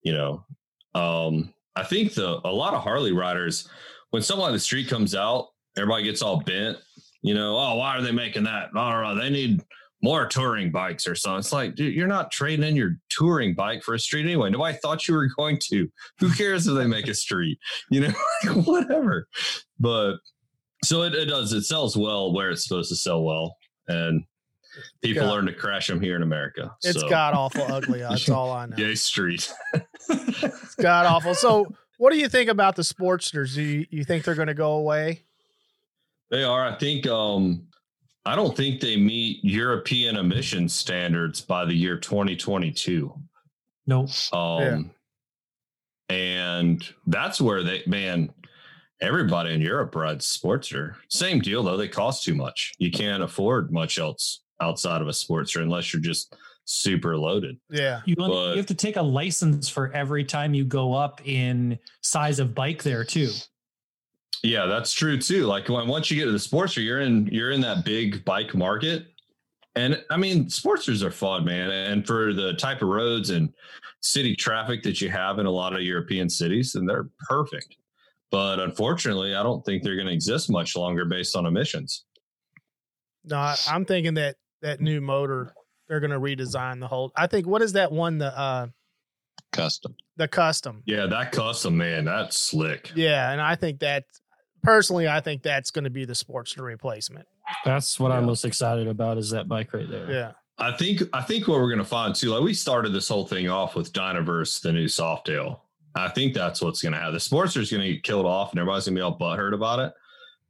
you 0.03 0.13
know, 0.13 0.45
um, 0.93 1.53
I 1.75 1.83
think 1.83 2.13
the 2.13 2.39
a 2.43 2.51
lot 2.51 2.73
of 2.73 2.83
Harley 2.83 3.11
riders, 3.11 3.67
when 4.11 4.21
someone 4.21 4.51
like 4.51 4.55
the 4.55 4.63
street 4.63 4.87
comes 4.89 5.15
out, 5.15 5.47
everybody 5.77 6.03
gets 6.03 6.21
all 6.21 6.41
bent. 6.41 6.77
You 7.21 7.33
know, 7.33 7.57
oh, 7.57 7.75
why 7.75 7.97
are 7.97 8.01
they 8.01 8.11
making 8.11 8.43
that? 8.43 8.73
Know. 8.73 9.15
They 9.15 9.29
need 9.29 9.61
more 10.01 10.25
touring 10.27 10.71
bikes 10.71 11.07
or 11.07 11.15
something. 11.15 11.39
It's 11.39 11.51
like, 11.51 11.75
dude, 11.75 11.93
you're 11.93 12.07
not 12.07 12.31
trading 12.31 12.65
in 12.65 12.75
your 12.75 12.97
touring 13.09 13.53
bike 13.53 13.83
for 13.83 13.93
a 13.93 13.99
street 13.99 14.25
anyway. 14.25 14.49
Nobody 14.49 14.77
thought 14.77 15.07
you 15.07 15.13
were 15.13 15.29
going 15.37 15.59
to. 15.69 15.89
Who 16.19 16.33
cares 16.33 16.67
if 16.67 16.75
they 16.75 16.87
make 16.87 17.07
a 17.07 17.13
street? 17.13 17.59
You 17.91 18.01
know, 18.01 18.13
whatever. 18.65 19.27
But 19.79 20.17
so 20.83 21.03
it, 21.03 21.13
it 21.13 21.25
does. 21.25 21.51
It 21.53 21.63
sells 21.63 21.97
well 21.97 22.33
where 22.33 22.51
it's 22.51 22.65
supposed 22.65 22.89
to 22.89 22.95
sell 22.95 23.23
well, 23.23 23.57
and 23.87 24.23
people 25.01 25.23
Yeah. 25.23 25.31
learn 25.31 25.45
to 25.45 25.53
crash 25.53 25.87
them 25.87 26.01
here 26.01 26.15
in 26.15 26.23
America. 26.23 26.75
It's 26.83 26.99
so, 26.99 27.09
god 27.09 27.33
awful 27.33 27.63
ugly. 27.63 27.99
That's 28.09 28.29
all 28.29 28.51
I 28.51 28.65
know. 28.67 28.75
Yay, 28.77 28.95
street. 28.95 29.51
It's 30.09 30.75
god 30.75 31.05
awful. 31.05 31.35
So, 31.35 31.67
what 31.97 32.11
do 32.11 32.17
you 32.17 32.29
think 32.29 32.49
about 32.49 32.75
the 32.75 32.81
Sportsters? 32.81 33.55
Do 33.55 33.61
you, 33.61 33.85
you 33.89 34.03
think 34.03 34.23
they're 34.23 34.35
going 34.35 34.47
to 34.47 34.53
go 34.53 34.73
away? 34.73 35.23
They 36.31 36.43
are. 36.43 36.65
I 36.65 36.75
think. 36.75 37.07
Um, 37.07 37.67
I 38.25 38.35
don't 38.35 38.55
think 38.55 38.79
they 38.79 38.95
meet 38.97 39.43
European 39.43 40.15
emission 40.17 40.69
standards 40.69 41.41
by 41.41 41.65
the 41.65 41.73
year 41.73 41.97
2022. 41.97 43.11
Nope. 43.87 44.09
Um, 44.33 44.91
and 46.09 46.87
that's 47.07 47.39
where 47.41 47.63
they, 47.63 47.81
man, 47.87 48.31
everybody 49.01 49.53
in 49.53 49.61
Europe 49.61 49.95
rides 49.95 50.25
Sportster. 50.25 50.95
Same 51.09 51.39
deal 51.39 51.63
though; 51.63 51.77
they 51.77 51.87
cost 51.87 52.23
too 52.23 52.35
much. 52.35 52.73
You 52.77 52.91
can't 52.91 53.23
afford 53.23 53.71
much 53.71 53.97
else 53.97 54.41
outside 54.61 55.01
of 55.01 55.07
a 55.07 55.13
sports 55.13 55.53
Sportster 55.53 55.61
unless 55.61 55.93
you're 55.93 56.01
just 56.01 56.35
super 56.65 57.17
loaded. 57.17 57.57
Yeah. 57.69 58.01
You, 58.05 58.15
But- 58.15 58.51
you 58.51 58.57
have 58.57 58.65
to 58.67 58.73
take 58.75 58.97
a 58.97 59.01
license 59.01 59.69
for 59.69 59.91
every 59.93 60.23
time 60.23 60.53
you 60.53 60.65
go 60.65 60.93
up 60.93 61.21
in 61.27 61.79
size 62.01 62.39
of 62.39 62.53
bike 62.53 62.83
there 62.83 63.03
too. 63.03 63.29
Yeah, 64.43 64.67
that's 64.67 64.93
true 64.93 65.17
too. 65.19 65.45
Like 65.45 65.67
when 65.67 65.87
once 65.87 66.09
you 66.09 66.17
get 66.17 66.25
to 66.25 66.31
the 66.31 66.37
Sportster, 66.37 66.83
you're 66.83 67.01
in 67.01 67.27
you're 67.27 67.51
in 67.51 67.61
that 67.61 67.83
big 67.83 68.23
bike 68.23 68.55
market, 68.55 69.07
And 69.75 70.01
I 70.09 70.17
mean, 70.17 70.45
Sportsters 70.45 71.03
are 71.03 71.11
fun, 71.11 71.43
man. 71.45 71.69
And 71.71 72.05
for 72.07 72.33
the 72.33 72.53
type 72.53 72.81
of 72.81 72.87
roads 72.87 73.31
and 73.31 73.53
city 74.01 74.35
traffic 74.35 74.81
that 74.83 75.01
you 75.01 75.09
have 75.09 75.39
in 75.39 75.45
a 75.45 75.51
lot 75.51 75.73
of 75.73 75.81
European 75.81 76.29
cities, 76.29 76.71
then 76.73 76.85
they're 76.85 77.09
perfect. 77.27 77.75
But 78.31 78.59
unfortunately, 78.59 79.35
I 79.35 79.43
don't 79.43 79.65
think 79.65 79.83
they're 79.83 79.95
going 79.95 80.07
to 80.07 80.13
exist 80.13 80.49
much 80.51 80.75
longer 80.77 81.03
based 81.05 81.35
on 81.35 81.45
emissions. 81.45 82.05
No, 83.25 83.37
I, 83.37 83.55
I'm 83.69 83.83
thinking 83.85 84.13
that 84.13 84.35
that 84.61 84.81
new 84.81 85.01
motor 85.01 85.53
they're 85.87 85.99
going 85.99 86.11
to 86.11 86.19
redesign 86.19 86.79
the 86.79 86.87
whole. 86.87 87.11
I 87.15 87.27
think 87.27 87.47
what 87.47 87.61
is 87.61 87.73
that 87.73 87.91
one 87.91 88.19
the 88.19 88.37
uh 88.37 88.67
Custom. 89.51 89.95
the 90.15 90.27
custom. 90.27 90.83
Yeah, 90.85 91.07
that 91.07 91.31
custom, 91.31 91.75
man, 91.75 92.05
that's 92.05 92.37
slick. 92.37 92.91
Yeah, 92.93 93.31
and 93.31 93.41
I 93.41 93.55
think 93.55 93.79
that 93.79 94.05
personally, 94.61 95.07
I 95.07 95.21
think 95.21 95.41
that's 95.41 95.71
going 95.71 95.85
to 95.85 95.89
be 95.89 96.05
the 96.05 96.13
Sportster 96.13 96.61
replacement. 96.61 97.25
That's 97.65 97.99
what 97.99 98.11
I'm 98.11 98.25
most 98.25 98.45
excited 98.45 98.87
about 98.87 99.17
is 99.17 99.31
that 99.31 99.47
bike 99.47 99.73
right 99.73 99.89
there. 99.89 100.11
Yeah, 100.11 100.31
I 100.59 100.77
think 100.77 101.01
I 101.13 101.21
think 101.21 101.47
what 101.47 101.59
we're 101.59 101.71
gonna 101.71 101.83
find 101.83 102.13
too, 102.13 102.29
like 102.29 102.43
we 102.43 102.53
started 102.53 102.93
this 102.93 103.07
whole 103.07 103.25
thing 103.25 103.49
off 103.49 103.75
with 103.75 103.91
Dyna 103.91 104.21
versus, 104.21 104.59
the 104.59 104.71
new 104.71 104.85
Softail. 104.85 105.61
I 105.95 106.09
think 106.09 106.35
that's 106.35 106.61
what's 106.61 106.83
gonna 106.83 106.97
happen. 106.97 107.13
The 107.13 107.19
Sportster's 107.19 107.71
gonna 107.71 107.91
get 107.91 108.03
killed 108.03 108.27
off, 108.27 108.51
and 108.51 108.59
everybody's 108.59 108.85
gonna 108.85 108.95
be 108.97 109.01
all 109.01 109.17
butthurt 109.17 109.55
about 109.55 109.79
it. 109.79 109.93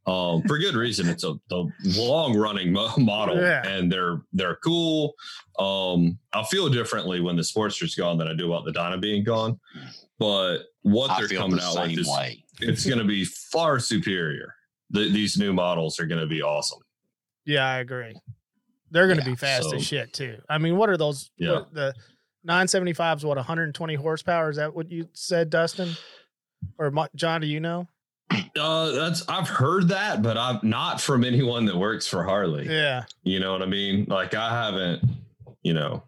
Um, 0.06 0.42
for 0.42 0.58
good 0.58 0.74
reason. 0.74 1.08
It's 1.08 1.24
a 1.24 1.34
the 1.50 1.70
long 1.84 2.36
running 2.36 2.72
mo- 2.74 2.92
model, 2.98 3.36
Yeah. 3.36 3.66
and 3.66 3.90
they're 3.92 4.22
they're 4.32 4.56
cool. 4.56 5.12
Um, 5.58 6.18
I 6.32 6.42
feel 6.44 6.68
differently 6.68 7.20
when 7.20 7.36
the 7.36 7.42
Sportster's 7.42 7.94
gone 7.94 8.16
than 8.18 8.26
I 8.28 8.34
do 8.34 8.52
about 8.52 8.64
the 8.64 8.72
Dyna 8.72 8.98
being 8.98 9.24
gone. 9.24 9.60
But 10.18 10.60
what 10.82 11.10
I 11.10 11.20
they're 11.26 11.38
coming 11.38 11.56
the 11.58 11.62
out 11.62 11.82
with 11.88 11.98
is 11.98 12.08
way. 12.08 12.42
it's 12.60 12.86
gonna 12.86 13.04
be 13.04 13.24
far 13.24 13.78
superior. 13.78 14.54
The, 14.90 15.10
these 15.10 15.36
new 15.38 15.52
models 15.52 16.00
are 16.00 16.06
gonna 16.06 16.26
be 16.26 16.42
awesome. 16.42 16.80
yeah, 17.44 17.66
I 17.66 17.78
agree. 17.78 18.14
They're 18.92 19.06
going 19.06 19.18
to 19.20 19.24
Yeah, 19.24 19.30
be 19.30 19.36
fast 19.36 19.70
so- 19.70 19.76
as 19.76 19.86
shit 19.86 20.12
too. 20.12 20.38
I 20.48 20.58
mean, 20.58 20.76
what 20.76 20.90
are 20.90 20.96
those? 20.96 21.30
Yeah. 21.38 21.52
what- 21.60 21.72
the 21.72 21.94
975s. 22.48 23.22
What 23.24 23.36
120 23.36 23.94
horsepower? 23.94 24.50
Is 24.50 24.56
that 24.56 24.74
what 24.74 24.90
you 24.90 25.08
said, 25.12 25.48
Dustin? 25.48 25.90
Or 26.76 26.92
John? 27.14 27.40
Do 27.40 27.46
you 27.46 27.60
know? 27.60 27.86
Uh, 28.58 28.92
that's 28.92 29.28
I've 29.28 29.48
heard 29.48 29.88
that, 29.88 30.22
but 30.22 30.36
I'm 30.36 30.60
not 30.62 31.00
from 31.00 31.24
anyone 31.24 31.64
that 31.66 31.76
works 31.76 32.06
for 32.06 32.22
Harley. 32.24 32.66
Yeah, 32.68 33.04
You 33.22 33.40
know 33.40 33.52
what 33.52 33.62
I 33.62 33.66
mean? 33.66 34.06
Like 34.08 34.34
I 34.34 34.50
haven't, 34.50 35.02
you 35.62 35.72
know. 35.74 36.02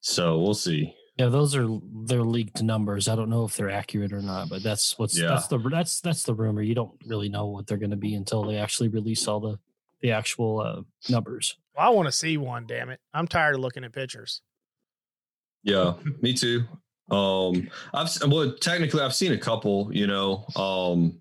So 0.00 0.38
we'll 0.38 0.54
see. 0.54 0.94
Yeah, 1.18 1.26
those 1.28 1.54
are 1.56 1.66
they're 2.04 2.22
leaked 2.22 2.62
numbers. 2.62 3.08
I 3.08 3.14
don't 3.16 3.28
know 3.30 3.44
if 3.44 3.56
they're 3.56 3.70
accurate 3.70 4.12
or 4.12 4.22
not, 4.22 4.48
but 4.48 4.62
that's 4.62 4.98
what's 4.98 5.18
Yeah. 5.18 5.28
that's 5.28 5.48
the 5.48 5.58
that's 5.58 6.00
that's 6.00 6.22
the 6.22 6.34
rumor. 6.34 6.62
You 6.62 6.74
don't 6.74 6.92
really 7.06 7.28
know 7.28 7.46
what 7.46 7.66
they're 7.66 7.76
going 7.78 7.90
to 7.90 7.96
be 7.96 8.14
until 8.14 8.44
they 8.44 8.56
actually 8.56 8.88
release 8.88 9.26
all 9.28 9.40
the 9.40 9.58
the 10.00 10.12
actual 10.12 10.60
uh, 10.60 10.80
numbers. 11.12 11.56
well, 11.76 11.86
I 11.86 11.90
want 11.90 12.06
to 12.06 12.12
see 12.12 12.36
one. 12.38 12.64
Damn 12.66 12.88
it, 12.90 13.00
I'm 13.12 13.26
tired 13.28 13.54
of 13.56 13.60
looking 13.60 13.84
at 13.84 13.92
pictures. 13.92 14.40
Yeah, 15.62 15.94
me 16.22 16.32
too. 16.32 16.62
Um, 17.10 17.68
I've 17.92 18.08
well, 18.26 18.52
technically, 18.60 19.02
I've 19.02 19.14
seen 19.14 19.32
a 19.32 19.38
couple. 19.38 19.90
You 19.92 20.06
know, 20.06 20.46
um, 20.56 21.20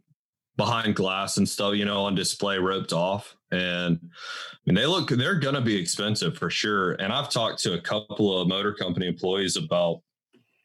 behind 0.60 0.93
glass 0.93 1.38
and 1.38 1.47
stuff. 1.47 1.74
You 1.74 1.86
know, 1.86 2.03
on 2.03 2.14
display, 2.14 2.60
roped 2.60 2.93
off, 2.93 3.36
and 3.51 3.97
I 4.03 4.57
mean 4.66 4.76
they 4.76 4.86
look. 4.86 5.10
They're 5.10 5.39
gonna 5.39 5.62
be 5.62 5.76
expensive 5.76 6.38
for 6.38 6.49
sure. 6.49 6.91
And 6.93 7.12
I've 7.12 7.30
talked 7.30 7.64
to 7.64 7.74
a 7.74 7.82
couple 7.82 8.39
of 8.39 8.47
motor 8.47 8.74
company 8.74 9.07
employees 9.07 9.57
about. 9.57 10.01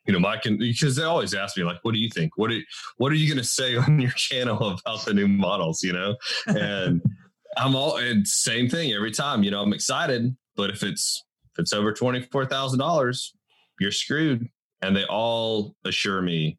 You 0.07 0.13
know, 0.13 0.35
and 0.45 0.59
because 0.59 0.97
they 0.97 1.05
always 1.05 1.33
ask 1.33 1.57
me, 1.57 1.65
like, 1.65 1.79
what 1.81 1.95
do 1.95 1.99
you 1.99 2.11
think? 2.11 2.37
What 2.37 2.51
are, 2.51 2.61
what 2.99 3.11
are 3.11 3.15
you 3.15 3.27
going 3.27 3.43
to 3.43 3.49
say 3.49 3.75
on 3.89 3.99
your 3.99 4.11
channel 4.11 4.79
about 4.79 5.07
the 5.07 5.15
new 5.15 5.27
models? 5.27 5.83
You 5.83 5.95
know, 5.95 6.17
and 6.47 7.01
I'm 7.57 7.75
all 7.75 7.97
and 7.97 8.29
same 8.29 8.69
thing 8.69 8.93
every 8.93 9.13
time. 9.13 9.43
You 9.43 9.51
know, 9.51 9.63
I'm 9.63 9.73
excited, 9.73 10.37
but 10.57 10.69
if 10.69 10.83
it's 10.83 11.25
if 11.55 11.61
it's 11.61 11.73
over 11.73 11.91
twenty 11.95 12.21
four 12.21 12.45
thousand 12.45 12.81
dollars, 12.81 13.33
you're 13.81 13.93
screwed. 13.93 14.47
And 14.83 14.95
they 14.95 15.05
all 15.05 15.75
assure 15.87 16.21
me 16.21 16.59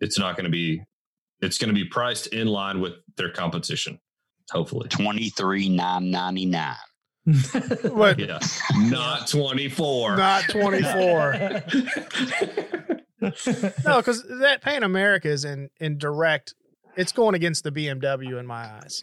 it's 0.00 0.18
not 0.18 0.36
going 0.36 0.44
to 0.44 0.50
be, 0.50 0.82
it's 1.44 1.58
going 1.58 1.68
to 1.68 1.74
be 1.74 1.84
priced 1.84 2.28
in 2.28 2.46
line 2.48 2.80
with 2.80 2.94
their 3.16 3.30
competition. 3.30 3.98
Hopefully. 4.50 4.88
Twenty 4.88 5.30
three 5.30 5.68
nine 5.68 6.10
ninety 6.10 6.46
nine. 6.46 6.76
But 7.26 8.18
Yeah. 8.18 8.38
Not 8.76 9.28
24. 9.28 10.16
not 10.16 10.44
24. 10.50 11.32
no, 13.84 13.96
because 13.96 14.22
that 14.40 14.58
Pan 14.62 14.82
America 14.82 15.28
is 15.28 15.44
in 15.44 15.70
in 15.80 15.98
direct. 15.98 16.54
It's 16.96 17.12
going 17.12 17.34
against 17.34 17.64
the 17.64 17.72
BMW 17.72 18.38
in 18.38 18.46
my 18.46 18.66
eyes. 18.76 19.02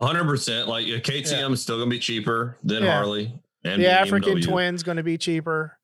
100%. 0.00 0.66
Like 0.66 0.86
a 0.86 1.00
KTM 1.00 1.52
is 1.52 1.62
still 1.62 1.76
going 1.76 1.88
to 1.90 1.94
be 1.94 1.98
cheaper 1.98 2.56
than 2.64 2.82
Yeah. 2.84 2.94
Harley. 2.96 3.34
And 3.64 3.82
the 3.82 3.90
African 3.90 4.40
Twin's 4.40 4.82
going 4.82 4.96
to 4.96 5.02
be 5.02 5.18
cheaper. 5.18 5.76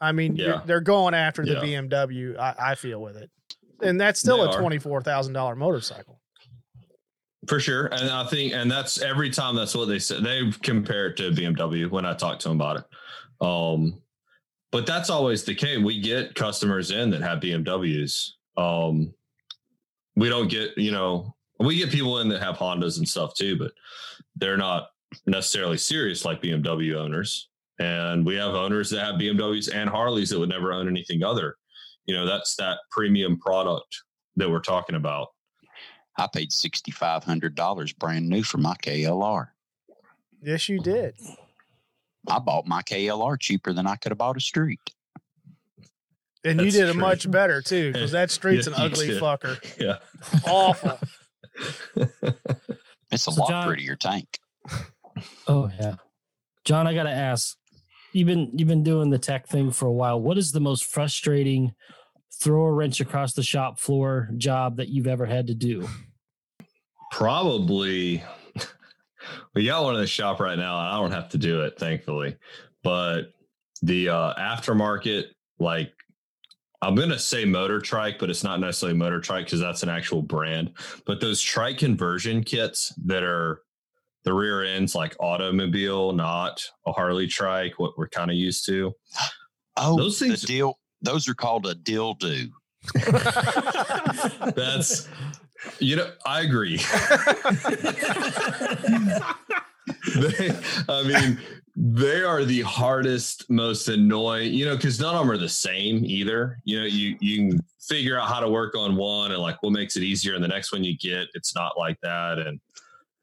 I 0.00 0.12
mean, 0.12 0.36
Yeah. 0.36 0.60
they're 0.66 0.80
going 0.80 1.14
after 1.14 1.44
the 1.44 1.52
Yeah. 1.54 1.60
BMW. 1.82 2.38
I, 2.38 2.54
I 2.72 2.74
feel 2.74 3.00
with 3.00 3.16
it, 3.16 3.30
and 3.82 4.00
that's 4.00 4.20
still 4.20 4.44
They 4.44 4.56
a 4.56 4.60
twenty 4.60 4.78
four 4.78 5.02
thousand 5.02 5.32
dollar 5.32 5.56
motorcycle. 5.56 6.20
For 7.46 7.60
sure. 7.60 7.86
And 7.86 8.10
I 8.10 8.26
think, 8.26 8.52
and 8.52 8.70
that's 8.70 9.00
every 9.00 9.30
time 9.30 9.56
that's 9.56 9.74
what 9.74 9.86
they 9.86 9.98
said. 9.98 10.22
They 10.22 10.50
compare 10.62 11.06
it 11.06 11.16
to 11.16 11.30
BMW 11.30 11.90
when 11.90 12.04
I 12.04 12.14
talk 12.14 12.38
to 12.40 12.48
them 12.48 12.60
about 12.60 12.78
it. 12.78 13.46
Um, 13.46 14.02
but 14.70 14.86
that's 14.86 15.08
always 15.08 15.44
the 15.44 15.54
case. 15.54 15.78
We 15.78 16.00
get 16.00 16.34
customers 16.34 16.90
in 16.90 17.10
that 17.10 17.22
have 17.22 17.40
BMWs. 17.40 18.30
Um, 18.56 19.14
we 20.14 20.28
don't 20.28 20.48
get, 20.48 20.76
you 20.76 20.90
know, 20.90 21.34
we 21.58 21.78
get 21.78 21.90
people 21.90 22.18
in 22.18 22.28
that 22.28 22.42
have 22.42 22.56
Hondas 22.56 22.98
and 22.98 23.08
stuff 23.08 23.34
too, 23.34 23.56
but 23.56 23.72
they're 24.36 24.56
not 24.56 24.88
necessarily 25.26 25.78
serious 25.78 26.24
like 26.24 26.42
BMW 26.42 26.96
owners. 26.96 27.48
And 27.78 28.26
we 28.26 28.34
have 28.34 28.54
owners 28.54 28.90
that 28.90 29.04
have 29.04 29.14
BMWs 29.14 29.72
and 29.72 29.88
Harleys 29.88 30.30
that 30.30 30.38
would 30.38 30.48
never 30.48 30.72
own 30.72 30.88
anything 30.88 31.22
other. 31.22 31.56
You 32.08 32.14
know, 32.16 32.26
that's 32.26 32.56
that 32.56 32.78
premium 32.90 33.38
product 33.38 34.02
that 34.36 34.50
we're 34.50 34.60
talking 34.60 34.96
about. 34.96 35.28
I 36.16 36.26
paid 36.26 36.50
sixty 36.52 36.90
five 36.90 37.22
hundred 37.22 37.54
dollars 37.54 37.92
brand 37.92 38.28
new 38.28 38.42
for 38.42 38.58
my 38.58 38.74
KLR. 38.82 39.48
Yes, 40.42 40.68
you 40.68 40.80
did. 40.80 41.14
I 42.26 42.38
bought 42.40 42.66
my 42.66 42.82
KLR 42.82 43.38
cheaper 43.38 43.72
than 43.72 43.86
I 43.86 43.96
could 43.96 44.10
have 44.10 44.18
bought 44.18 44.36
a 44.36 44.40
street. 44.40 44.80
And 46.44 46.60
you 46.60 46.70
did 46.70 46.88
it 46.88 46.92
true. 46.92 47.00
much 47.00 47.30
better 47.30 47.60
too, 47.60 47.92
because 47.92 48.12
that 48.12 48.30
street's 48.30 48.66
Yeah, 48.66 48.74
an 48.74 48.80
ugly 48.80 49.08
did. 49.08 49.22
fucker. 49.22 49.58
Yeah. 49.78 49.98
Awful. 50.50 50.98
It's 53.10 53.26
a 53.26 53.32
So, 53.32 53.40
lot 53.40 53.48
John- 53.48 53.66
prettier 53.66 53.96
tank. 53.96 54.38
Oh 55.46 55.70
yeah, 55.80 55.94
John, 56.64 56.86
I 56.86 56.92
got 56.94 57.04
to 57.04 57.10
ask. 57.10 57.56
You've 58.12 58.26
been 58.26 58.50
you've 58.54 58.68
been 58.68 58.82
doing 58.82 59.10
the 59.10 59.18
tech 59.18 59.46
thing 59.48 59.70
for 59.70 59.86
a 59.86 59.92
while. 59.92 60.20
What 60.20 60.36
is 60.38 60.52
the 60.52 60.60
most 60.60 60.84
frustrating 60.84 61.72
throw 62.40 62.64
a 62.66 62.72
wrench 62.72 63.00
across 63.00 63.32
the 63.32 63.42
shop 63.42 63.78
floor 63.78 64.30
job 64.36 64.76
that 64.76 64.88
you've 64.88 65.06
ever 65.06 65.26
had 65.26 65.46
to 65.48 65.54
do? 65.54 65.86
Probably 67.10 68.22
we 69.54 69.64
got 69.64 69.84
one 69.84 69.94
in 69.94 70.00
the 70.00 70.06
shop 70.06 70.40
right 70.40 70.58
now. 70.58 70.76
I 70.76 70.96
don't 70.96 71.12
have 71.12 71.28
to 71.30 71.38
do 71.38 71.62
it, 71.62 71.78
thankfully. 71.78 72.36
But 72.82 73.32
the 73.82 74.08
uh 74.08 74.34
aftermarket, 74.34 75.24
like 75.58 75.92
I'm 76.82 76.94
gonna 76.94 77.18
say 77.18 77.44
motor 77.44 77.80
trike, 77.80 78.18
but 78.18 78.30
it's 78.30 78.44
not 78.44 78.60
necessarily 78.60 78.96
motor 78.96 79.20
trike 79.20 79.46
because 79.46 79.60
that's 79.60 79.82
an 79.82 79.88
actual 79.88 80.22
brand. 80.22 80.72
But 81.06 81.20
those 81.20 81.40
trike 81.40 81.78
conversion 81.78 82.44
kits 82.44 82.92
that 83.06 83.22
are 83.22 83.62
the 84.24 84.32
rear 84.34 84.62
ends 84.64 84.94
like 84.94 85.16
automobile, 85.20 86.12
not 86.12 86.62
a 86.86 86.92
Harley 86.92 87.26
trike, 87.26 87.78
what 87.78 87.96
we're 87.96 88.08
kind 88.08 88.30
of 88.30 88.36
used 88.36 88.66
to. 88.66 88.92
Oh, 89.76 89.96
Those 89.96 90.18
things- 90.18 90.42
the 90.42 90.46
deal. 90.46 90.78
Those 91.02 91.28
are 91.28 91.34
called 91.34 91.66
a 91.66 91.74
dildo. 91.74 92.50
That's 94.54 95.08
you 95.80 95.96
know, 95.96 96.10
I 96.24 96.42
agree. 96.42 96.76
they, 100.16 100.56
I 100.88 101.02
mean, 101.02 101.38
they 101.76 102.22
are 102.22 102.44
the 102.44 102.62
hardest, 102.62 103.48
most 103.50 103.88
annoying, 103.88 104.52
you 104.52 104.66
know, 104.66 104.76
because 104.76 105.00
none 105.00 105.14
of 105.14 105.20
them 105.20 105.30
are 105.30 105.38
the 105.38 105.48
same 105.48 106.04
either. 106.04 106.58
You 106.64 106.80
know, 106.80 106.86
you 106.86 107.16
you 107.20 107.50
can 107.50 107.60
figure 107.80 108.18
out 108.18 108.28
how 108.28 108.40
to 108.40 108.48
work 108.48 108.74
on 108.76 108.96
one 108.96 109.32
and 109.32 109.40
like 109.40 109.62
what 109.62 109.72
makes 109.72 109.96
it 109.96 110.02
easier, 110.02 110.34
and 110.34 110.42
the 110.42 110.48
next 110.48 110.72
one 110.72 110.84
you 110.84 110.96
get, 110.96 111.28
it's 111.34 111.54
not 111.54 111.78
like 111.78 112.00
that. 112.02 112.38
And 112.38 112.60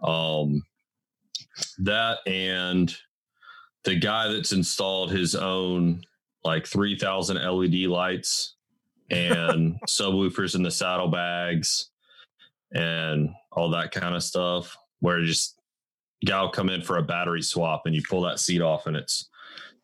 um 0.02 0.64
that 1.80 2.20
and 2.28 2.96
the 3.86 3.96
guy 3.96 4.28
that's 4.28 4.52
installed 4.52 5.12
his 5.12 5.36
own 5.36 6.04
like 6.46 6.66
3000 6.68 7.38
LED 7.38 7.74
lights 7.90 8.56
and 9.10 9.76
subwoofers 9.88 10.56
in 10.56 10.64
the 10.64 10.72
saddlebags 10.72 11.90
and 12.74 13.30
all 13.52 13.70
that 13.72 13.92
kind 13.92 14.16
of 14.16 14.24
stuff 14.24 14.78
where 15.00 15.22
just 15.24 15.60
guy 16.26 16.42
will 16.42 16.50
come 16.50 16.70
in 16.70 16.82
for 16.82 16.98
a 16.98 17.04
battery 17.04 17.42
swap 17.42 17.84
and 17.86 17.94
you 17.96 18.02
pull 18.10 18.22
that 18.22 18.40
seat 18.40 18.62
off 18.62 18.88
and 18.88 18.96
it's 18.96 19.30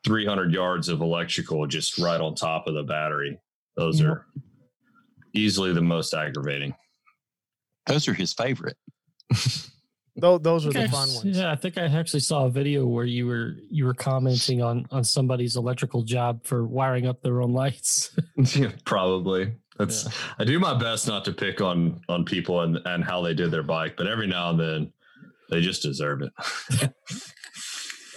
300 0.03 0.51
yards 0.53 0.87
of 0.89 1.01
electrical 1.01 1.67
just 1.67 1.97
right 1.99 2.21
on 2.21 2.33
top 2.35 2.67
of 2.67 2.73
the 2.73 2.83
battery 2.83 3.39
those 3.75 3.99
Yep. 3.99 4.09
are 4.09 4.25
easily 5.33 5.73
the 5.73 5.81
most 5.81 6.13
aggravating 6.13 6.73
Those 7.87 8.07
are 8.07 8.13
his 8.13 8.33
favorite. 8.33 8.77
Those, 10.17 10.41
those 10.41 10.65
were 10.65 10.73
the 10.73 10.79
think 10.81 10.93
I 10.93 10.95
fun 10.97 11.13
ones. 11.13 11.37
Yeah, 11.37 11.51
I 11.51 11.55
think 11.55 11.77
I 11.77 11.83
actually 11.85 12.19
saw 12.19 12.45
a 12.45 12.49
video 12.49 12.85
where 12.85 13.05
you 13.05 13.27
were 13.27 13.55
you 13.69 13.85
were 13.85 13.93
commenting 13.93 14.61
on 14.61 14.85
on 14.91 15.03
somebody's 15.05 15.55
electrical 15.55 16.01
job 16.03 16.43
for 16.43 16.65
wiring 16.65 17.07
up 17.07 17.21
their 17.21 17.41
own 17.41 17.53
lights. 17.53 18.15
Yeah, 18.55 18.71
probably. 18.85 19.53
That's 19.77 20.07
I 20.37 20.43
do 20.43 20.59
my 20.59 20.77
best 20.77 21.07
not 21.07 21.23
to 21.25 21.31
pick 21.31 21.61
on 21.61 22.01
on 22.09 22.25
people 22.25 22.61
and 22.61 22.77
and 22.85 23.03
how 23.05 23.21
they 23.21 23.33
did 23.33 23.51
their 23.51 23.63
bike, 23.63 23.95
but 23.97 24.07
every 24.07 24.27
now 24.27 24.49
and 24.49 24.59
then 24.59 24.93
they 25.49 25.61
just 25.61 25.81
deserve 25.81 26.21
it. 26.23 26.93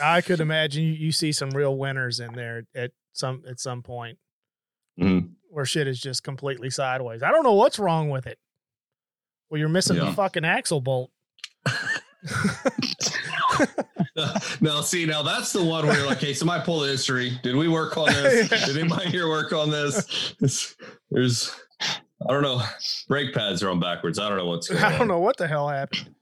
I 0.02 0.20
could 0.20 0.40
imagine 0.40 0.82
you, 0.82 0.92
you 0.92 1.12
see 1.12 1.30
some 1.30 1.50
real 1.50 1.76
winners 1.78 2.18
in 2.18 2.32
there 2.34 2.64
at 2.74 2.90
some 3.12 3.42
at 3.48 3.60
some 3.60 3.82
point 3.82 4.18
Mhm. 4.98 5.30
where 5.48 5.64
shit 5.64 5.86
is 5.86 6.00
just 6.00 6.24
completely 6.24 6.70
sideways. 6.70 7.22
I 7.22 7.30
don't 7.30 7.44
know 7.44 7.54
what's 7.54 7.78
wrong 7.78 8.10
with 8.10 8.26
it. 8.26 8.38
Well, 9.48 9.58
you're 9.60 9.68
missing 9.68 9.96
the 9.96 10.12
fucking 10.12 10.44
axle 10.44 10.80
bolt. 10.80 11.10
Now, 14.60 14.80
see, 14.80 15.06
now 15.06 15.22
that's 15.22 15.52
the 15.52 15.62
one 15.62 15.86
where 15.86 15.96
you're 15.96 16.06
like, 16.06 16.18
hey, 16.18 16.34
somebody 16.34 16.64
pull 16.64 16.80
the 16.80 16.88
history. 16.88 17.38
Did 17.42 17.56
we 17.56 17.68
work 17.68 17.96
on 17.96 18.06
this? 18.06 18.50
Yeah. 18.52 18.66
Did 18.66 18.78
anybody 18.78 19.10
here 19.10 19.28
work 19.28 19.52
on 19.52 19.70
this? 19.70 20.34
It's- 20.42 20.76
there's, 21.10 21.54
I 21.80 22.32
don't 22.32 22.42
know, 22.42 22.62
brake 23.08 23.34
pads 23.34 23.62
are 23.62 23.70
on 23.70 23.80
backwards. 23.80 24.18
I 24.18 24.28
don't 24.28 24.38
know 24.38 24.46
what's 24.46 24.68
going 24.70 24.82
on. 24.82 24.92
I 24.92 24.98
don't 24.98 25.08
know 25.08 25.18
what 25.20 25.36
the 25.36 25.46
hell 25.46 25.68
happened. 25.68 26.14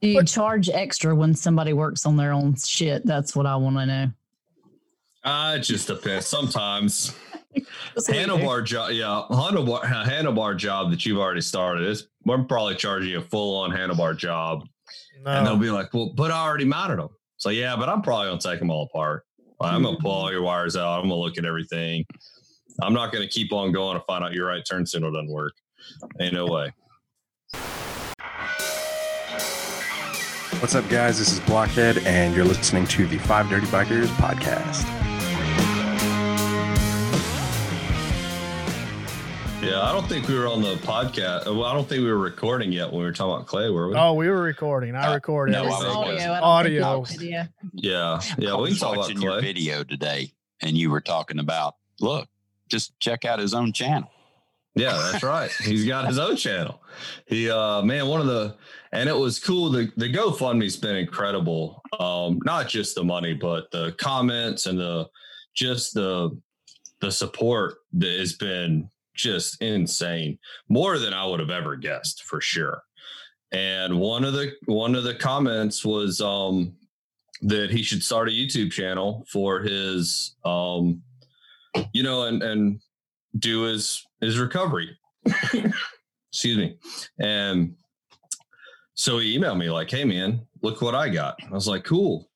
Do 0.00 0.08
you 0.08 0.18
But- 0.20 0.28
charge 0.28 0.68
extra 0.68 1.14
when 1.14 1.34
somebody 1.34 1.72
works 1.72 2.06
on 2.06 2.16
their 2.16 2.32
own 2.32 2.56
shit? 2.56 3.04
That's 3.06 3.36
what 3.36 3.46
I 3.46 3.56
want 3.56 3.76
to 3.76 3.86
know. 3.86 4.10
Uh, 5.22 5.56
it 5.58 5.60
just 5.62 5.86
depends. 5.86 6.26
Sometimes 6.26 7.14
That's 7.94 8.08
what 8.08 8.16
we 8.16 8.24
do. 8.24 8.30
handlebar 8.30 8.64
job, 8.64 8.90
yeah, 8.92 9.22
handlebar 9.30 9.82
a 9.84 10.08
handlebar 10.08 10.56
job 10.56 10.90
that 10.92 11.04
you've 11.04 11.18
already 11.18 11.42
started 11.42 11.86
is. 11.86 12.08
We're 12.24 12.42
probably 12.44 12.74
charging 12.76 13.10
you 13.10 13.18
a 13.18 13.22
full 13.22 13.56
on 13.58 13.70
handlebar 13.70 14.16
job, 14.16 14.66
and 15.26 15.46
they'll 15.46 15.56
be 15.56 15.70
like, 15.70 15.92
"Well, 15.92 16.12
but 16.14 16.30
I 16.30 16.44
already 16.44 16.64
mounted 16.64 16.98
them." 16.98 17.08
So 17.36 17.50
yeah, 17.50 17.76
but 17.76 17.88
I'm 17.88 18.02
probably 18.02 18.28
gonna 18.28 18.40
take 18.40 18.58
them 18.58 18.70
all 18.70 18.84
apart. 18.84 19.24
I'm 19.60 19.82
gonna 19.82 19.98
pull 19.98 20.10
all 20.10 20.24
mm-hmm. 20.26 20.34
your 20.34 20.42
wires 20.42 20.76
out. 20.76 21.00
I'm 21.00 21.08
gonna 21.08 21.20
look 21.20 21.38
at 21.38 21.44
everything. 21.44 22.04
I'm 22.82 22.94
not 22.94 23.12
gonna 23.12 23.28
keep 23.28 23.52
on 23.52 23.72
going 23.72 23.98
to 23.98 24.04
find 24.06 24.24
out 24.24 24.32
your 24.32 24.46
right 24.46 24.62
turn 24.68 24.86
signal 24.86 25.12
doesn't 25.12 25.30
work. 25.30 25.52
Ain't 26.20 26.34
no 26.34 26.46
way. 26.46 26.72
What's 30.60 30.74
up, 30.74 30.86
guys? 30.90 31.18
This 31.18 31.32
is 31.32 31.40
Blockhead, 31.40 31.98
and 32.04 32.34
you're 32.34 32.44
listening 32.44 32.86
to 32.88 33.06
the 33.06 33.16
Five 33.16 33.48
Dirty 33.48 33.66
Bikers 33.68 34.08
podcast. 34.18 35.09
Yeah, 39.62 39.82
I 39.82 39.92
don't 39.92 40.08
think 40.08 40.26
we 40.26 40.34
were 40.38 40.48
on 40.48 40.62
the 40.62 40.76
podcast. 40.76 41.44
Well, 41.44 41.64
I 41.64 41.74
don't 41.74 41.86
think 41.86 42.02
we 42.02 42.10
were 42.10 42.16
recording 42.18 42.72
yet 42.72 42.90
when 42.90 43.00
we 43.00 43.04
were 43.04 43.12
talking 43.12 43.34
about 43.34 43.46
Clay, 43.46 43.68
were 43.68 43.88
we? 43.88 43.94
Oh, 43.94 44.14
we 44.14 44.28
were 44.28 44.40
recording. 44.40 44.96
I 44.96 45.08
Uh, 45.10 45.14
recorded. 45.14 45.52
no, 45.52 45.66
It's 45.66 45.74
I 45.74 45.88
audio. 45.88 46.32
I 46.32 46.40
Audio. 46.40 47.02
video. 47.02 47.46
yeah, 47.74 48.20
yeah. 48.38 48.52
I 48.54 48.56
We 48.56 48.68
can 48.68 48.70
was 48.70 48.80
talk 48.80 48.92
about 48.94 48.98
watching 49.02 49.20
your 49.20 49.38
video 49.40 49.84
today, 49.84 50.32
and 50.62 50.78
you 50.78 50.90
were 50.90 51.02
talking 51.02 51.38
about 51.38 51.74
look, 52.00 52.26
just 52.68 52.98
check 53.00 53.26
out 53.26 53.38
his 53.38 53.52
own 53.52 53.72
channel. 53.72 54.10
Yeah, 54.76 54.92
that's 55.12 55.22
right. 55.22 55.50
He's 55.50 55.84
got 55.84 56.06
his 56.08 56.18
own 56.18 56.36
channel. 56.36 56.80
He 57.26 57.50
uh 57.50 57.82
man, 57.82 58.06
one 58.06 58.20
of 58.22 58.26
the 58.28 58.56
and 58.92 59.10
it 59.10 59.16
was 59.16 59.38
cool. 59.38 59.70
The 59.70 59.92
the 59.98 60.10
GoFundMe's 60.10 60.78
been 60.78 60.96
incredible. 60.96 61.82
Um, 61.98 62.38
not 62.44 62.66
just 62.68 62.94
the 62.94 63.04
money, 63.04 63.34
but 63.34 63.70
the 63.72 63.92
comments 63.98 64.64
and 64.66 64.78
the 64.78 65.08
just 65.54 65.92
the 65.92 66.30
the 67.00 67.12
support 67.12 67.74
that 67.94 68.18
has 68.18 68.32
been 68.34 68.88
just 69.20 69.60
insane. 69.62 70.38
More 70.68 70.98
than 70.98 71.12
I 71.12 71.26
would 71.26 71.40
have 71.40 71.50
ever 71.50 71.76
guessed 71.76 72.24
for 72.24 72.40
sure. 72.40 72.82
And 73.52 73.98
one 73.98 74.24
of 74.24 74.32
the 74.32 74.52
one 74.66 74.94
of 74.94 75.04
the 75.04 75.14
comments 75.14 75.84
was 75.84 76.20
um 76.20 76.74
that 77.42 77.70
he 77.70 77.82
should 77.82 78.02
start 78.02 78.28
a 78.28 78.32
YouTube 78.32 78.70
channel 78.70 79.24
for 79.30 79.60
his 79.60 80.36
um 80.44 81.02
you 81.92 82.02
know 82.02 82.24
and 82.24 82.42
and 82.42 82.80
do 83.38 83.62
his 83.62 84.06
his 84.20 84.38
recovery. 84.38 84.96
Excuse 86.32 86.56
me. 86.56 86.76
And 87.18 87.74
so 88.94 89.18
he 89.18 89.36
emailed 89.36 89.58
me 89.58 89.70
like, 89.70 89.90
"Hey 89.90 90.04
man, 90.04 90.46
look 90.62 90.80
what 90.80 90.94
I 90.94 91.08
got." 91.08 91.38
I 91.42 91.50
was 91.50 91.66
like, 91.66 91.84
"Cool." 91.84 92.29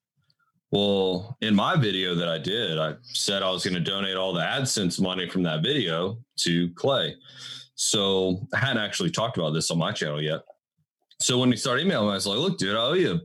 Well, 0.74 1.38
in 1.40 1.54
my 1.54 1.76
video 1.76 2.16
that 2.16 2.28
I 2.28 2.36
did, 2.36 2.80
I 2.80 2.94
said 3.02 3.44
I 3.44 3.50
was 3.52 3.62
going 3.62 3.74
to 3.74 3.80
donate 3.80 4.16
all 4.16 4.32
the 4.32 4.40
AdSense 4.40 5.00
money 5.00 5.28
from 5.28 5.44
that 5.44 5.62
video 5.62 6.18
to 6.38 6.68
Clay. 6.70 7.14
So 7.76 8.44
I 8.52 8.58
hadn't 8.58 8.82
actually 8.82 9.12
talked 9.12 9.38
about 9.38 9.50
this 9.50 9.70
on 9.70 9.78
my 9.78 9.92
channel 9.92 10.20
yet. 10.20 10.40
So 11.20 11.38
when 11.38 11.52
he 11.52 11.56
started 11.56 11.86
emailing 11.86 12.08
me, 12.08 12.10
I 12.10 12.14
was 12.16 12.26
like, 12.26 12.38
"Look, 12.38 12.58
dude, 12.58 12.74
I 12.74 12.80
owe 12.80 12.94
you 12.94 13.20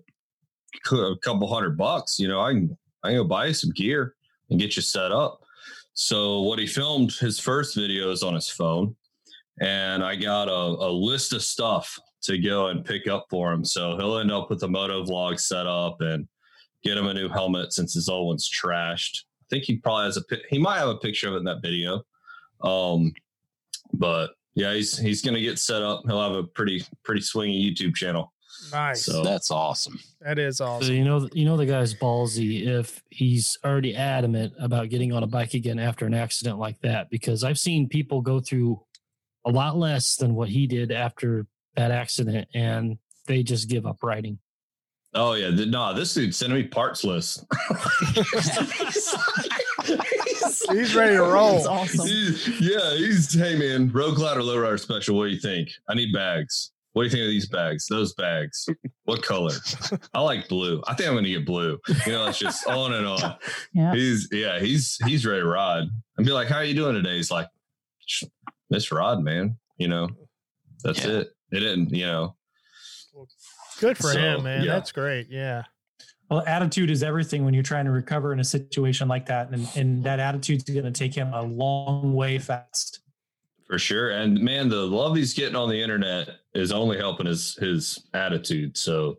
a 0.91 1.15
couple 1.23 1.51
hundred 1.51 1.75
bucks. 1.75 2.19
You 2.19 2.27
know, 2.27 2.39
I 2.39 2.51
can 2.51 2.77
I 3.03 3.07
can 3.07 3.17
go 3.17 3.23
buy 3.23 3.47
you 3.47 3.55
some 3.55 3.71
gear 3.71 4.13
and 4.51 4.59
get 4.59 4.75
you 4.75 4.83
set 4.83 5.11
up." 5.11 5.41
So 5.93 6.41
what 6.41 6.59
he 6.59 6.67
filmed 6.67 7.13
his 7.13 7.39
first 7.39 7.73
video 7.73 8.11
is 8.11 8.21
on 8.21 8.35
his 8.35 8.49
phone, 8.49 8.95
and 9.59 10.03
I 10.03 10.15
got 10.17 10.49
a, 10.49 10.51
a 10.51 10.91
list 10.91 11.33
of 11.33 11.41
stuff 11.41 11.97
to 12.21 12.37
go 12.37 12.67
and 12.67 12.85
pick 12.85 13.07
up 13.07 13.25
for 13.27 13.51
him. 13.51 13.65
So 13.65 13.97
he'll 13.97 14.19
end 14.19 14.31
up 14.31 14.51
with 14.51 14.61
a 14.61 14.67
moto 14.67 15.03
vlog 15.03 15.39
set 15.39 15.65
up 15.65 16.01
and 16.01 16.27
get 16.83 16.97
him 16.97 17.07
a 17.07 17.13
new 17.13 17.29
helmet 17.29 17.73
since 17.73 17.93
his 17.93 18.09
old 18.09 18.27
one's 18.27 18.49
trashed. 18.49 19.23
I 19.41 19.45
think 19.49 19.63
he 19.65 19.77
probably 19.77 20.05
has 20.05 20.17
a 20.17 20.21
he 20.49 20.57
might 20.59 20.77
have 20.79 20.89
a 20.89 20.97
picture 20.97 21.27
of 21.27 21.33
it 21.35 21.37
in 21.37 21.43
that 21.45 21.61
video. 21.61 22.03
Um, 22.61 23.13
but 23.93 24.31
yeah, 24.55 24.73
he's 24.73 24.97
he's 24.97 25.21
gonna 25.21 25.41
get 25.41 25.59
set 25.59 25.81
up. 25.81 26.03
He'll 26.05 26.21
have 26.21 26.33
a 26.37 26.43
pretty 26.43 26.83
pretty 27.03 27.21
swingy 27.21 27.63
YouTube 27.63 27.95
channel. 27.95 28.33
Nice. 28.73 29.05
So- 29.05 29.23
That's 29.23 29.51
awesome. 29.51 29.99
that 30.21 30.37
is 30.37 30.57
So 30.57 30.65
awesome. 30.65 30.93
you 30.93 31.05
know, 31.05 31.29
you 31.33 31.45
know 31.45 31.55
the 31.55 31.65
guy's 31.65 31.93
ballsy 31.93 32.67
if 32.67 33.01
he's 33.09 33.57
already 33.63 33.95
adamant 33.95 34.53
about 34.59 34.89
getting 34.89 35.13
on 35.13 35.23
a 35.23 35.27
bike 35.27 35.53
again 35.53 35.79
after 35.79 36.05
an 36.05 36.13
accident 36.13 36.59
like 36.59 36.79
that. 36.81 37.09
Because 37.09 37.43
I've 37.45 37.57
seen 37.59 37.87
people 37.87 38.21
go 38.21 38.39
through 38.41 38.81
a 39.45 39.49
lot 39.51 39.77
less 39.77 40.17
than 40.17 40.35
what 40.35 40.49
he 40.49 40.67
did 40.67 40.91
after 40.91 41.47
that 41.75 41.91
accident, 41.91 42.49
and 42.53 42.97
they 43.27 43.43
just 43.43 43.69
give 43.69 43.85
up 43.85 44.03
riding. 44.03 44.39
Oh 45.15 45.33
yeah, 45.33 45.49
th- 45.49 45.67
no, 45.69 45.93
this 45.93 46.13
dude 46.13 46.35
sent 46.35 46.53
me 46.53 46.63
parts 46.63 47.03
list. 47.03 47.45
He's 50.71 50.95
ready 50.95 51.15
to 51.15 51.23
roll. 51.23 51.53
That's 51.55 51.65
awesome. 51.65 52.05
He's- 52.07 52.47
yeah, 52.61 52.93
he's 52.95 53.33
hey 53.33 53.57
man, 53.57 53.91
road 53.91 54.15
cloud 54.15 54.37
or 54.37 54.41
lowrider 54.41 54.79
special. 54.79 55.17
What 55.17 55.25
do 55.25 55.29
you 55.31 55.39
think? 55.39 55.69
I 55.89 55.95
need 55.95 56.13
bags. 56.13 56.71
What 56.93 57.03
do 57.03 57.05
you 57.07 57.11
think 57.11 57.21
of 57.23 57.29
these 57.29 57.47
bags? 57.47 57.87
Those 57.87 58.13
bags. 58.13 58.67
What 59.05 59.21
color? 59.23 59.53
I 60.13 60.21
like 60.21 60.47
blue. 60.47 60.81
I 60.87 60.93
think 60.95 61.09
I'm 61.09 61.15
gonna 61.15 61.27
get 61.29 61.45
blue. 61.45 61.79
You 62.05 62.11
know, 62.13 62.27
it's 62.27 62.39
just 62.39 62.67
on 62.67 62.93
and 62.93 63.05
on. 63.07 63.35
Yeah. 63.73 63.93
He's 63.93 64.27
yeah, 64.31 64.59
he's 64.59 64.97
he's 65.05 65.25
ready 65.25 65.41
to 65.41 65.47
ride. 65.47 65.83
And 66.17 66.25
be 66.25 66.31
like, 66.31 66.47
how 66.47 66.57
are 66.57 66.63
you 66.63 66.75
doing 66.75 66.95
today? 66.95 67.15
He's 67.17 67.31
like, 67.31 67.47
Miss 68.69 68.91
Rod, 68.91 69.21
man. 69.23 69.57
You 69.77 69.87
know, 69.87 70.09
that's 70.83 71.03
Yeah. 71.05 71.11
it. 71.19 71.27
It 71.51 71.59
didn't, 71.61 71.89
you 71.93 72.05
know. 72.05 72.35
Good 73.79 73.97
for 73.97 74.11
So, 74.13 74.19
him, 74.19 74.43
man. 74.43 74.63
yeah. 74.63 74.73
That's 74.73 74.91
great. 74.91 75.27
Yeah. 75.29 75.63
Well, 76.29 76.43
attitude 76.45 76.91
is 76.91 77.01
everything 77.01 77.43
when 77.43 77.53
you're 77.53 77.63
trying 77.63 77.85
to 77.85 77.91
recover 77.91 78.33
in 78.33 78.39
a 78.39 78.43
situation 78.43 79.07
like 79.07 79.25
that, 79.27 79.49
and 79.49 79.67
and 79.75 80.03
that 80.03 80.19
attitude's 80.19 80.63
going 80.63 80.83
to 80.85 80.91
take 80.91 81.13
him 81.13 81.33
a 81.33 81.41
long 81.41 82.13
way 82.13 82.37
fast. 82.37 82.99
For 83.65 83.79
sure. 83.79 84.11
And 84.11 84.39
man, 84.41 84.69
the 84.69 84.77
love 84.85 85.15
he's 85.15 85.33
getting 85.33 85.55
on 85.55 85.69
the 85.69 85.81
internet 85.81 86.29
is 86.53 86.71
only 86.71 86.97
helping 86.97 87.25
his 87.25 87.55
his 87.55 87.99
attitude. 88.13 88.77
So 88.77 89.17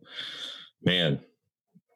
man, 0.85 1.21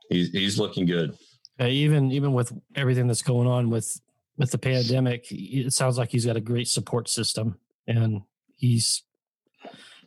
he's 0.09 0.31
he's 0.31 0.59
looking 0.59 0.87
good. 0.87 1.17
Uh, 1.61 1.67
even 1.67 2.11
even 2.11 2.33
with 2.33 2.53
everything 2.75 3.07
that's 3.07 3.23
going 3.23 3.47
on 3.47 3.71
with 3.71 4.01
with 4.37 4.51
the 4.51 4.59
pandemic, 4.59 5.27
it 5.31 5.73
sounds 5.73 5.97
like 5.97 6.11
he's 6.11 6.27
got 6.27 6.37
a 6.37 6.41
great 6.41 6.67
support 6.67 7.09
system, 7.09 7.59
and 7.87 8.23
he's 8.57 9.05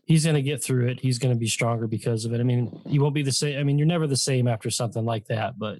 he's 0.07 0.23
going 0.23 0.35
to 0.35 0.41
get 0.41 0.63
through 0.63 0.87
it. 0.87 0.99
He's 0.99 1.19
going 1.19 1.33
to 1.35 1.39
be 1.39 1.47
stronger 1.47 1.85
because 1.85 2.25
of 2.25 2.33
it. 2.33 2.39
I 2.39 2.43
mean, 2.43 2.81
you 2.85 3.01
won't 3.01 3.13
be 3.13 3.21
the 3.21 3.31
same. 3.31 3.59
I 3.59 3.63
mean, 3.63 3.77
you're 3.77 3.85
never 3.85 4.07
the 4.07 4.17
same 4.17 4.47
after 4.47 4.71
something 4.71 5.05
like 5.05 5.25
that. 5.27 5.59
But 5.59 5.79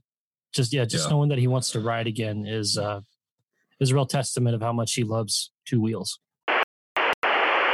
just 0.53 0.71
yeah, 0.73 0.85
just 0.85 1.05
Yeah. 1.05 1.11
knowing 1.11 1.29
that 1.29 1.39
he 1.39 1.47
wants 1.47 1.71
to 1.71 1.79
ride 1.79 2.05
again 2.07 2.45
is 2.45 2.77
uh 2.77 3.01
is 3.79 3.91
a 3.91 3.95
real 3.95 4.05
testament 4.05 4.53
of 4.55 4.61
how 4.61 4.73
much 4.73 4.93
he 4.93 5.03
loves 5.03 5.51
two 5.65 5.81
wheels. 5.81 6.19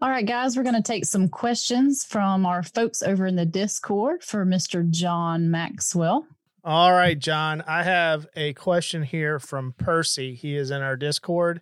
All 0.02 0.10
right, 0.10 0.26
guys, 0.26 0.58
we're 0.58 0.64
going 0.64 0.76
to 0.76 0.82
take 0.82 1.06
some 1.06 1.30
questions 1.30 2.04
from 2.04 2.46
our 2.46 2.62
folks 2.62 3.02
over 3.02 3.26
in 3.26 3.38
the 3.38 3.46
Discord 3.46 4.22
for 4.22 4.46
Mr. 4.46 4.88
John 4.90 5.50
Maxwell. 5.50 6.28
All 6.66 6.92
right, 6.92 7.18
John. 7.18 7.64
I 7.66 7.84
have 7.84 8.28
a 8.36 8.52
question 8.54 9.04
here 9.04 9.40
from 9.40 9.74
Percy. 9.78 10.36
He 10.36 10.58
is 10.58 10.72
in 10.72 10.82
our 10.82 10.98
Discord. 10.98 11.62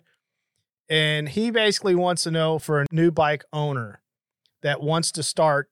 And 0.88 1.28
he 1.28 1.52
basically 1.52 1.94
wants 1.94 2.24
to 2.24 2.32
know 2.32 2.58
for 2.58 2.82
a 2.82 2.86
new 2.90 3.12
bike 3.12 3.44
owner 3.52 4.01
that 4.62 4.80
wants 4.82 5.12
to 5.12 5.22
start 5.22 5.68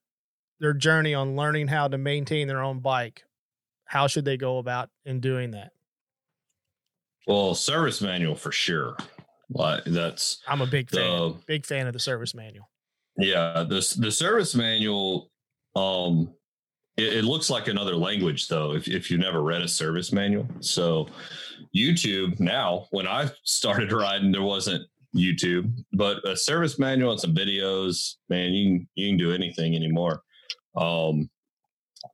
their 0.61 0.73
journey 0.75 1.15
on 1.15 1.37
learning 1.37 1.69
how 1.69 1.89
to 1.89 1.97
maintain 1.99 2.47
their 2.49 2.63
own 2.63 2.81
bike, 2.81 3.25
how 3.87 4.07
should 4.07 4.25
they 4.25 4.37
go 4.37 4.59
about 4.59 4.91
in 5.05 5.21
doing 5.21 5.53
that? 5.53 5.73
Well, 7.27 7.55
service 7.55 8.01
manual 8.01 8.35
for 8.35 8.53
sure. 8.53 8.97
Like 9.53 9.85
that's 9.85 10.43
I'm 10.47 10.61
a 10.61 10.67
big 10.67 10.91
fan. 10.91 11.01
the 11.03 11.37
Big 11.47 11.67
fan 11.67 11.87
of 11.87 11.93
the 11.93 11.99
service 11.99 12.35
manual. 12.35 12.71
yeah, 13.19 13.65
the 13.69 13.95
the 13.99 14.11
service 14.13 14.55
manual 14.55 15.31
um 15.77 16.33
it, 16.97 17.19
it 17.19 17.25
looks 17.25 17.49
like 17.51 17.69
another 17.69 17.95
language 17.97 18.49
though 18.49 18.73
if, 18.75 18.89
if 18.89 19.09
you've 19.11 19.21
never 19.21 19.41
read 19.43 19.63
a 19.63 19.69
service 19.69 20.13
manual 20.13 20.49
so 20.59 21.07
youtube 21.77 22.41
now 22.41 22.87
when 22.91 23.07
i 23.07 23.31
started 23.45 23.93
riding 23.93 24.33
there 24.33 24.43
wasn't 24.43 24.83
youtube 25.15 25.73
but 25.93 26.27
a 26.29 26.37
service 26.37 26.79
manual 26.79 27.11
and 27.11 27.21
some 27.21 27.35
videos 27.35 28.15
man 28.29 28.53
you 28.53 28.65
can 28.79 28.89
you 28.95 29.09
can 29.09 29.17
do 29.17 29.33
anything 29.33 29.75
anymore 29.75 30.23
um 30.77 31.29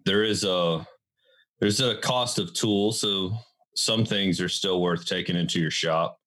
there 0.07 0.22
is 0.24 0.44
a 0.44 0.86
there's 1.61 1.80
a 1.80 1.97
cost 1.97 2.38
of 2.38 2.53
tools 2.55 3.01
so 3.01 3.36
some 3.74 4.05
things 4.05 4.40
are 4.40 4.49
still 4.49 4.80
worth 4.80 5.05
taking 5.05 5.36
into 5.36 5.61
your 5.61 5.70
shop 5.70 6.18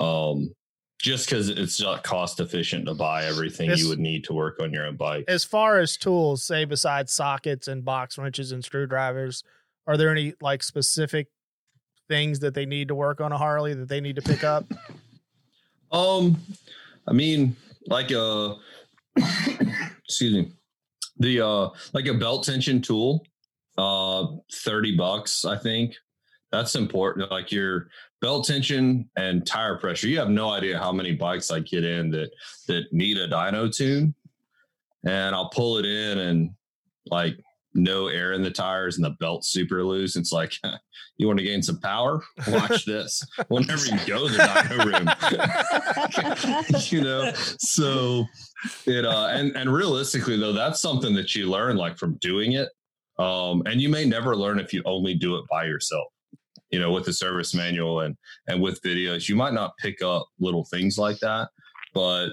um 0.00 0.50
just 0.98 1.26
because 1.28 1.48
it's 1.48 1.80
not 1.80 2.02
cost 2.02 2.40
efficient 2.40 2.86
to 2.86 2.94
buy 2.94 3.24
everything 3.24 3.68
This- 3.68 3.80
you 3.82 3.88
would 3.88 3.98
need 4.00 4.24
to 4.24 4.32
work 4.32 4.58
on 4.60 4.72
your 4.72 4.86
own 4.86 4.96
bike 4.96 5.24
As 5.28 5.44
far 5.44 5.78
as 5.78 5.96
tools, 5.96 6.44
say 6.44 6.64
besides 6.64 7.12
sockets 7.12 7.68
and 7.68 7.84
box 7.84 8.16
wrenches 8.18 8.52
and 8.52 8.62
screwdrivers, 8.64 9.42
are 9.86 9.96
there 9.96 10.10
any 10.10 10.34
like 10.42 10.62
specific 10.62 11.28
things 12.08 12.40
that 12.40 12.52
they 12.54 12.66
need 12.66 12.88
to 12.88 12.94
work 12.94 13.20
on 13.22 13.32
a 13.32 13.38
Harley 13.38 13.72
that 13.74 13.88
they 13.88 14.00
need 14.00 14.16
to 14.16 14.22
pick 14.22 14.44
up? 14.44 14.64
Um, 15.90 16.36
I 17.06 17.12
mean, 17.12 17.56
like 17.86 18.10
a 18.10 18.56
excuse 20.04 20.34
me, 20.34 20.52
the 21.18 21.40
uh, 21.40 21.68
like 21.92 22.06
a 22.06 22.14
belt 22.14 22.44
tension 22.44 22.80
tool, 22.80 23.26
uh, 23.78 24.26
thirty 24.52 24.96
bucks, 24.96 25.44
I 25.44 25.56
think. 25.56 25.96
That's 26.52 26.74
important. 26.74 27.30
Like 27.30 27.52
your 27.52 27.88
belt 28.20 28.46
tension 28.46 29.08
and 29.16 29.46
tire 29.46 29.78
pressure. 29.78 30.08
You 30.08 30.18
have 30.18 30.30
no 30.30 30.50
idea 30.50 30.78
how 30.78 30.92
many 30.92 31.12
bikes 31.12 31.50
I 31.50 31.60
get 31.60 31.84
in 31.84 32.10
that 32.10 32.30
that 32.68 32.92
need 32.92 33.18
a 33.18 33.28
dyno 33.28 33.74
tune, 33.74 34.14
and 35.06 35.34
I'll 35.34 35.50
pull 35.50 35.78
it 35.78 35.86
in 35.86 36.18
and 36.18 36.50
like 37.06 37.38
no 37.74 38.08
air 38.08 38.32
in 38.32 38.42
the 38.42 38.50
tires 38.50 38.96
and 38.96 39.04
the 39.04 39.10
belt 39.20 39.44
super 39.44 39.84
loose. 39.84 40.16
It's 40.16 40.32
like 40.32 40.52
you 41.18 41.26
want 41.26 41.38
to 41.38 41.44
gain 41.44 41.62
some 41.62 41.78
power. 41.80 42.22
Watch 42.48 42.84
this. 42.84 43.24
Whenever 43.48 43.86
you 43.86 43.98
go 44.06 44.26
to 44.28 44.32
the 44.32 44.42
dyno 44.42 44.84
room. 46.66 46.82
you 46.90 47.02
know, 47.02 47.32
so 47.34 48.24
it 48.86 49.04
uh 49.04 49.28
and 49.30 49.56
and 49.56 49.72
realistically 49.72 50.38
though, 50.38 50.52
that's 50.52 50.80
something 50.80 51.14
that 51.14 51.34
you 51.34 51.48
learn 51.48 51.76
like 51.76 51.96
from 51.98 52.16
doing 52.16 52.52
it. 52.52 52.68
Um, 53.18 53.62
and 53.66 53.80
you 53.80 53.90
may 53.90 54.06
never 54.06 54.34
learn 54.34 54.58
if 54.58 54.72
you 54.72 54.82
only 54.86 55.14
do 55.14 55.36
it 55.36 55.44
by 55.50 55.64
yourself. 55.64 56.08
You 56.70 56.78
know, 56.78 56.90
with 56.92 57.04
the 57.04 57.12
service 57.12 57.54
manual 57.54 58.00
and 58.00 58.16
and 58.48 58.62
with 58.62 58.80
videos, 58.82 59.28
you 59.28 59.36
might 59.36 59.52
not 59.52 59.72
pick 59.78 60.02
up 60.02 60.26
little 60.38 60.64
things 60.64 60.98
like 60.98 61.18
that, 61.20 61.48
but 61.94 62.30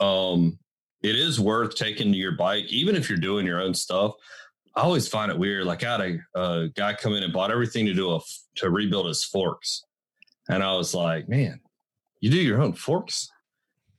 um 0.00 0.58
it 1.04 1.16
is 1.16 1.38
worth 1.38 1.74
taking 1.74 2.10
to 2.10 2.18
your 2.18 2.32
bike, 2.32 2.72
even 2.72 2.96
if 2.96 3.10
you're 3.10 3.18
doing 3.18 3.46
your 3.46 3.60
own 3.60 3.74
stuff. 3.74 4.14
I 4.74 4.80
always 4.80 5.06
find 5.06 5.30
it 5.30 5.38
weird. 5.38 5.66
Like 5.66 5.84
I 5.84 5.92
had 5.92 6.00
a, 6.34 6.40
a 6.40 6.68
guy 6.70 6.94
come 6.94 7.12
in 7.12 7.22
and 7.22 7.32
bought 7.32 7.50
everything 7.50 7.84
to 7.86 7.92
do 7.94 8.14
a 8.14 8.20
to 8.56 8.70
rebuild 8.70 9.06
his 9.06 9.22
forks, 9.22 9.84
and 10.48 10.62
I 10.62 10.72
was 10.74 10.94
like, 10.94 11.28
"Man, 11.28 11.60
you 12.20 12.30
do 12.30 12.40
your 12.40 12.60
own 12.60 12.72
forks?" 12.72 13.30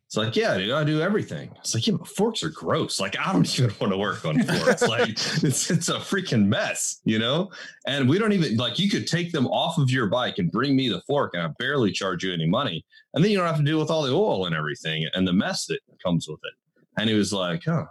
It's 0.07 0.17
like, 0.17 0.35
"Yeah, 0.35 0.57
dude, 0.57 0.71
I 0.71 0.83
do 0.83 0.99
everything." 0.99 1.51
It's 1.59 1.75
like, 1.75 1.85
"Yeah, 1.85 1.95
but 1.97 2.07
forks 2.07 2.43
are 2.43 2.49
gross. 2.49 2.99
Like 2.99 3.17
I 3.19 3.31
don't 3.31 3.59
even 3.59 3.71
want 3.79 3.93
to 3.93 3.97
work 3.97 4.25
on 4.25 4.41
forks. 4.41 4.81
like 4.81 5.09
it's 5.09 5.69
it's 5.69 5.89
a 5.89 5.99
freaking 5.99 6.47
mess, 6.47 7.01
you 7.05 7.19
know." 7.19 7.51
And 7.87 8.09
we 8.09 8.17
don't 8.17 8.33
even 8.33 8.57
like 8.57 8.79
you 8.79 8.89
could 8.89 9.07
take 9.07 9.31
them 9.31 9.45
off 9.47 9.77
of 9.77 9.91
your 9.91 10.07
bike 10.07 10.39
and 10.39 10.51
bring 10.51 10.75
me 10.75 10.89
the 10.89 11.01
fork, 11.01 11.35
and 11.35 11.43
I 11.43 11.49
barely 11.59 11.91
charge 11.91 12.23
you 12.23 12.33
any 12.33 12.47
money, 12.47 12.83
and 13.13 13.23
then 13.23 13.31
you 13.31 13.37
don't 13.37 13.47
have 13.47 13.57
to 13.57 13.63
deal 13.63 13.79
with 13.79 13.91
all 13.91 14.01
the 14.01 14.11
oil 14.11 14.47
and 14.47 14.55
everything 14.55 15.05
and 15.13 15.27
the 15.27 15.33
mess 15.33 15.67
that 15.67 15.79
comes 16.03 16.27
with 16.27 16.39
it. 16.43 16.53
And 16.97 17.09
he 17.09 17.15
was 17.15 17.33
like, 17.33 17.63
"Huh." 17.65 17.85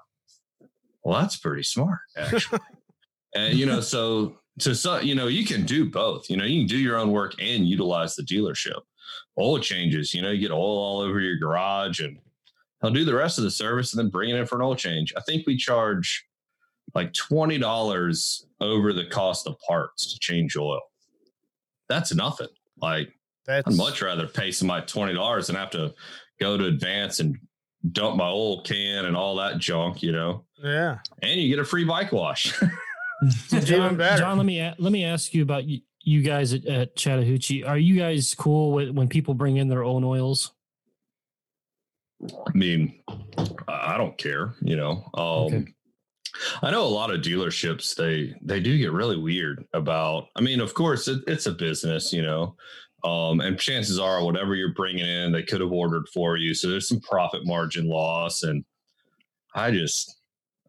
Well, 1.04 1.20
that's 1.20 1.36
pretty 1.36 1.62
smart, 1.62 1.98
actually. 2.16 2.60
and 3.34 3.58
you 3.58 3.66
know, 3.66 3.80
so 3.80 4.38
to 4.60 4.74
so 4.74 5.00
you 5.00 5.14
know, 5.14 5.26
you 5.26 5.44
can 5.44 5.64
do 5.64 5.90
both. 5.90 6.30
You 6.30 6.36
know, 6.36 6.44
you 6.44 6.60
can 6.60 6.68
do 6.68 6.78
your 6.78 6.96
own 6.96 7.10
work 7.10 7.34
and 7.40 7.66
utilize 7.66 8.16
the 8.16 8.22
dealership. 8.22 8.80
Oil 9.38 9.58
changes, 9.58 10.14
you 10.14 10.22
know, 10.22 10.30
you 10.30 10.40
get 10.40 10.52
oil 10.52 10.78
all 10.78 11.00
over 11.00 11.20
your 11.20 11.36
garage, 11.36 12.00
and 12.00 12.18
he'll 12.80 12.92
do 12.92 13.04
the 13.04 13.14
rest 13.14 13.38
of 13.38 13.44
the 13.44 13.50
service 13.50 13.92
and 13.92 13.98
then 13.98 14.10
bring 14.10 14.30
it 14.30 14.36
in 14.36 14.46
for 14.46 14.56
an 14.56 14.62
oil 14.62 14.76
change. 14.76 15.12
I 15.16 15.20
think 15.22 15.46
we 15.46 15.56
charge 15.56 16.24
like 16.94 17.12
twenty 17.12 17.58
dollars 17.58 18.46
over 18.60 18.92
the 18.92 19.06
cost 19.06 19.46
of 19.46 19.58
parts 19.60 20.12
to 20.12 20.18
change 20.20 20.56
oil. 20.56 20.80
That's 21.88 22.14
nothing. 22.14 22.48
Like 22.80 23.12
That's 23.46 23.66
I'd 23.68 23.76
much 23.76 24.00
rather 24.00 24.26
pay 24.26 24.52
somebody 24.52 24.86
twenty 24.86 25.14
dollars 25.14 25.48
than 25.48 25.56
have 25.56 25.70
to 25.70 25.94
go 26.40 26.56
to 26.56 26.66
advance 26.66 27.20
and 27.20 27.36
dump 27.92 28.16
my 28.16 28.28
old 28.28 28.66
can 28.66 29.04
and 29.04 29.16
all 29.16 29.36
that 29.36 29.58
junk, 29.58 30.02
you 30.02 30.12
know. 30.12 30.44
yeah. 30.62 30.98
And 31.22 31.40
you 31.40 31.48
get 31.48 31.58
a 31.58 31.64
free 31.64 31.84
bike 31.84 32.12
wash. 32.12 32.58
John. 33.64 33.98
John, 33.98 34.36
let 34.36 34.46
me 34.46 34.72
let 34.78 34.92
me 34.92 35.04
ask 35.04 35.32
you 35.34 35.42
about 35.42 35.64
you, 35.64 35.80
you 36.02 36.22
guys 36.22 36.52
at, 36.52 36.66
at 36.66 36.96
Chattahoochee. 36.96 37.64
Are 37.64 37.78
you 37.78 37.96
guys 37.96 38.34
cool 38.34 38.72
with 38.72 38.90
when 38.90 39.08
people 39.08 39.34
bring 39.34 39.56
in 39.56 39.68
their 39.68 39.84
own 39.84 40.04
oils? 40.04 40.52
I 42.22 42.52
mean, 42.52 43.00
I 43.68 43.94
I 43.94 43.98
don't 43.98 44.16
care, 44.18 44.54
you 44.62 44.76
know. 44.76 45.04
Um 45.14 45.24
Okay. 45.54 45.64
I 46.62 46.72
know 46.72 46.82
a 46.84 46.88
lot 46.88 47.12
of 47.12 47.20
dealerships 47.20 47.94
they 47.94 48.34
they 48.42 48.58
do 48.60 48.76
get 48.76 48.92
really 48.92 49.16
weird 49.16 49.64
about. 49.72 50.28
I 50.34 50.40
mean, 50.40 50.60
of 50.60 50.74
course, 50.74 51.06
it, 51.06 51.22
it's 51.28 51.46
a 51.46 51.52
business, 51.52 52.12
you 52.12 52.22
know, 52.22 52.56
um, 53.04 53.40
and 53.40 53.58
chances 53.58 53.98
are 53.98 54.24
whatever 54.24 54.54
you're 54.54 54.72
bringing 54.72 55.06
in, 55.06 55.30
they 55.30 55.42
could 55.42 55.60
have 55.60 55.72
ordered 55.72 56.08
for 56.08 56.36
you, 56.36 56.54
so 56.54 56.68
there's 56.68 56.88
some 56.88 57.00
profit 57.00 57.42
margin 57.44 57.86
loss. 57.86 58.42
And 58.42 58.64
I 59.54 59.70
just, 59.70 60.16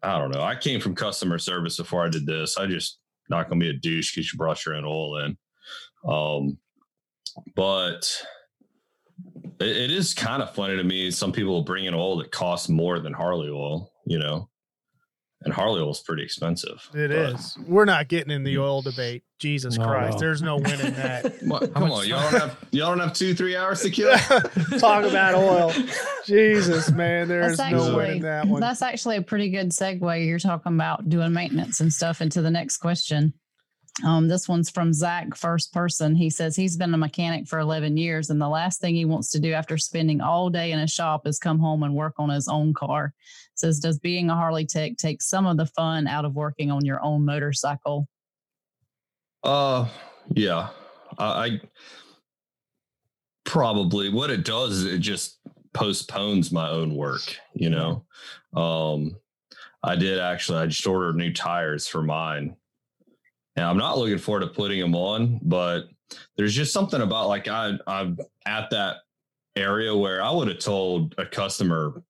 I 0.02 0.18
don't 0.18 0.30
know. 0.30 0.42
I 0.42 0.54
came 0.54 0.80
from 0.80 0.94
customer 0.94 1.38
service 1.38 1.78
before 1.78 2.04
I 2.04 2.10
did 2.10 2.26
this. 2.26 2.58
I 2.58 2.66
just 2.66 2.98
not 3.28 3.48
going 3.48 3.58
to 3.58 3.64
be 3.64 3.70
a 3.70 3.78
douche 3.78 4.14
because 4.14 4.32
you 4.32 4.36
brought 4.36 4.64
your 4.64 4.76
own 4.76 4.84
oil 4.84 5.24
in. 5.24 5.36
Um, 6.06 6.58
but 7.54 8.22
it, 9.60 9.76
it 9.76 9.90
is 9.90 10.14
kind 10.14 10.42
of 10.42 10.54
funny 10.54 10.76
to 10.76 10.84
me. 10.84 11.10
Some 11.10 11.32
people 11.32 11.62
bring 11.62 11.86
in 11.86 11.94
oil 11.94 12.18
that 12.18 12.30
costs 12.30 12.68
more 12.68 12.98
than 12.98 13.12
Harley 13.12 13.48
oil, 13.48 13.92
you 14.04 14.18
know, 14.18 14.48
and 15.42 15.52
Harley 15.52 15.80
oil 15.80 15.90
is 15.90 16.00
pretty 16.00 16.22
expensive. 16.22 16.88
It 16.94 17.08
but- 17.08 17.34
is. 17.34 17.56
We're 17.66 17.84
not 17.84 18.08
getting 18.08 18.30
in 18.32 18.42
the 18.42 18.58
oil 18.58 18.82
debate. 18.82 19.22
Jesus 19.38 19.76
No, 19.76 19.84
Christ. 19.84 20.14
no. 20.14 20.18
There's 20.20 20.40
no 20.42 20.56
winning 20.56 20.94
that. 20.94 21.40
Come 21.40 21.52
on, 21.52 21.66
come 21.68 21.92
on. 21.92 22.06
y'all 22.08 22.30
don't 22.30 22.40
have 22.40 22.58
y'all 22.70 22.88
don't 22.88 23.00
have 23.00 23.12
two, 23.12 23.34
three 23.34 23.54
hours 23.54 23.82
to 23.82 23.90
kill. 23.90 24.16
Talk 24.78 25.04
about 25.04 25.34
oil. 25.34 25.72
Jesus, 26.24 26.90
man. 26.90 27.28
There's 27.28 27.56
That's 27.58 27.70
no 27.70 27.76
actually 27.78 27.96
winning 27.96 28.22
that 28.22 28.46
one. 28.46 28.60
that's 28.60 28.80
actually 28.82 29.16
a 29.16 29.22
pretty 29.22 29.50
good 29.50 29.70
segue. 29.70 30.26
You're 30.26 30.38
talking 30.38 30.74
about 30.74 31.08
doing 31.08 31.32
maintenance 31.32 31.80
and 31.80 31.92
stuff 31.92 32.20
into 32.22 32.40
the 32.42 32.50
next 32.50 32.78
question. 32.78 33.34
Um, 34.04 34.28
this 34.28 34.46
one's 34.46 34.68
from 34.68 34.92
Zach, 34.92 35.34
first 35.34 35.72
person. 35.72 36.14
He 36.14 36.28
says 36.28 36.54
he's 36.54 36.76
been 36.76 36.92
a 36.92 36.98
mechanic 36.98 37.48
for 37.48 37.58
11 37.58 37.96
years, 37.96 38.28
and 38.28 38.40
the 38.40 38.48
last 38.48 38.80
thing 38.80 38.94
he 38.94 39.06
wants 39.06 39.30
to 39.30 39.40
do 39.40 39.52
after 39.52 39.78
spending 39.78 40.20
all 40.20 40.50
day 40.50 40.72
in 40.72 40.80
a 40.80 40.86
shop 40.86 41.26
is 41.26 41.38
come 41.38 41.58
home 41.58 41.82
and 41.82 41.94
work 41.94 42.14
on 42.18 42.28
his 42.28 42.46
own 42.46 42.74
car. 42.74 43.14
Says, 43.54 43.80
does 43.80 43.98
being 43.98 44.28
a 44.28 44.34
Harley 44.34 44.66
tech 44.66 44.98
take 44.98 45.22
some 45.22 45.46
of 45.46 45.56
the 45.56 45.66
fun 45.66 46.06
out 46.06 46.26
of 46.26 46.34
working 46.34 46.70
on 46.70 46.84
your 46.84 47.02
own 47.02 47.24
motorcycle? 47.24 48.06
Uh, 49.42 49.88
yeah, 50.34 50.68
I, 51.18 51.24
I 51.24 51.60
probably 53.44 54.10
what 54.10 54.30
it 54.30 54.44
does 54.44 54.78
is 54.78 54.84
it 54.84 54.98
just 54.98 55.38
postpones 55.72 56.52
my 56.52 56.68
own 56.68 56.94
work. 56.94 57.36
You 57.54 57.70
know, 57.70 58.04
um, 58.54 59.16
I 59.82 59.96
did 59.96 60.18
actually. 60.18 60.58
I 60.58 60.66
just 60.66 60.86
ordered 60.86 61.16
new 61.16 61.32
tires 61.32 61.86
for 61.86 62.02
mine, 62.02 62.56
and 63.56 63.64
I'm 63.64 63.78
not 63.78 63.98
looking 63.98 64.18
forward 64.18 64.40
to 64.40 64.46
putting 64.48 64.80
them 64.80 64.94
on. 64.94 65.40
But 65.42 65.84
there's 66.36 66.54
just 66.54 66.72
something 66.72 67.00
about 67.00 67.28
like 67.28 67.48
I 67.48 67.72
I'm 67.86 68.18
at 68.46 68.70
that 68.70 68.96
area 69.56 69.94
where 69.96 70.22
I 70.22 70.30
would 70.30 70.48
have 70.48 70.58
told 70.58 71.14
a 71.18 71.26
customer 71.26 72.02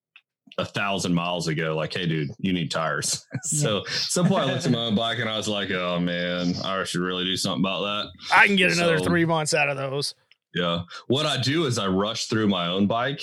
a 0.59 0.65
thousand 0.65 1.13
miles 1.15 1.49
ago, 1.49 1.77
like, 1.77 1.93
hey, 1.93 2.07
dude, 2.07 2.31
you 2.39 2.53
need 2.53 2.71
tires. 2.71 3.27
so 3.43 3.85
some 3.89 4.27
point 4.27 4.45
I 4.45 4.53
looked 4.53 4.65
at 4.65 4.73
my 4.73 4.79
own 4.87 4.95
bike 4.95 5.19
and 5.19 5.29
I 5.29 5.37
was 5.37 5.49
like, 5.49 5.71
oh 5.71 6.01
man, 6.01 6.55
I 6.65 6.83
should 6.85 7.03
really 7.03 7.25
do 7.25 7.37
something 7.37 7.61
about 7.63 7.83
that. 7.83 8.11
I 8.35 8.47
can 8.47 8.57
get 8.57 8.73
another 8.73 8.99
So- 8.99 9.05
three 9.05 9.25
months 9.25 9.53
out 9.55 9.69
of 9.69 9.77
those. 9.77 10.15
Yeah. 10.55 10.83
What 11.09 11.27
I 11.27 11.39
do 11.39 11.67
is 11.67 11.79
I 11.79 11.87
rush 11.87 12.27
through 12.27 12.49
my 12.49 12.69
own 12.69 12.87
bike 12.87 13.21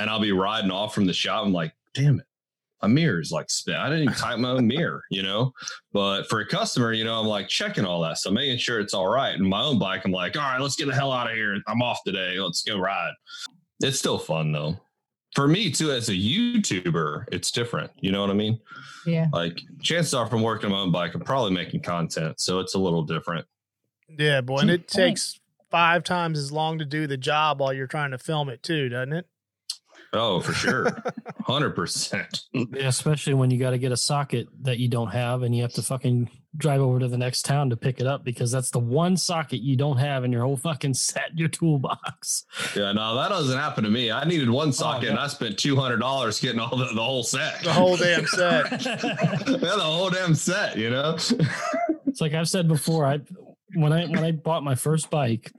and 0.00 0.10
I'll 0.10 0.18
be 0.18 0.32
riding 0.32 0.72
off 0.72 0.92
from 0.94 1.06
the 1.06 1.12
shop. 1.12 1.46
I'm 1.46 1.52
like, 1.52 1.72
damn 1.94 2.18
it. 2.18 2.26
My 2.82 2.88
mirror 2.88 3.20
is 3.20 3.30
like 3.30 3.48
spin. 3.48 3.76
I 3.76 3.88
didn't 3.88 4.04
even 4.04 4.14
type 4.14 4.38
my 4.38 4.50
own 4.50 4.66
mirror, 4.66 5.02
you 5.10 5.22
know. 5.22 5.52
But 5.92 6.28
for 6.28 6.40
a 6.40 6.46
customer, 6.46 6.92
you 6.92 7.04
know, 7.04 7.20
I'm 7.20 7.26
like 7.26 7.48
checking 7.48 7.84
all 7.84 8.02
that, 8.02 8.18
so 8.18 8.30
making 8.30 8.58
sure 8.58 8.80
it's 8.80 8.92
all 8.92 9.06
right. 9.08 9.34
And 9.34 9.48
my 9.48 9.62
own 9.62 9.78
bike, 9.78 10.02
I'm 10.04 10.10
like, 10.10 10.36
all 10.36 10.42
right, 10.42 10.60
let's 10.60 10.76
get 10.76 10.88
the 10.88 10.94
hell 10.94 11.12
out 11.12 11.30
of 11.30 11.36
here. 11.36 11.56
I'm 11.68 11.80
off 11.80 12.00
today. 12.04 12.38
Let's 12.38 12.62
go 12.62 12.78
ride. 12.78 13.12
It's 13.80 13.98
still 13.98 14.18
fun 14.18 14.52
though. 14.52 14.78
For 15.34 15.48
me 15.48 15.70
too, 15.70 15.92
as 15.92 16.08
a 16.08 16.12
YouTuber, 16.12 17.26
it's 17.32 17.50
different. 17.50 17.90
You 18.00 18.12
know 18.12 18.20
what 18.20 18.30
I 18.30 18.34
mean? 18.34 18.58
Yeah. 19.06 19.28
Like 19.32 19.60
chances 19.80 20.12
are, 20.12 20.26
from 20.26 20.42
working 20.42 20.66
on 20.66 20.72
my 20.72 20.78
own 20.78 20.92
bike, 20.92 21.14
I'm 21.14 21.22
probably 21.22 21.52
making 21.52 21.82
content, 21.82 22.40
so 22.40 22.58
it's 22.58 22.74
a 22.74 22.78
little 22.78 23.02
different. 23.02 23.46
Yeah, 24.18 24.40
boy. 24.42 24.58
And 24.58 24.70
it 24.70 24.88
takes 24.88 25.40
five 25.70 26.04
times 26.04 26.38
as 26.38 26.52
long 26.52 26.78
to 26.80 26.84
do 26.84 27.06
the 27.06 27.16
job 27.16 27.60
while 27.60 27.72
you're 27.72 27.86
trying 27.86 28.10
to 28.10 28.18
film 28.18 28.50
it 28.50 28.62
too, 28.62 28.90
doesn't 28.90 29.14
it? 29.14 29.26
Oh, 30.12 30.40
for 30.40 30.52
sure. 30.52 30.84
100%. 31.42 32.42
Yeah, 32.52 32.88
especially 32.88 33.34
when 33.34 33.50
you 33.50 33.58
got 33.58 33.70
to 33.70 33.78
get 33.78 33.92
a 33.92 33.96
socket 33.96 34.46
that 34.62 34.78
you 34.78 34.88
don't 34.88 35.08
have 35.08 35.42
and 35.42 35.54
you 35.56 35.62
have 35.62 35.72
to 35.74 35.82
fucking 35.82 36.30
drive 36.56 36.80
over 36.80 36.98
to 36.98 37.08
the 37.08 37.16
next 37.16 37.44
town 37.44 37.70
to 37.70 37.76
pick 37.76 37.98
it 37.98 38.06
up 38.06 38.22
because 38.24 38.52
that's 38.52 38.70
the 38.70 38.78
one 38.78 39.16
socket 39.16 39.60
you 39.60 39.74
don't 39.74 39.96
have 39.96 40.22
in 40.22 40.30
your 40.30 40.42
whole 40.42 40.56
fucking 40.56 40.94
set, 40.94 41.30
your 41.34 41.48
toolbox. 41.48 42.44
Yeah, 42.76 42.92
no, 42.92 43.16
that 43.16 43.30
doesn't 43.30 43.58
happen 43.58 43.84
to 43.84 43.90
me. 43.90 44.10
I 44.12 44.24
needed 44.24 44.50
one 44.50 44.68
oh, 44.68 44.72
socket 44.72 45.08
and 45.08 45.18
I 45.18 45.28
spent 45.28 45.56
$200 45.56 46.42
getting 46.42 46.60
all 46.60 46.76
the, 46.76 46.86
the 46.94 47.02
whole 47.02 47.24
set. 47.24 47.62
The 47.62 47.72
whole 47.72 47.96
damn 47.96 48.26
set. 48.26 48.70
yeah, 48.84 48.96
the 48.96 49.80
whole 49.80 50.10
damn 50.10 50.34
set, 50.34 50.76
you 50.76 50.90
know? 50.90 51.16
It's 52.06 52.20
like 52.20 52.34
I've 52.34 52.48
said 52.48 52.68
before. 52.68 53.06
I 53.06 53.20
when 53.74 53.92
I 53.92 54.06
when 54.06 54.22
I 54.22 54.32
bought 54.32 54.62
my 54.62 54.74
first 54.74 55.08
bike, 55.08 55.50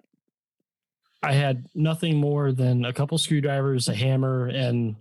I 1.24 1.34
had 1.34 1.66
nothing 1.74 2.18
more 2.18 2.52
than 2.52 2.86
a 2.86 2.94
couple 2.94 3.18
screwdrivers, 3.18 3.88
a 3.88 3.96
hammer, 3.96 4.48
and 4.48 4.96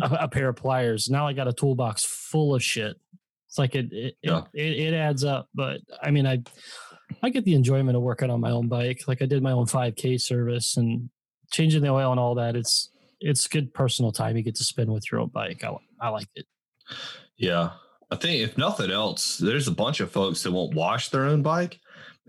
a, 0.00 0.18
a 0.24 0.28
pair 0.28 0.48
of 0.48 0.56
pliers. 0.56 1.08
Now 1.10 1.26
I 1.26 1.32
got 1.32 1.48
a 1.48 1.52
toolbox 1.52 2.04
full 2.04 2.54
of 2.54 2.62
shit. 2.62 2.96
It's 3.48 3.58
like 3.58 3.74
it 3.74 3.92
it, 3.92 4.16
Yeah. 4.22 4.42
it 4.54 4.78
it 4.78 4.94
adds 4.94 5.24
up. 5.24 5.48
But 5.54 5.80
I 6.02 6.10
mean, 6.10 6.26
I 6.26 6.42
I 7.22 7.30
get 7.30 7.44
the 7.44 7.54
enjoyment 7.54 7.96
of 7.96 8.02
working 8.02 8.30
on 8.30 8.40
my 8.40 8.50
own 8.50 8.68
bike. 8.68 9.02
Like 9.06 9.22
I 9.22 9.26
did 9.26 9.42
my 9.42 9.52
own 9.52 9.66
5K 9.66 10.20
service 10.20 10.76
and 10.76 11.10
changing 11.50 11.82
the 11.82 11.88
oil 11.90 12.10
and 12.10 12.20
all 12.20 12.34
that. 12.36 12.56
It's 12.56 12.90
it's 13.20 13.46
good 13.46 13.72
personal 13.72 14.10
time 14.12 14.36
you 14.36 14.42
get 14.42 14.56
to 14.56 14.64
spend 14.64 14.90
with 14.92 15.10
your 15.10 15.20
own 15.20 15.28
bike. 15.28 15.62
I 15.64 15.74
I 16.00 16.08
like 16.08 16.28
it. 16.34 16.46
Yeah. 17.36 17.70
I 18.10 18.16
think 18.16 18.42
if 18.42 18.58
nothing 18.58 18.90
else, 18.90 19.38
there's 19.38 19.68
a 19.68 19.72
bunch 19.72 20.00
of 20.00 20.10
folks 20.10 20.42
that 20.42 20.52
won't 20.52 20.74
wash 20.74 21.08
their 21.08 21.24
own 21.24 21.42
bike. 21.42 21.78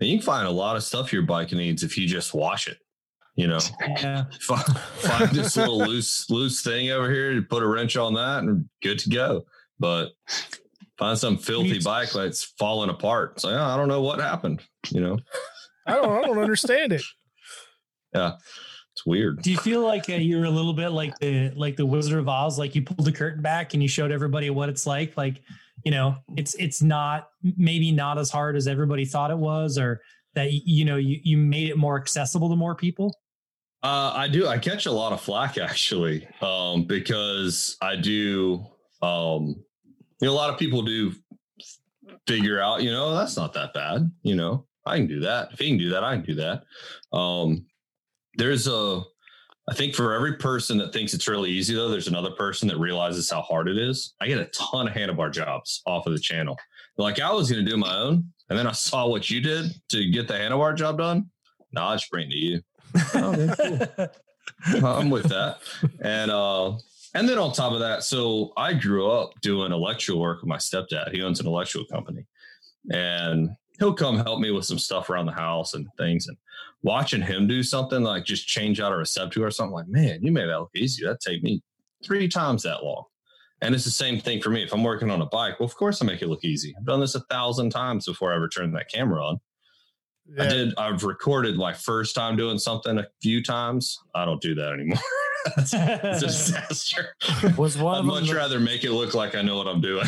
And 0.00 0.08
you 0.08 0.16
can 0.18 0.24
find 0.24 0.46
a 0.46 0.50
lot 0.50 0.76
of 0.76 0.82
stuff 0.82 1.12
your 1.12 1.22
bike 1.22 1.52
needs 1.52 1.82
if 1.82 1.98
you 1.98 2.06
just 2.08 2.32
wash 2.34 2.68
it. 2.68 2.78
You 3.36 3.48
know, 3.48 3.58
Yeah. 3.80 4.24
find, 4.40 4.64
find 4.64 5.30
this 5.30 5.56
little 5.56 5.78
loose 5.78 6.30
loose 6.30 6.62
thing 6.62 6.90
over 6.90 7.10
here, 7.10 7.34
to 7.34 7.42
put 7.42 7.62
a 7.62 7.66
wrench 7.66 7.96
on 7.96 8.14
that, 8.14 8.44
and 8.44 8.68
good 8.82 8.98
to 9.00 9.10
go. 9.10 9.44
But 9.80 10.10
find 10.98 11.18
some 11.18 11.36
filthy 11.36 11.80
bike 11.80 12.12
that's 12.12 12.44
falling 12.58 12.90
apart. 12.90 13.32
It's 13.34 13.44
like, 13.44 13.54
oh, 13.54 13.62
I 13.62 13.76
don't 13.76 13.88
know 13.88 14.02
what 14.02 14.20
happened. 14.20 14.62
You 14.90 15.00
know, 15.00 15.18
I 15.86 15.94
don't. 15.94 16.10
I 16.10 16.26
don't 16.26 16.38
understand 16.38 16.92
it. 16.92 17.02
Yeah, 18.14 18.34
it's 18.92 19.04
weird. 19.04 19.42
Do 19.42 19.50
you 19.50 19.58
feel 19.58 19.80
like 19.80 20.08
uh, 20.08 20.12
you're 20.12 20.44
a 20.44 20.50
little 20.50 20.72
bit 20.72 20.90
like 20.90 21.18
the 21.18 21.50
like 21.56 21.74
the 21.74 21.84
Wizard 21.84 22.16
of 22.20 22.28
Oz? 22.28 22.60
Like 22.60 22.76
you 22.76 22.82
pulled 22.82 23.04
the 23.04 23.10
curtain 23.10 23.42
back 23.42 23.74
and 23.74 23.82
you 23.82 23.88
showed 23.88 24.12
everybody 24.12 24.48
what 24.50 24.68
it's 24.68 24.86
like. 24.86 25.16
Like 25.16 25.42
you 25.84 25.90
know, 25.90 26.14
it's 26.36 26.54
it's 26.54 26.80
not 26.80 27.30
maybe 27.56 27.90
not 27.90 28.18
as 28.18 28.30
hard 28.30 28.54
as 28.54 28.68
everybody 28.68 29.04
thought 29.04 29.32
it 29.32 29.36
was, 29.38 29.78
or 29.78 30.00
that 30.34 30.52
you 30.52 30.84
know 30.84 30.94
you 30.94 31.18
you 31.24 31.36
made 31.36 31.70
it 31.70 31.76
more 31.76 32.00
accessible 32.00 32.48
to 32.50 32.54
more 32.54 32.76
people. 32.76 33.12
Uh, 33.84 34.14
I 34.16 34.28
do. 34.28 34.46
I 34.46 34.56
catch 34.56 34.86
a 34.86 34.92
lot 34.92 35.12
of 35.12 35.20
flack 35.20 35.58
actually, 35.58 36.26
um, 36.40 36.84
because 36.84 37.76
I 37.82 37.96
do. 37.96 38.64
Um, 39.02 39.62
you 40.20 40.28
know, 40.28 40.32
a 40.32 40.34
lot 40.34 40.48
of 40.48 40.58
people 40.58 40.80
do 40.80 41.12
figure 42.26 42.62
out. 42.62 42.82
You 42.82 42.90
know, 42.90 43.14
that's 43.14 43.36
not 43.36 43.52
that 43.52 43.74
bad. 43.74 44.10
You 44.22 44.36
know, 44.36 44.64
I 44.86 44.96
can 44.96 45.06
do 45.06 45.20
that. 45.20 45.50
If 45.52 45.58
he 45.58 45.68
can 45.68 45.76
do 45.76 45.90
that, 45.90 46.02
I 46.02 46.16
can 46.16 46.24
do 46.24 46.34
that. 46.36 46.62
Um, 47.14 47.66
there's 48.36 48.66
a. 48.66 49.02
I 49.68 49.74
think 49.74 49.94
for 49.94 50.14
every 50.14 50.36
person 50.36 50.78
that 50.78 50.94
thinks 50.94 51.12
it's 51.12 51.28
really 51.28 51.50
easy, 51.50 51.74
though, 51.74 51.90
there's 51.90 52.08
another 52.08 52.30
person 52.30 52.68
that 52.68 52.78
realizes 52.78 53.30
how 53.30 53.42
hard 53.42 53.68
it 53.68 53.76
is. 53.76 54.14
I 54.18 54.28
get 54.28 54.38
a 54.38 54.46
ton 54.46 54.88
of 54.88 54.94
handlebar 54.94 55.30
jobs 55.30 55.82
off 55.86 56.06
of 56.06 56.14
the 56.14 56.18
channel. 56.18 56.58
Like 56.96 57.20
I 57.20 57.30
was 57.30 57.50
going 57.50 57.62
to 57.62 57.70
do 57.70 57.76
my 57.76 57.94
own, 57.94 58.32
and 58.48 58.58
then 58.58 58.66
I 58.66 58.72
saw 58.72 59.06
what 59.06 59.28
you 59.28 59.42
did 59.42 59.74
to 59.90 60.10
get 60.10 60.26
the 60.26 60.34
handlebar 60.34 60.74
job 60.74 60.96
done. 60.96 61.28
Now 61.70 61.88
I 61.88 61.96
just 61.96 62.10
bring 62.10 62.28
it 62.28 62.30
to 62.30 62.38
you. 62.38 62.60
I'm 64.84 65.10
with 65.10 65.28
that. 65.28 65.58
And 66.00 66.30
uh 66.30 66.76
and 67.14 67.28
then 67.28 67.38
on 67.38 67.52
top 67.52 67.72
of 67.72 67.78
that, 67.78 68.02
so 68.02 68.52
I 68.56 68.74
grew 68.74 69.08
up 69.08 69.40
doing 69.40 69.72
electrical 69.72 70.20
work 70.20 70.40
with 70.40 70.48
my 70.48 70.56
stepdad. 70.56 71.12
He 71.12 71.22
owns 71.22 71.38
an 71.38 71.46
electrical 71.46 71.86
company. 71.86 72.26
And 72.90 73.50
he'll 73.78 73.94
come 73.94 74.18
help 74.18 74.40
me 74.40 74.50
with 74.50 74.64
some 74.64 74.80
stuff 74.80 75.08
around 75.08 75.26
the 75.26 75.32
house 75.32 75.74
and 75.74 75.86
things. 75.96 76.26
And 76.26 76.36
watching 76.82 77.22
him 77.22 77.46
do 77.46 77.62
something 77.62 78.02
like 78.02 78.24
just 78.24 78.48
change 78.48 78.80
out 78.80 78.92
a 78.92 78.96
receptacle 78.96 79.44
or 79.44 79.52
something 79.52 79.74
like, 79.74 79.88
man, 79.88 80.22
you 80.22 80.32
made 80.32 80.48
that 80.48 80.58
look 80.58 80.70
easy. 80.74 81.04
That'd 81.04 81.20
take 81.20 81.42
me 81.42 81.62
three 82.04 82.28
times 82.28 82.64
that 82.64 82.82
long. 82.82 83.04
And 83.62 83.74
it's 83.74 83.84
the 83.84 83.90
same 83.90 84.20
thing 84.20 84.42
for 84.42 84.50
me. 84.50 84.64
If 84.64 84.74
I'm 84.74 84.82
working 84.82 85.10
on 85.10 85.22
a 85.22 85.26
bike, 85.26 85.60
well, 85.60 85.66
of 85.66 85.76
course 85.76 86.02
I 86.02 86.04
make 86.04 86.20
it 86.20 86.28
look 86.28 86.44
easy. 86.44 86.74
I've 86.76 86.84
done 86.84 87.00
this 87.00 87.14
a 87.14 87.20
thousand 87.20 87.70
times 87.70 88.06
before 88.06 88.32
I 88.32 88.36
ever 88.36 88.48
turned 88.48 88.74
that 88.74 88.90
camera 88.90 89.24
on. 89.24 89.40
I 90.40 90.46
did. 90.48 90.74
I've 90.78 91.04
recorded 91.04 91.56
my 91.56 91.72
first 91.72 92.14
time 92.14 92.36
doing 92.36 92.58
something 92.58 92.98
a 92.98 93.06
few 93.20 93.42
times. 93.42 93.98
I 94.14 94.24
don't 94.24 94.40
do 94.40 94.54
that 94.54 94.72
anymore. 94.72 94.98
it's 95.58 95.74
a 95.74 96.16
disaster. 96.20 97.14
Was 97.58 97.76
one 97.76 97.94
I'd 97.96 97.98
of 98.00 98.06
them 98.06 98.14
much 98.14 98.28
the- 98.28 98.34
rather 98.34 98.58
make 98.60 98.84
it 98.84 98.92
look 98.92 99.14
like 99.14 99.34
I 99.34 99.42
know 99.42 99.56
what 99.58 99.66
I'm 99.68 99.80
doing. 99.82 100.06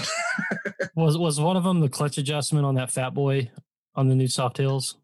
was 0.94 1.18
was 1.18 1.38
one 1.40 1.56
of 1.56 1.64
them 1.64 1.80
the 1.80 1.88
clutch 1.88 2.16
adjustment 2.18 2.64
on 2.64 2.74
that 2.76 2.90
Fat 2.90 3.10
Boy 3.14 3.50
on 3.94 4.08
the 4.08 4.14
new 4.14 4.26
Softails? 4.28 4.94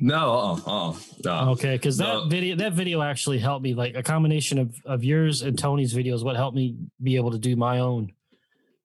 no, 0.00 0.60
uh, 0.66 0.70
uh, 0.90 0.94
no. 1.24 1.50
Okay, 1.52 1.76
because 1.76 1.96
that 1.96 2.04
No. 2.12 2.28
video 2.28 2.54
that 2.56 2.74
video 2.74 3.00
actually 3.00 3.38
helped 3.38 3.62
me. 3.64 3.72
Like 3.74 3.94
a 3.96 4.02
combination 4.02 4.58
of 4.58 4.76
of 4.84 5.02
yours 5.02 5.40
and 5.40 5.58
Tony's 5.58 5.94
videos, 5.94 6.22
what 6.22 6.36
helped 6.36 6.54
me 6.56 6.76
be 7.02 7.16
able 7.16 7.30
to 7.30 7.38
do 7.38 7.56
my 7.56 7.78
own. 7.78 8.12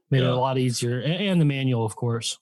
Made 0.10 0.24
it 0.24 0.30
a 0.30 0.36
lot 0.38 0.58
easier, 0.58 1.00
and, 1.02 1.14
and 1.16 1.42
the 1.42 1.46
manual, 1.46 1.84
of 1.84 1.98
course. 1.98 2.38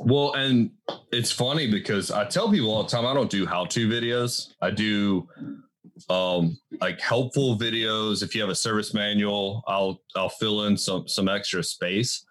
Well, 0.00 0.34
and 0.34 0.70
it's 1.12 1.32
funny 1.32 1.70
because 1.70 2.10
I 2.10 2.26
tell 2.26 2.50
people 2.50 2.70
all 2.70 2.82
the 2.82 2.88
time 2.88 3.06
I 3.06 3.14
don't 3.14 3.30
do 3.30 3.46
how-to 3.46 3.88
videos. 3.88 4.52
I 4.60 4.70
do 4.70 5.28
um 6.10 6.58
like 6.80 7.00
helpful 7.00 7.58
videos. 7.58 8.22
If 8.22 8.34
you 8.34 8.40
have 8.42 8.50
a 8.50 8.54
service 8.54 8.92
manual, 8.92 9.64
I'll 9.66 10.02
I'll 10.14 10.28
fill 10.28 10.64
in 10.64 10.76
some 10.76 11.08
some 11.08 11.28
extra 11.28 11.62
space. 11.62 12.24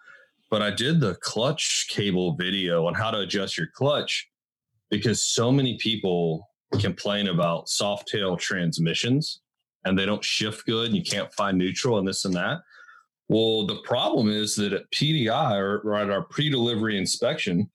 But 0.52 0.62
I 0.62 0.70
did 0.70 1.00
the 1.00 1.16
clutch 1.16 1.88
cable 1.90 2.36
video 2.36 2.86
on 2.86 2.94
how 2.94 3.10
to 3.12 3.20
adjust 3.20 3.58
your 3.58 3.68
clutch 3.74 4.30
because 4.90 5.22
so 5.22 5.52
many 5.52 5.78
people 5.78 6.48
complain 6.80 7.28
about 7.28 7.66
Softail 7.66 8.38
transmissions 8.40 9.42
and 9.86 9.98
they 9.98 10.06
don't 10.06 10.24
shift 10.24 10.66
good 10.66 10.88
and 10.88 10.96
you 10.96 11.04
can't 11.04 11.34
find 11.34 11.58
neutral 11.58 11.98
and 11.98 12.08
this 12.08 12.26
and 12.26 12.34
that. 12.36 12.60
Well, 13.28 13.66
the 13.66 13.78
problem 13.78 14.30
is 14.30 14.56
that 14.56 14.74
at 14.74 14.90
PDI 14.92 15.58
or, 15.60 15.80
or 15.80 15.96
at 15.96 16.12
our 16.12 16.22
pre-delivery 16.22 16.98
inspection, 16.98 17.70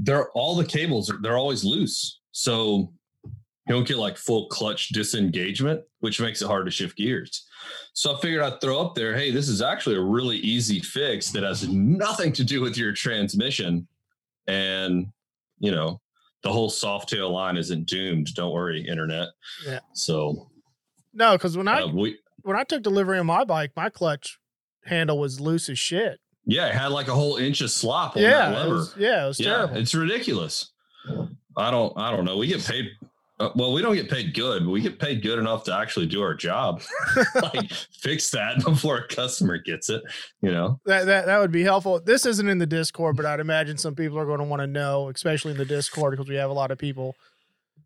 they're 0.00 0.30
all 0.32 0.56
the 0.56 0.64
cables 0.64 1.10
are 1.10 1.18
they're 1.20 1.38
always 1.38 1.64
loose. 1.64 2.20
So 2.32 2.92
you 3.24 3.74
don't 3.74 3.86
get 3.86 3.98
like 3.98 4.16
full 4.16 4.46
clutch 4.46 4.88
disengagement, 4.88 5.82
which 6.00 6.20
makes 6.20 6.42
it 6.42 6.46
hard 6.46 6.64
to 6.64 6.70
shift 6.70 6.96
gears. 6.96 7.46
So 7.92 8.16
I 8.16 8.20
figured 8.20 8.42
I'd 8.42 8.60
throw 8.60 8.80
up 8.80 8.94
there, 8.94 9.14
hey, 9.14 9.30
this 9.30 9.48
is 9.48 9.62
actually 9.62 9.96
a 9.96 10.00
really 10.00 10.38
easy 10.38 10.80
fix 10.80 11.30
that 11.30 11.42
has 11.42 11.68
nothing 11.68 12.32
to 12.32 12.44
do 12.44 12.60
with 12.60 12.76
your 12.76 12.92
transmission. 12.92 13.86
And 14.46 15.06
you 15.58 15.70
know, 15.70 16.00
the 16.42 16.50
whole 16.50 16.70
Softail 16.70 17.30
line 17.30 17.56
isn't 17.56 17.86
doomed. 17.86 18.34
Don't 18.34 18.52
worry, 18.52 18.80
internet. 18.80 19.28
Yeah. 19.66 19.80
So 19.92 20.50
No, 21.12 21.32
because 21.32 21.56
when 21.56 21.68
I 21.68 21.82
uh, 21.82 21.88
we 21.88 22.18
when 22.42 22.56
I 22.56 22.64
took 22.64 22.82
delivery 22.82 23.18
on 23.18 23.26
my 23.26 23.44
bike, 23.44 23.72
my 23.76 23.90
clutch 23.90 24.38
handle 24.84 25.18
was 25.18 25.40
loose 25.40 25.68
as 25.68 25.78
shit. 25.78 26.20
yeah, 26.46 26.66
it 26.68 26.74
had 26.74 26.88
like 26.88 27.08
a 27.08 27.14
whole 27.14 27.36
inch 27.36 27.60
of 27.60 27.70
slop 27.70 28.16
on 28.16 28.22
Yeah, 28.22 28.50
that 28.50 28.52
it 28.52 28.56
lever. 28.58 28.74
was, 28.74 28.94
yeah, 28.98 29.24
it 29.24 29.28
was 29.28 29.40
yeah, 29.40 29.46
terrible. 29.48 29.76
it's 29.76 29.94
ridiculous. 29.94 30.70
I 31.56 31.70
don't, 31.70 31.96
I 31.98 32.10
don't 32.10 32.24
know. 32.24 32.36
We 32.36 32.46
get 32.46 32.64
paid. 32.64 32.86
Uh, 33.38 33.48
well, 33.56 33.72
we 33.72 33.80
don't 33.80 33.94
get 33.94 34.10
paid 34.10 34.34
good, 34.34 34.64
but 34.66 34.70
we 34.70 34.82
get 34.82 34.98
paid 34.98 35.22
good 35.22 35.38
enough 35.38 35.64
to 35.64 35.74
actually 35.74 36.04
do 36.06 36.20
our 36.20 36.34
job, 36.34 36.82
like 37.42 37.72
fix 37.72 38.30
that 38.30 38.58
before 38.64 38.98
a 38.98 39.08
customer 39.08 39.56
gets 39.56 39.88
it. 39.88 40.02
You 40.42 40.52
know, 40.52 40.78
That, 40.84 41.06
that 41.06 41.24
that 41.26 41.38
would 41.38 41.50
be 41.50 41.62
helpful. 41.62 42.00
This 42.04 42.26
isn't 42.26 42.48
in 42.48 42.58
the 42.58 42.66
Discord, 42.66 43.16
but 43.16 43.24
I'd 43.24 43.40
imagine 43.40 43.78
some 43.78 43.94
people 43.94 44.18
are 44.18 44.26
going 44.26 44.40
to 44.40 44.44
want 44.44 44.60
to 44.60 44.66
know, 44.66 45.08
especially 45.08 45.52
in 45.52 45.56
the 45.56 45.64
Discord, 45.64 46.10
because 46.12 46.28
we 46.28 46.34
have 46.36 46.50
a 46.50 46.54
lot 46.54 46.70
of 46.70 46.76
people 46.76 47.16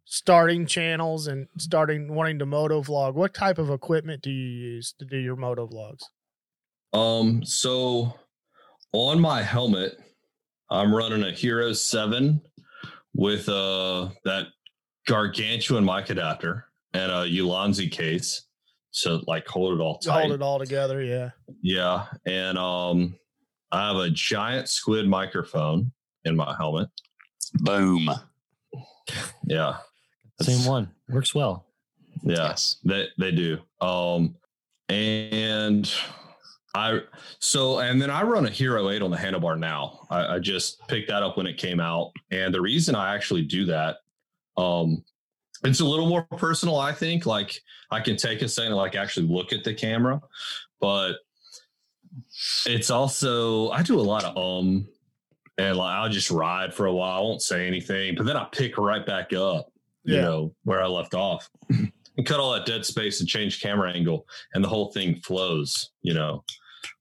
starting 0.05 0.66
channels 0.66 1.26
and 1.26 1.48
starting 1.59 2.14
wanting 2.14 2.38
to 2.38 2.46
moto 2.46 2.82
vlog. 2.82 3.14
What 3.14 3.34
type 3.34 3.59
of 3.59 3.70
equipment 3.70 4.22
do 4.22 4.30
you 4.30 4.48
use 4.48 4.94
to 4.98 5.05
do 5.05 5.18
your 5.18 5.36
moto 5.36 5.66
vlogs? 5.66 6.02
Um, 6.92 7.44
so 7.44 8.14
on 8.92 9.20
my 9.20 9.42
helmet, 9.42 9.98
I'm 10.70 10.94
running 10.94 11.22
a 11.22 11.32
Hero 11.32 11.72
7 11.72 12.40
with 13.16 13.48
uh 13.48 14.09
that 14.24 14.48
gargantuan 15.07 15.84
mic 15.84 16.11
adapter 16.11 16.66
and 16.94 17.12
a 17.12 17.26
Ulanzi 17.26 17.90
case. 17.90 18.46
So 18.90 19.22
like 19.26 19.46
hold 19.46 19.78
it 19.78 19.82
all 19.82 19.98
tight. 19.98 20.20
hold 20.20 20.32
it 20.32 20.42
all 20.42 20.59
together, 20.59 21.02
yeah. 21.02 21.30
Yeah. 21.62 22.07
And 22.26 22.59
um 22.59 23.16
I 23.72 23.88
have 23.88 23.96
a 23.96 24.11
giant 24.11 24.68
squid 24.68 25.09
microphone 25.09 25.92
in 26.24 26.36
my 26.36 26.55
helmet. 26.57 26.88
Boom. 27.55 28.09
Yeah. 29.46 29.78
Same 30.41 30.66
one 30.66 30.91
works 31.09 31.35
well. 31.35 31.66
Yeah. 32.22 32.49
Yes. 32.49 32.76
They 32.85 33.09
they 33.18 33.30
do. 33.32 33.59
Um 33.80 34.37
and 34.89 35.91
I 36.74 37.01
so 37.39 37.78
and 37.78 38.01
then 38.03 38.11
I 38.11 38.22
run 38.22 38.47
a 38.47 38.51
Hero 38.51 38.91
8 38.91 39.03
on 39.03 39.11
the 39.11 39.16
handlebar 39.16 39.59
now. 39.59 40.07
I, 40.11 40.35
I 40.35 40.39
just 40.39 40.87
picked 40.89 41.09
that 41.09 41.22
up 41.22 41.37
when 41.37 41.47
it 41.47 41.57
came 41.57 41.80
out. 41.80 42.12
And 42.30 42.53
the 42.53 42.61
reason 42.61 42.95
I 42.95 43.14
actually 43.14 43.43
do 43.43 43.64
that, 43.66 43.99
um, 44.57 45.05
it's 45.62 45.80
a 45.80 45.85
little 45.85 46.09
more 46.09 46.24
personal, 46.37 46.76
I 46.76 46.93
think. 46.93 47.26
Like 47.26 47.61
I 47.91 48.01
can 48.01 48.16
take 48.16 48.43
a 48.43 48.49
second 48.49 48.72
to 48.72 48.76
like 48.76 48.97
actually 48.97 49.28
look 49.28 49.53
at 49.53 49.62
the 49.62 49.72
camera, 49.72 50.20
but 50.80 51.14
it's 52.66 52.91
also 52.91 53.70
I 53.70 53.82
do 53.82 53.99
a 53.99 54.03
lot 54.03 54.24
of 54.24 54.37
um 54.37 54.87
and 55.59 55.76
like 55.76 55.95
I'll 55.95 56.09
just 56.09 56.30
ride 56.30 56.74
for 56.74 56.87
a 56.87 56.93
while, 56.93 57.18
I 57.18 57.20
won't 57.20 57.43
say 57.43 57.66
anything, 57.66 58.16
but 58.16 58.26
then 58.26 58.37
I 58.37 58.45
pick 58.51 58.76
right 58.78 59.05
back 59.07 59.32
up, 59.32 59.72
you 60.05 60.20
know, 60.20 60.55
where 60.64 60.82
I 60.82 60.86
left 60.86 61.14
off. 61.14 61.48
and 62.16 62.24
cut 62.26 62.38
all 62.38 62.52
that 62.52 62.64
dead 62.66 62.84
space 62.86 63.20
and 63.20 63.28
change 63.28 63.61
camera 63.61 63.90
angle 63.92 64.26
and 64.55 64.62
the 64.62 64.68
whole 64.68 64.92
thing 64.92 65.16
flows, 65.16 65.90
you 66.02 66.14
know. 66.14 66.44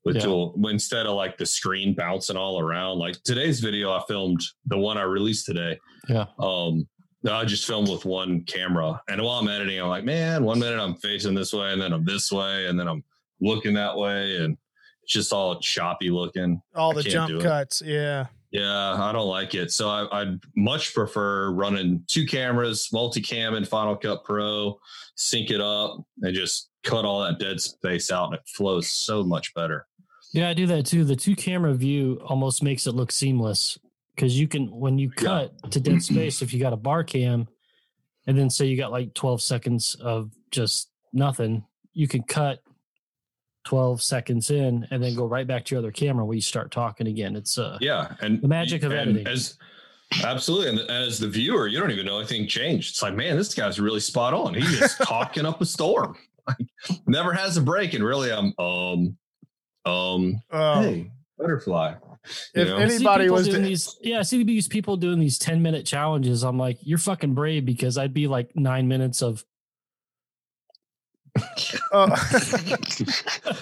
With 0.05 0.15
Yeah. 0.17 0.23
dual, 0.23 0.55
instead 0.69 1.05
of 1.05 1.15
like 1.15 1.37
the 1.37 1.45
screen 1.45 1.93
bouncing 1.93 2.35
all 2.37 2.59
around. 2.59 2.99
Like 2.99 3.21
today's 3.23 3.59
video 3.59 3.91
I 3.91 4.01
filmed, 4.07 4.41
the 4.65 4.77
one 4.77 4.97
I 4.97 5.03
released 5.03 5.45
today. 5.45 5.77
Yeah. 6.09 6.25
Um 6.39 6.87
I 7.29 7.45
just 7.45 7.65
filmed 7.65 7.87
with 7.89 8.03
one 8.03 8.43
camera. 8.43 9.01
And 9.07 9.21
while 9.21 9.39
I'm 9.39 9.47
editing, 9.47 9.79
I'm 9.79 9.87
like, 9.87 10.03
man, 10.03 10.43
one 10.43 10.59
minute 10.59 10.77
I'm 10.79 10.95
facing 10.95 11.33
this 11.33 11.53
way 11.53 11.71
and 11.71 11.81
then 11.81 11.93
I'm 11.93 12.03
this 12.03 12.31
way 12.33 12.67
and 12.67 12.77
then 12.77 12.87
I'm 12.87 13.01
looking 13.39 13.73
that 13.75 13.95
way 13.97 14.37
and 14.37 14.57
it's 15.03 15.13
just 15.13 15.31
all 15.31 15.57
choppy 15.59 16.09
looking. 16.09 16.61
All 16.75 16.91
I 16.91 17.01
the 17.01 17.09
jump 17.09 17.41
cuts. 17.41 17.81
Yeah. 17.85 18.27
Yeah, 18.53 18.93
I 19.03 19.11
don't 19.11 19.27
like 19.27 19.55
it. 19.55 19.71
So 19.71 19.89
I, 19.89 20.21
I'd 20.21 20.39
much 20.55 20.93
prefer 20.93 21.51
running 21.51 22.03
two 22.07 22.25
cameras, 22.27 22.87
multicam 22.93 23.57
in 23.57 23.65
Final 23.65 23.95
Cut 23.95 24.23
Pro, 24.23 24.79
sync 25.15 25.49
it 25.49 25.59
up, 25.59 26.05
and 26.21 26.35
just 26.35 26.69
cut 26.83 27.03
all 27.03 27.23
that 27.23 27.39
dead 27.39 27.59
space 27.59 28.11
out, 28.11 28.25
and 28.27 28.35
it 28.35 28.41
flows 28.45 28.91
so 28.91 29.23
much 29.23 29.53
better. 29.55 29.87
Yeah, 30.33 30.49
I 30.49 30.53
do 30.53 30.67
that 30.67 30.85
too. 30.85 31.03
The 31.03 31.15
two 31.15 31.35
camera 31.35 31.73
view 31.73 32.21
almost 32.25 32.61
makes 32.61 32.85
it 32.85 32.91
look 32.93 33.11
seamless 33.11 33.77
because 34.15 34.39
you 34.39 34.47
can 34.47 34.67
when 34.71 34.99
you 34.99 35.09
Yeah. 35.17 35.23
cut 35.23 35.71
to 35.71 35.79
dead 35.79 36.03
space 36.03 36.41
if 36.43 36.53
you 36.53 36.59
got 36.59 36.73
a 36.73 36.77
bar 36.77 37.03
cam, 37.03 37.47
and 38.27 38.37
then 38.37 38.49
say 38.51 38.65
you 38.67 38.77
got 38.77 38.91
like 38.91 39.15
twelve 39.15 39.41
seconds 39.41 39.95
of 39.99 40.31
just 40.51 40.89
nothing, 41.11 41.65
you 41.93 42.07
can 42.07 42.21
cut 42.23 42.59
twelve 43.63 44.01
seconds 44.01 44.51
in 44.51 44.87
and 44.91 45.01
then 45.03 45.15
go 45.15 45.25
right 45.25 45.47
back 45.47 45.65
to 45.65 45.75
your 45.75 45.79
other 45.79 45.91
camera 45.91 46.25
where 46.25 46.35
you 46.35 46.41
start 46.41 46.71
talking 46.71 47.07
again. 47.07 47.35
It's 47.35 47.57
uh 47.57 47.77
Yeah, 47.81 48.15
and 48.21 48.41
The 48.41 48.47
magic 48.47 48.83
of 48.83 48.91
and 48.91 49.01
editing. 49.11 49.27
As 49.27 49.57
absolutely, 50.23 50.69
and 50.69 50.79
as 50.91 51.19
the 51.19 51.27
viewer, 51.27 51.67
you 51.67 51.79
don't 51.79 51.91
even 51.91 52.05
know 52.05 52.19
anything 52.19 52.47
changed. 52.47 52.91
It's 52.91 53.01
like, 53.01 53.15
man, 53.15 53.37
this 53.37 53.53
guy's 53.53 53.79
really 53.79 53.99
spot 53.99 54.33
on. 54.33 54.53
He's 54.53 54.77
just 54.79 54.97
talking 55.01 55.45
up 55.45 55.61
a 55.61 55.65
storm. 55.65 56.15
Like, 56.47 56.67
never 57.07 57.31
has 57.33 57.57
a 57.57 57.61
break, 57.61 57.93
and 57.93 58.03
really, 58.03 58.31
I'm 58.31 58.53
um 58.59 59.17
um 59.85 60.41
Oh, 60.51 60.81
hey 60.81 61.11
butterfly. 61.37 61.95
You 62.55 62.61
If 62.61 62.67
know? 62.69 62.77
Anybody 62.77 63.29
was 63.29 63.47
doing 63.47 63.63
to- 63.63 63.67
these, 63.67 63.97
yeah, 64.01 64.19
I 64.19 64.21
see 64.21 64.43
these 64.43 64.67
people 64.67 64.95
doing 64.95 65.19
these 65.19 65.37
10 65.37 65.61
minute 65.61 65.85
challenges. 65.85 66.43
I'm 66.43 66.57
like, 66.57 66.77
you're 66.81 66.97
fucking 66.99 67.33
brave 67.33 67.65
because 67.65 67.97
I'd 67.97 68.13
be 68.13 68.27
like 68.27 68.55
nine 68.55 68.87
minutes 68.87 69.21
of 69.21 69.43
Uh, 71.91 72.09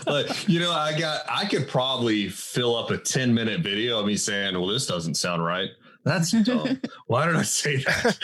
but 0.06 0.48
you 0.48 0.60
know, 0.60 0.72
I 0.72 0.98
got 0.98 1.22
I 1.30 1.46
could 1.46 1.68
probably 1.68 2.28
fill 2.30 2.76
up 2.76 2.92
a 2.92 2.98
10 2.98 3.34
minute 3.34 3.62
video 3.62 4.00
of 4.00 4.06
me 4.06 4.18
saying, 4.18 4.54
Well, 4.56 4.68
this 4.68 4.86
doesn't 4.88 5.16
sound 5.16 5.44
right. 5.44 5.70
That's 6.04 6.32
dumb. 6.44 6.82
Why 7.08 7.26
did 7.28 7.36
I 7.36 7.44
say 7.44 7.78
that? 7.78 8.18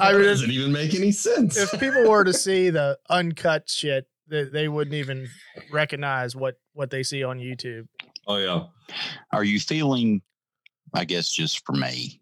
I 0.00 0.12
mean, 0.12 0.20
if- 0.22 0.26
doesn't 0.26 0.50
even 0.50 0.72
make 0.72 0.94
any 0.94 1.12
sense. 1.12 1.56
if 1.56 1.78
people 1.80 2.08
were 2.08 2.24
to 2.24 2.32
see 2.32 2.70
the 2.70 2.98
uncut 3.10 3.68
shit, 3.68 4.06
they, 4.28 4.44
they 4.44 4.68
wouldn't 4.68 4.94
even 4.94 5.28
recognize 5.70 6.36
what 6.36 6.56
what 6.74 6.90
they 6.90 7.02
see 7.02 7.24
on 7.24 7.38
YouTube. 7.38 7.86
oh 8.26 8.36
yeah. 8.36 8.64
Are 9.32 9.44
you 9.44 9.58
feeling, 9.58 10.22
I 10.94 11.04
guess, 11.04 11.30
just 11.30 11.64
for 11.66 11.72
me, 11.72 12.20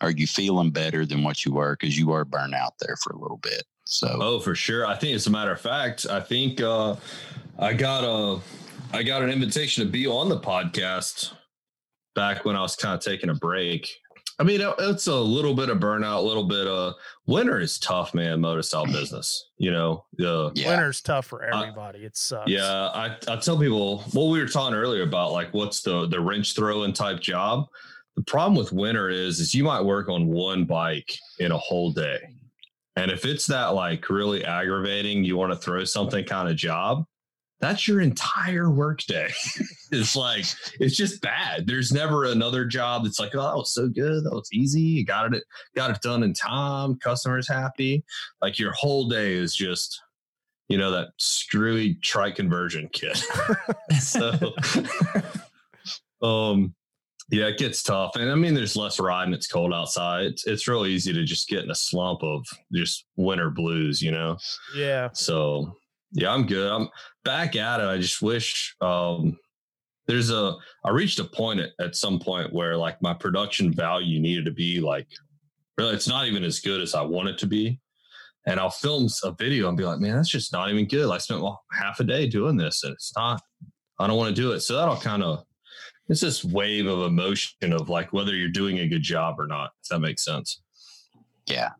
are 0.00 0.10
you 0.10 0.26
feeling 0.26 0.70
better 0.70 1.04
than 1.06 1.22
what 1.22 1.44
you 1.44 1.52
were? 1.52 1.76
Because 1.78 1.96
you 1.98 2.08
were 2.08 2.24
burnt 2.24 2.54
out 2.54 2.74
there 2.80 2.96
for 2.96 3.12
a 3.12 3.18
little 3.18 3.38
bit. 3.38 3.62
So, 3.92 4.18
Oh, 4.20 4.40
for 4.40 4.54
sure. 4.54 4.86
I 4.86 4.96
think 4.96 5.14
as 5.14 5.26
a 5.26 5.30
matter 5.30 5.52
of 5.52 5.60
fact, 5.60 6.06
I 6.08 6.20
think 6.20 6.60
uh 6.60 6.96
I 7.58 7.74
got 7.74 8.04
a 8.04 8.40
I 8.92 9.02
got 9.02 9.22
an 9.22 9.30
invitation 9.30 9.84
to 9.84 9.90
be 9.90 10.06
on 10.06 10.28
the 10.28 10.40
podcast 10.40 11.32
back 12.14 12.44
when 12.44 12.56
I 12.56 12.60
was 12.62 12.76
kind 12.76 12.94
of 12.94 13.00
taking 13.00 13.30
a 13.30 13.34
break. 13.34 13.90
I 14.38 14.44
mean, 14.44 14.60
it's 14.78 15.06
a 15.06 15.14
little 15.14 15.54
bit 15.54 15.68
of 15.68 15.78
burnout, 15.78 16.18
a 16.18 16.20
little 16.26 16.44
bit 16.44 16.66
of 16.66 16.94
winter 17.26 17.60
is 17.60 17.78
tough, 17.78 18.14
man. 18.14 18.40
Motorcycle 18.40 18.86
business, 18.92 19.50
you 19.58 19.70
know. 19.70 20.04
The 20.16 20.50
yeah. 20.54 20.70
Winter's 20.70 21.00
tough 21.02 21.26
for 21.26 21.42
everybody. 21.42 22.00
it 22.00 22.16
sucks. 22.16 22.50
yeah, 22.50 22.88
I 22.94 23.16
I 23.28 23.36
tell 23.36 23.58
people 23.58 23.98
what 24.12 24.30
we 24.30 24.40
were 24.40 24.48
talking 24.48 24.74
earlier 24.76 25.02
about 25.02 25.32
like 25.32 25.52
what's 25.52 25.82
the 25.82 26.06
the 26.08 26.20
wrench 26.20 26.54
throwing 26.54 26.94
type 26.94 27.20
job. 27.20 27.66
The 28.16 28.22
problem 28.22 28.56
with 28.56 28.72
winter 28.72 29.10
is 29.10 29.38
is 29.38 29.54
you 29.54 29.64
might 29.64 29.82
work 29.82 30.08
on 30.08 30.26
one 30.26 30.64
bike 30.64 31.14
in 31.38 31.52
a 31.52 31.58
whole 31.58 31.92
day. 31.92 32.18
And 32.96 33.10
if 33.10 33.24
it's 33.24 33.46
that 33.46 33.68
like 33.68 34.10
really 34.10 34.44
aggravating, 34.44 35.24
you 35.24 35.36
want 35.36 35.52
to 35.52 35.58
throw 35.58 35.84
something 35.84 36.24
kind 36.24 36.48
of 36.48 36.56
job, 36.56 37.04
that's 37.62 37.86
your 37.86 38.00
entire 38.00 38.70
workday. 38.70 39.30
it's 39.92 40.16
like 40.16 40.44
it's 40.80 40.96
just 40.96 41.22
bad. 41.22 41.66
There's 41.66 41.92
never 41.92 42.24
another 42.24 42.64
job 42.64 43.04
that's 43.04 43.20
like, 43.20 43.34
oh, 43.34 43.42
that 43.42 43.56
was 43.56 43.72
so 43.72 43.88
good, 43.88 44.24
that 44.24 44.32
was 44.32 44.52
easy, 44.52 44.80
you 44.80 45.04
got 45.06 45.32
it, 45.32 45.44
got 45.76 45.90
it 45.90 46.02
done 46.02 46.24
in 46.24 46.34
time, 46.34 46.98
customers 46.98 47.48
happy. 47.48 48.04
Like 48.42 48.58
your 48.58 48.72
whole 48.72 49.08
day 49.08 49.32
is 49.32 49.54
just, 49.54 50.02
you 50.68 50.76
know, 50.76 50.90
that 50.90 51.10
screwy 51.18 51.94
trike 52.02 52.34
conversion 52.34 52.90
kit. 52.92 53.24
so, 54.00 54.52
um, 56.22 56.74
yeah, 57.32 57.46
it 57.46 57.56
gets 57.56 57.82
tough, 57.82 58.16
and 58.16 58.30
I 58.30 58.34
mean, 58.34 58.52
there's 58.52 58.76
less 58.76 59.00
riding. 59.00 59.32
It's 59.32 59.46
cold 59.46 59.72
outside. 59.72 60.26
It's 60.26 60.46
it's 60.46 60.68
real 60.68 60.84
easy 60.84 61.14
to 61.14 61.24
just 61.24 61.48
get 61.48 61.64
in 61.64 61.70
a 61.70 61.74
slump 61.74 62.22
of 62.22 62.44
just 62.74 63.06
winter 63.16 63.48
blues, 63.48 64.02
you 64.02 64.12
know. 64.12 64.36
Yeah. 64.76 65.08
So 65.14 65.78
yeah, 66.12 66.30
I'm 66.30 66.46
good. 66.46 66.70
I'm 66.70 66.90
back 67.24 67.56
at 67.56 67.80
it. 67.80 67.86
I 67.86 67.96
just 67.96 68.20
wish 68.20 68.76
um 68.82 69.38
there's 70.06 70.30
a 70.30 70.56
I 70.84 70.90
reached 70.90 71.20
a 71.20 71.24
point 71.24 71.60
at, 71.60 71.70
at 71.80 71.96
some 71.96 72.20
point 72.20 72.52
where 72.52 72.76
like 72.76 73.00
my 73.00 73.14
production 73.14 73.72
value 73.72 74.20
needed 74.20 74.44
to 74.44 74.52
be 74.52 74.78
like 74.80 75.08
really 75.78 75.94
it's 75.94 76.08
not 76.08 76.26
even 76.26 76.44
as 76.44 76.60
good 76.60 76.82
as 76.82 76.94
I 76.94 77.00
want 77.00 77.30
it 77.30 77.38
to 77.38 77.46
be. 77.46 77.80
And 78.46 78.60
I'll 78.60 78.70
film 78.70 79.08
a 79.24 79.32
video 79.32 79.68
and 79.68 79.78
be 79.78 79.84
like, 79.84 80.00
man, 80.00 80.16
that's 80.16 80.28
just 80.28 80.52
not 80.52 80.68
even 80.68 80.86
good. 80.86 81.10
I 81.10 81.16
spent 81.16 81.40
well, 81.40 81.62
half 81.72 82.00
a 82.00 82.04
day 82.04 82.26
doing 82.26 82.58
this 82.58 82.84
and 82.84 82.92
it's 82.92 83.12
not, 83.16 83.40
I 84.00 84.06
don't 84.06 84.16
want 84.16 84.34
to 84.34 84.42
do 84.42 84.50
it. 84.50 84.60
So 84.60 84.76
that'll 84.76 84.96
kind 84.96 85.22
of 85.22 85.44
it's 86.08 86.20
this 86.20 86.44
wave 86.44 86.86
of 86.86 87.02
emotion 87.02 87.72
of 87.72 87.88
like 87.88 88.12
whether 88.12 88.34
you're 88.34 88.48
doing 88.48 88.78
a 88.80 88.88
good 88.88 89.02
job 89.02 89.38
or 89.38 89.46
not, 89.46 89.70
if 89.82 89.88
that 89.88 90.00
makes 90.00 90.24
sense. 90.24 90.60
Yeah. 91.46 91.70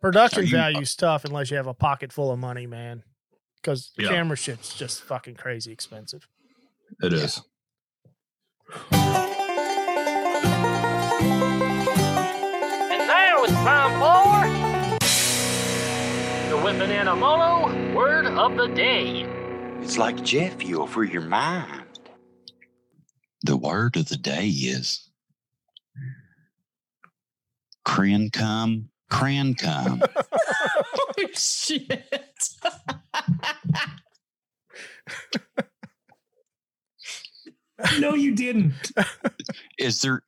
Production 0.00 0.40
Are 0.40 0.46
you- 0.46 0.56
uh, 0.56 0.60
value's 0.60 0.94
tough 0.96 1.24
unless 1.24 1.50
you 1.50 1.56
have 1.56 1.66
a 1.66 1.74
pocket 1.74 2.12
full 2.12 2.30
of 2.32 2.38
money, 2.38 2.66
man. 2.66 3.02
Because 3.56 3.92
Yeah. 3.98 4.08
camera 4.08 4.36
shit's 4.36 4.74
just 4.74 5.02
fucking 5.02 5.34
crazy 5.34 5.70
expensive. 5.72 6.26
It 7.02 7.12
is. 7.12 7.42
And 11.72 13.06
now 13.06 13.44
it's 13.44 13.52
time 13.52 13.92
for 14.00 14.48
the 16.50 16.56
Whip 16.62 16.78
Banana 16.78 17.14
Molo 17.14 17.94
Word 17.94 18.26
of 18.26 18.56
the 18.56 18.66
Day. 18.68 19.22
It's 19.80 19.96
like 19.98 20.22
jet 20.24 20.54
fuel 20.60 20.86
for 20.86 21.04
your 21.04 21.22
mind. 21.22 21.79
The 23.42 23.56
word 23.56 23.96
of 23.96 24.08
the 24.08 24.16
day 24.16 24.48
is 24.48 25.08
crancum, 27.84 28.90
crancum. 29.10 30.02
oh, 30.22 31.26
shit. 31.32 32.50
no, 37.98 38.14
you 38.14 38.34
didn't. 38.34 38.92
is 39.78 40.02
there, 40.02 40.22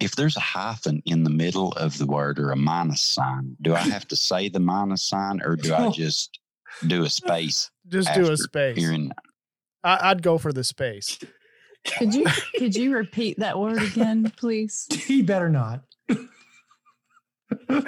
if 0.00 0.16
there's 0.16 0.36
a 0.36 0.40
hyphen 0.40 1.02
in 1.04 1.24
the 1.24 1.30
middle 1.30 1.72
of 1.72 1.98
the 1.98 2.06
word 2.06 2.38
or 2.38 2.52
a 2.52 2.56
minus 2.56 3.02
sign, 3.02 3.56
do 3.60 3.74
I 3.74 3.80
have 3.80 4.08
to 4.08 4.16
say 4.16 4.48
the 4.48 4.60
minus 4.60 5.02
sign 5.02 5.40
or 5.42 5.56
do 5.56 5.74
I 5.74 5.90
just 5.90 6.40
do 6.86 7.04
a 7.04 7.10
space 7.10 7.70
Just 7.88 8.12
do 8.14 8.30
a 8.30 8.36
space. 8.36 8.76
here 8.76 9.10
I, 9.84 10.10
I'd 10.10 10.22
go 10.22 10.36
for 10.36 10.52
the 10.52 10.64
space. 10.64 11.18
Could 11.98 12.14
you 12.14 12.26
could 12.58 12.74
you 12.74 12.94
repeat 12.94 13.38
that 13.38 13.58
word 13.58 13.82
again, 13.82 14.32
please? 14.36 14.86
He 15.06 15.22
better 15.22 15.48
not. 15.48 15.82
the 17.68 17.84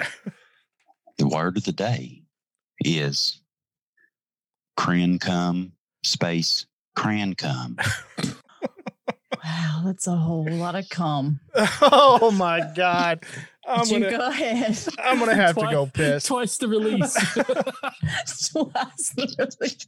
word 1.21 1.57
of 1.57 1.65
the 1.65 1.71
day 1.71 2.23
is 2.83 3.41
crancum 4.77 5.73
space 6.03 6.65
crancum. 6.95 7.77
Wow, 9.43 9.83
that's 9.85 10.05
a 10.05 10.15
whole 10.15 10.45
lot 10.49 10.75
of 10.75 10.89
cum. 10.89 11.39
oh 11.81 12.29
my 12.31 12.59
god. 12.75 13.23
I'm 13.65 13.87
gonna 13.87 14.09
go 14.09 14.27
ahead. 14.27 14.77
I'm 14.99 15.19
gonna 15.19 15.35
have 15.35 15.55
to 15.55 15.67
go 15.71 15.85
piss. 15.85 16.25
twice 16.25 16.57
the 16.57 16.67
release. 16.67 17.13
Twice 18.51 19.09
the 19.15 19.85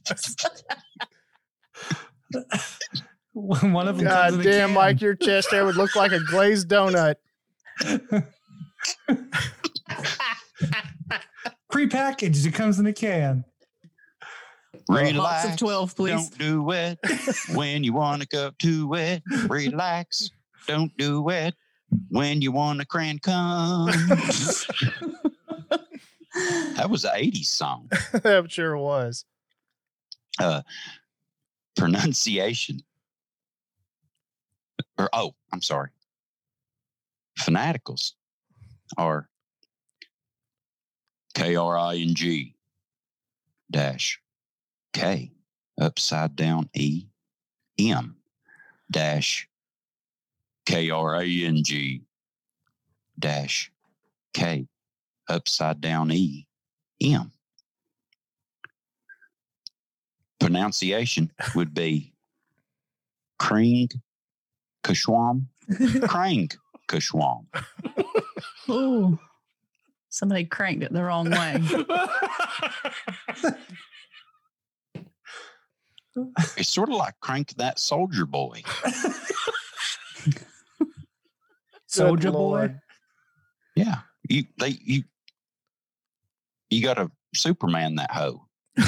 release. 2.32 3.04
One 3.34 3.88
of 3.88 3.96
them. 3.96 4.06
God 4.06 4.30
comes 4.30 4.46
in 4.46 4.52
a 4.52 4.56
damn, 4.56 4.68
can. 4.68 4.74
Mike, 4.74 5.00
your 5.00 5.14
chest 5.14 5.50
hair 5.50 5.64
would 5.64 5.76
look 5.76 5.96
like 5.96 6.12
a 6.12 6.20
glazed 6.20 6.68
donut. 6.68 7.14
Prepackaged. 11.72 12.44
It 12.46 12.52
comes 12.52 12.78
in 12.78 12.86
a 12.86 12.92
can. 12.92 13.46
Box 14.86 15.12
Relax. 15.12 15.48
of 15.52 15.56
12, 15.56 15.96
please. 15.96 16.28
Don't 16.28 16.38
do 16.38 16.70
it 16.72 16.98
when 17.54 17.84
you 17.84 17.94
want 17.94 18.20
to 18.20 18.28
go 18.28 18.50
to 18.58 18.94
it. 18.94 19.22
Relax. 19.48 20.30
Don't 20.66 20.94
do 20.98 21.28
it 21.30 21.54
when 22.10 22.42
you 22.42 22.52
want 22.52 22.80
to 22.80 22.86
crank 22.86 23.22
come. 23.22 23.86
that 26.76 26.88
was 26.90 27.04
an 27.04 27.12
80s 27.12 27.46
song. 27.46 27.88
I'm 28.24 28.48
sure 28.48 28.74
it 28.74 28.80
was. 28.80 29.24
Uh, 30.38 30.62
pronunciation. 31.76 32.82
Or, 34.98 35.08
oh, 35.12 35.34
I'm 35.52 35.62
sorry. 35.62 35.90
Fanaticals 37.38 38.12
are 38.96 39.28
K 41.34 41.56
R 41.56 41.78
I 41.78 41.96
N 41.96 42.14
G 42.14 42.54
dash 43.70 44.20
K 44.92 45.32
upside 45.80 46.36
down 46.36 46.68
E 46.74 47.06
M 47.78 48.16
dash 48.90 49.48
K 50.66 50.90
R 50.90 51.16
A 51.16 51.24
N 51.24 51.62
G 51.64 52.02
dash 53.18 53.72
K 54.34 54.66
upside 55.28 55.80
down 55.80 56.12
E 56.12 56.46
M. 57.00 57.32
Pronunciation 60.38 61.30
would 61.54 61.72
be 61.72 62.12
Kring 63.38 63.88
Kashwam 64.82 65.46
crank 66.08 66.56
Kashwam. 66.88 67.46
Ooh. 68.68 69.18
Somebody 70.08 70.44
cranked 70.44 70.82
it 70.82 70.92
the 70.92 71.02
wrong 71.02 71.30
way. 71.30 71.62
It's 76.58 76.68
sort 76.68 76.90
of 76.90 76.96
like 76.96 77.14
Crank 77.20 77.54
That 77.54 77.78
Soldier 77.78 78.26
Boy. 78.26 78.62
Soldier 81.86 82.32
boy. 82.32 82.74
Yeah. 83.74 83.96
You 84.28 84.44
they 84.58 84.78
you 84.82 85.04
you 86.70 86.82
gotta 86.82 87.10
Superman 87.34 87.96
that 87.96 88.10
hoe. 88.10 88.46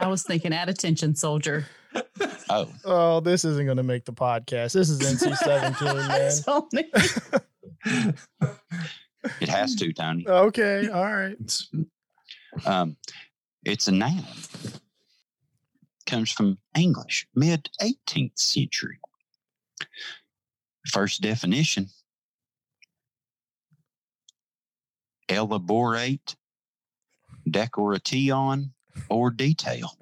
I 0.00 0.08
was 0.08 0.22
thinking, 0.22 0.52
at 0.52 0.68
attention, 0.68 1.14
soldier. 1.14 1.66
Oh. 2.50 2.68
Oh, 2.84 3.20
this 3.20 3.44
isn't 3.44 3.64
going 3.64 3.76
to 3.78 3.82
make 3.82 4.04
the 4.04 4.12
podcast. 4.12 4.72
This 4.74 4.90
is 4.90 5.00
NC 5.00 5.36
17, 5.78 5.96
man. 6.08 6.32
Tony. 6.44 8.14
It 9.40 9.48
has 9.48 9.74
to, 9.76 9.90
Tony. 9.94 10.28
Okay. 10.28 10.88
All 10.88 11.02
right. 11.14 11.32
It's- 11.32 11.68
Um, 12.66 12.96
it's 13.64 13.88
a 13.88 13.92
noun. 13.92 14.22
Comes 16.06 16.30
from 16.30 16.58
English, 16.76 17.26
mid 17.34 17.70
18th 17.80 18.38
century. 18.38 18.98
First 20.92 21.22
definition 21.22 21.88
elaborate, 25.28 26.36
decoration, 27.50 28.74
or 29.08 29.30
detail. 29.30 29.96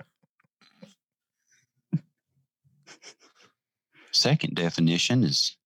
Second 4.12 4.54
definition 4.54 5.24
is 5.24 5.56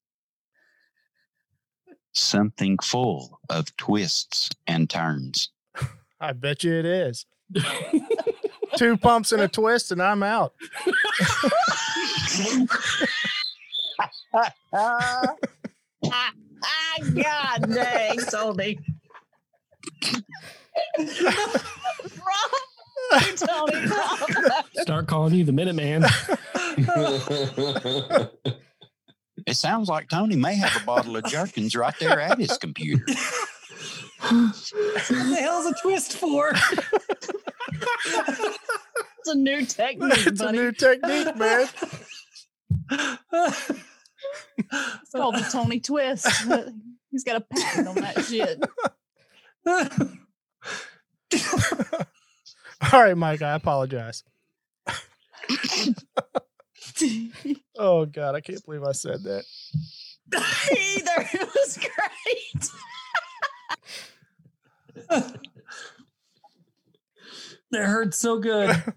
something 2.12 2.78
full 2.78 3.40
of 3.51 3.76
twists 3.76 4.49
and 4.66 4.88
turns. 4.88 5.51
I 6.20 6.32
bet 6.32 6.64
you 6.64 6.72
it 6.74 6.86
is. 6.86 7.26
Two 8.76 8.97
pumps 8.97 9.32
and 9.32 9.42
a 9.42 9.49
twist, 9.49 9.92
and 9.92 10.03
I'm 10.03 10.22
out. 10.22 10.55
God 17.14 17.74
dang, 17.74 18.18
Tony. 18.30 18.78
Tony, 23.36 23.86
Start 24.76 25.07
calling 25.07 25.34
you 25.34 25.44
the 25.44 25.52
Minuteman. 25.52 26.02
It 29.46 29.54
sounds 29.54 29.88
like 29.88 30.09
Tony 30.09 30.34
may 30.34 30.57
have 30.57 30.74
a 30.82 30.84
bottle 30.84 31.16
of 31.16 31.22
Jergens 31.26 31.76
right 31.76 31.94
there 32.00 32.18
at 32.18 32.36
his 32.36 32.59
computer. 32.59 33.04
What 34.18 34.57
the 35.09 35.36
hell's 35.38 35.66
a 35.66 35.74
twist 35.80 36.14
for? 36.14 36.52
It's 37.68 39.28
a 39.28 39.36
new 39.36 39.64
technique, 39.64 40.26
It's 40.26 40.40
a 40.40 40.50
new 40.50 40.72
technique, 40.72 41.36
man. 41.36 41.68
It's 42.90 43.70
called 45.14 45.36
the 45.36 45.46
Tony 45.52 45.78
Twist. 45.78 46.26
He's 47.12 47.22
got 47.22 47.36
a 47.36 47.40
patent 47.42 47.86
on 47.88 47.94
that 47.96 48.24
shit. 48.24 48.59
All 52.93 53.03
right, 53.03 53.16
Mike, 53.16 53.43
I 53.43 53.55
apologize. 53.55 54.22
Oh, 57.79 58.07
God, 58.07 58.35
I 58.35 58.41
can't 58.41 58.64
believe 58.64 58.83
I 58.85 58.93
said 58.93 59.22
that. 59.24 59.45
Either 60.33 61.29
it 61.35 61.49
was 61.55 61.79
great. 61.79 62.70
That 67.70 67.85
hurt 67.85 68.14
so 68.14 68.39
good. 68.39 68.70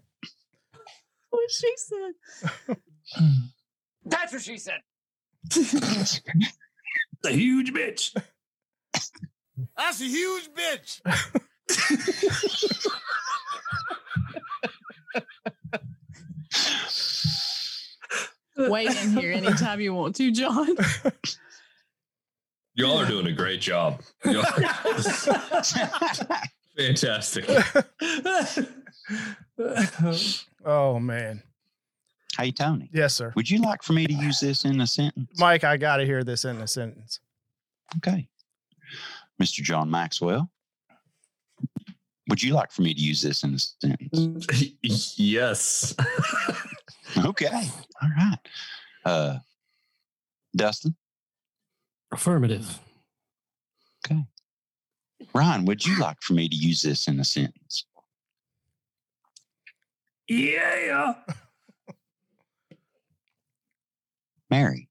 What 1.32 1.52
she 1.52 1.74
said. 1.78 2.78
That's 4.06 4.34
what 4.34 4.42
she 4.42 4.58
said. 4.58 4.80
The 7.22 7.32
huge 7.32 7.72
bitch. 7.74 8.16
That's 9.78 10.02
a 10.02 10.06
huge 10.06 10.50
bitch. 10.54 11.02
Weigh 18.58 18.88
in 18.88 19.18
here 19.18 19.32
anytime 19.32 19.80
you 19.80 19.94
want 19.94 20.16
to, 20.18 20.32
John. 20.32 20.76
Y'all 22.74 22.98
are 23.00 23.06
doing 23.08 23.28
a 23.28 23.32
great 23.32 23.62
job. 23.62 24.02
Fantastic. 26.78 27.46
Oh, 30.66 31.00
man. 31.00 31.42
hey, 32.38 32.52
Tony, 32.52 32.90
Yes, 32.94 33.16
sir. 33.16 33.32
would 33.36 33.50
you 33.50 33.60
like 33.62 33.82
for 33.82 33.94
me 33.94 34.08
to 34.08 34.14
use 34.14 34.40
this 34.42 34.66
in 34.66 34.82
a 34.82 34.88
sentence? 34.88 35.30
Mike, 35.40 35.64
I 35.64 35.78
got 35.78 35.98
to 35.98 36.06
hear 36.06 36.24
this 36.24 36.44
in 36.46 36.58
a 36.58 36.68
sentence. 36.68 37.20
Okay. 37.98 38.28
Mr. 39.42 39.62
John 39.62 39.90
Maxwell, 39.90 40.50
would 42.30 42.42
you 42.42 42.54
like 42.54 42.72
for 42.72 42.82
me 42.84 42.94
to 42.94 43.00
use 43.00 43.22
this 43.22 43.44
in 43.44 43.54
a 43.56 43.60
sentence? 43.60 45.18
yes. 45.18 45.96
Okay. 47.26 47.48
All 48.02 48.10
right. 48.16 48.38
Uh, 49.04 49.40
Dustin, 50.56 50.96
Affirmative. 52.12 52.80
okay. 54.06 54.24
Ryan, 55.34 55.66
would 55.66 55.86
you 55.86 55.98
like 56.00 56.22
for 56.22 56.34
me 56.34 56.48
to 56.48 56.56
use 56.56 56.82
this 56.82 57.08
in 57.08 57.20
a 57.20 57.26
sentence? 57.26 57.86
yeah. 60.28 61.14
Mary, 64.52 64.88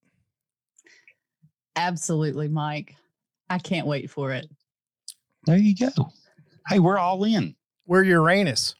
Absolutely, 1.77 2.49
Mike. 2.49 2.97
I 3.49 3.59
can't 3.59 3.87
wait 3.87 4.11
for 4.11 4.33
it. 4.33 4.49
there 5.47 5.57
you 5.57 5.75
go. 5.77 6.11
Hey, 6.69 6.81
we're 6.81 6.99
all 6.99 7.25
in. 7.25 7.57
We're 7.87 8.03
Uranus. 8.03 8.75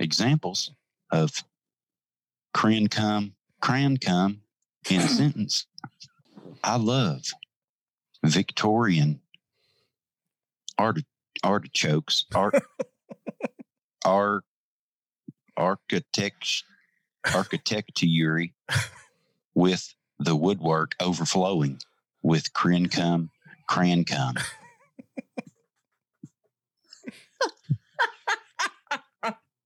Examples 0.00 0.72
of 1.12 1.44
cran 2.52 2.88
come, 2.88 3.34
cran 3.60 3.96
come 3.96 4.40
in 4.90 5.00
a 5.00 5.08
sentence. 5.08 5.66
I 6.64 6.74
love 6.74 7.22
Victorian 8.24 9.20
art, 10.76 10.98
artichokes, 11.44 12.24
art, 12.34 12.60
art, 14.04 14.42
architect, 15.56 16.64
architecture 17.34 18.46
with 19.54 19.94
the 20.18 20.34
woodwork 20.36 20.94
overflowing 21.00 21.78
with 22.22 22.52
cran 22.52 22.86
cum, 22.88 23.30
cran 23.68 24.04
cum. 24.04 24.34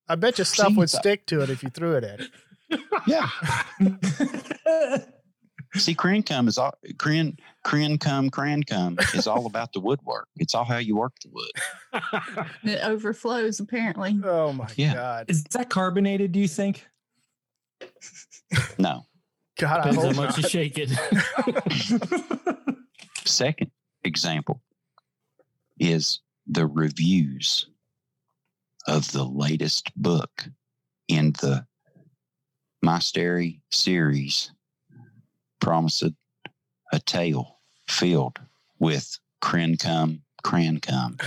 I 0.08 0.16
bet 0.16 0.38
you 0.38 0.44
stuff 0.44 0.74
would 0.76 0.90
stick 0.90 1.26
to 1.26 1.40
it 1.42 1.50
if 1.50 1.62
you 1.62 1.70
threw 1.70 1.94
it 1.96 2.04
at 2.04 2.20
it. 2.20 2.30
Yeah. 3.06 3.28
See, 5.76 5.94
cran 5.94 6.24
cum 6.24 6.48
is 6.48 6.58
all 6.58 6.74
cran 6.98 7.36
cran 7.64 7.96
cum 7.98 8.28
cran 8.28 8.64
cum 8.64 8.98
is 9.14 9.28
all 9.28 9.46
about 9.46 9.72
the 9.72 9.78
woodwork. 9.78 10.26
It's 10.36 10.52
all 10.52 10.64
how 10.64 10.78
you 10.78 10.96
work 10.96 11.12
the 11.22 11.30
wood. 11.30 11.52
It 12.64 12.80
overflows 12.82 13.60
apparently. 13.60 14.18
Oh 14.24 14.52
my 14.52 14.68
Yeah. 14.74 14.94
god. 14.94 15.26
Is 15.30 15.44
that 15.44 15.70
carbonated? 15.70 16.32
Do 16.32 16.40
you 16.40 16.48
think? 16.48 16.86
No. 18.78 19.06
God, 19.58 19.80
I 19.80 19.90
Depends 19.90 19.96
how 19.96 20.08
hope 20.08 20.16
much 20.16 20.38
you 20.38 20.48
shake 20.48 20.78
it. 20.78 20.90
Second 23.26 23.70
example 24.04 24.62
is 25.78 26.20
the 26.46 26.66
reviews 26.66 27.66
of 28.86 29.12
the 29.12 29.24
latest 29.24 29.90
book 29.96 30.48
in 31.08 31.32
the 31.40 31.66
Mystery 32.82 33.60
series, 33.70 34.52
Promised 35.60 36.04
a 36.92 36.98
Tale 37.00 37.58
Filled 37.88 38.38
with 38.78 39.18
Crancum, 39.42 40.22
Crancum. 40.42 41.20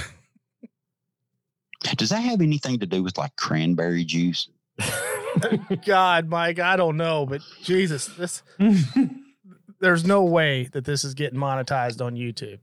Does 1.98 2.10
that 2.10 2.24
have 2.24 2.42
anything 2.42 2.80
to 2.80 2.86
do 2.86 3.04
with 3.04 3.18
like 3.18 3.36
cranberry 3.36 4.04
juice? 4.04 4.50
God, 5.86 6.28
Mike, 6.30 6.60
I 6.60 6.76
don't 6.76 6.98
know, 6.98 7.26
but 7.26 7.42
Jesus, 7.62 8.08
this 8.08 8.44
there's 9.80 10.06
no 10.06 10.24
way 10.24 10.70
that 10.74 10.86
this 10.86 11.04
is 11.04 11.14
getting 11.14 11.40
monetized 11.40 12.04
on 12.04 12.16
YouTube. 12.16 12.60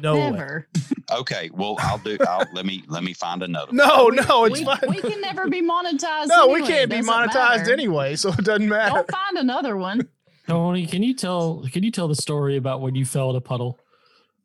No 0.00 0.30
way. 0.30 0.64
Okay, 1.10 1.50
well 1.52 1.76
I'll 1.80 1.98
do. 1.98 2.16
I'll 2.28 2.46
let 2.52 2.64
me 2.64 2.84
let 2.86 3.02
me 3.02 3.12
find 3.12 3.42
another. 3.42 3.66
one. 3.66 3.76
No, 3.76 4.08
no, 4.08 4.44
it's 4.44 4.60
we, 4.60 4.64
fine. 4.64 4.78
we 4.88 5.00
can 5.00 5.20
never 5.20 5.48
be 5.48 5.60
monetized. 5.60 6.28
no, 6.28 6.44
anyway. 6.44 6.60
we 6.60 6.66
can't 6.66 6.90
be 6.90 6.98
monetized 6.98 7.58
matter. 7.58 7.72
anyway, 7.72 8.16
so 8.16 8.30
it 8.30 8.44
doesn't 8.44 8.68
matter. 8.68 8.94
Don't 8.94 9.10
find 9.10 9.38
another 9.38 9.76
one. 9.76 10.08
Tony, 10.46 10.86
can 10.86 11.02
you 11.02 11.14
tell 11.14 11.64
can 11.72 11.82
you 11.82 11.90
tell 11.90 12.06
the 12.06 12.14
story 12.14 12.56
about 12.56 12.80
when 12.80 12.94
you 12.94 13.04
fell 13.04 13.30
in 13.30 13.36
a 13.36 13.40
puddle? 13.40 13.78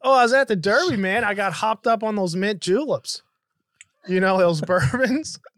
Oh, 0.01 0.15
I 0.15 0.23
was 0.23 0.33
at 0.33 0.47
the 0.47 0.55
Derby, 0.55 0.97
man. 0.97 1.23
I 1.23 1.35
got 1.35 1.53
hopped 1.53 1.85
up 1.85 2.03
on 2.03 2.15
those 2.15 2.35
mint 2.35 2.59
juleps. 2.59 3.21
You 4.07 4.19
know 4.19 4.37
those 4.37 4.61
bourbons. 4.61 5.39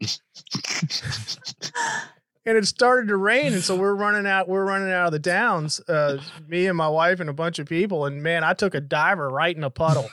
and 2.46 2.58
it 2.58 2.66
started 2.66 3.08
to 3.08 3.16
rain, 3.16 3.54
and 3.54 3.62
so 3.62 3.74
we're 3.76 3.94
running 3.94 4.26
out. 4.26 4.48
We're 4.48 4.64
running 4.64 4.92
out 4.92 5.06
of 5.06 5.12
the 5.12 5.18
downs. 5.18 5.80
Uh, 5.88 6.20
me 6.46 6.66
and 6.66 6.76
my 6.76 6.88
wife 6.88 7.20
and 7.20 7.30
a 7.30 7.34
bunch 7.34 7.58
of 7.58 7.66
people. 7.66 8.04
And 8.06 8.22
man, 8.22 8.44
I 8.44 8.52
took 8.52 8.74
a 8.74 8.80
diver 8.80 9.28
right 9.30 9.56
in 9.56 9.64
a 9.64 9.70
puddle. 9.70 10.08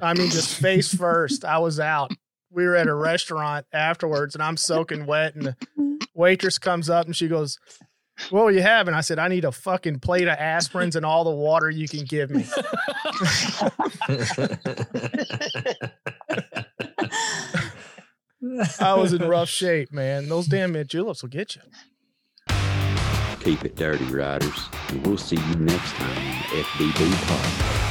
I 0.00 0.14
mean, 0.14 0.30
just 0.30 0.58
face 0.58 0.94
first. 0.94 1.44
I 1.44 1.58
was 1.58 1.78
out. 1.78 2.12
We 2.50 2.64
were 2.64 2.76
at 2.76 2.86
a 2.86 2.94
restaurant 2.94 3.66
afterwards, 3.72 4.34
and 4.34 4.42
I'm 4.42 4.56
soaking 4.56 5.04
wet. 5.04 5.34
And 5.34 5.44
the 5.44 5.56
waitress 6.14 6.58
comes 6.58 6.88
up 6.88 7.04
and 7.04 7.14
she 7.14 7.28
goes, 7.28 7.58
"What 8.30 8.46
will 8.46 8.52
you 8.52 8.62
have?" 8.62 8.88
And 8.88 8.96
I 8.96 9.02
said, 9.02 9.18
"I 9.18 9.28
need 9.28 9.44
a 9.44 9.52
fucking 9.52 10.00
plate 10.00 10.28
of 10.28 10.38
aspirins 10.38 10.96
and 10.96 11.04
all 11.04 11.24
the 11.24 11.30
water 11.30 11.68
you 11.68 11.88
can 11.88 12.04
give 12.04 12.30
me." 12.30 12.46
I 18.80 18.94
was 18.94 19.12
in 19.12 19.26
rough 19.26 19.48
shape, 19.60 19.92
man. 19.92 20.28
Those 20.28 20.46
damn 20.46 20.72
mint 20.72 20.88
juleps 20.90 21.22
will 21.22 21.30
get 21.30 21.56
you. 21.56 21.62
Keep 23.40 23.64
it 23.64 23.76
dirty, 23.76 24.04
riders, 24.04 24.68
and 24.88 25.06
we'll 25.06 25.16
see 25.16 25.36
you 25.36 25.54
next 25.56 25.92
time 25.92 26.18
on 26.18 26.24
the 26.24 26.62
FDB 26.62 27.10
Podcast. 27.10 27.87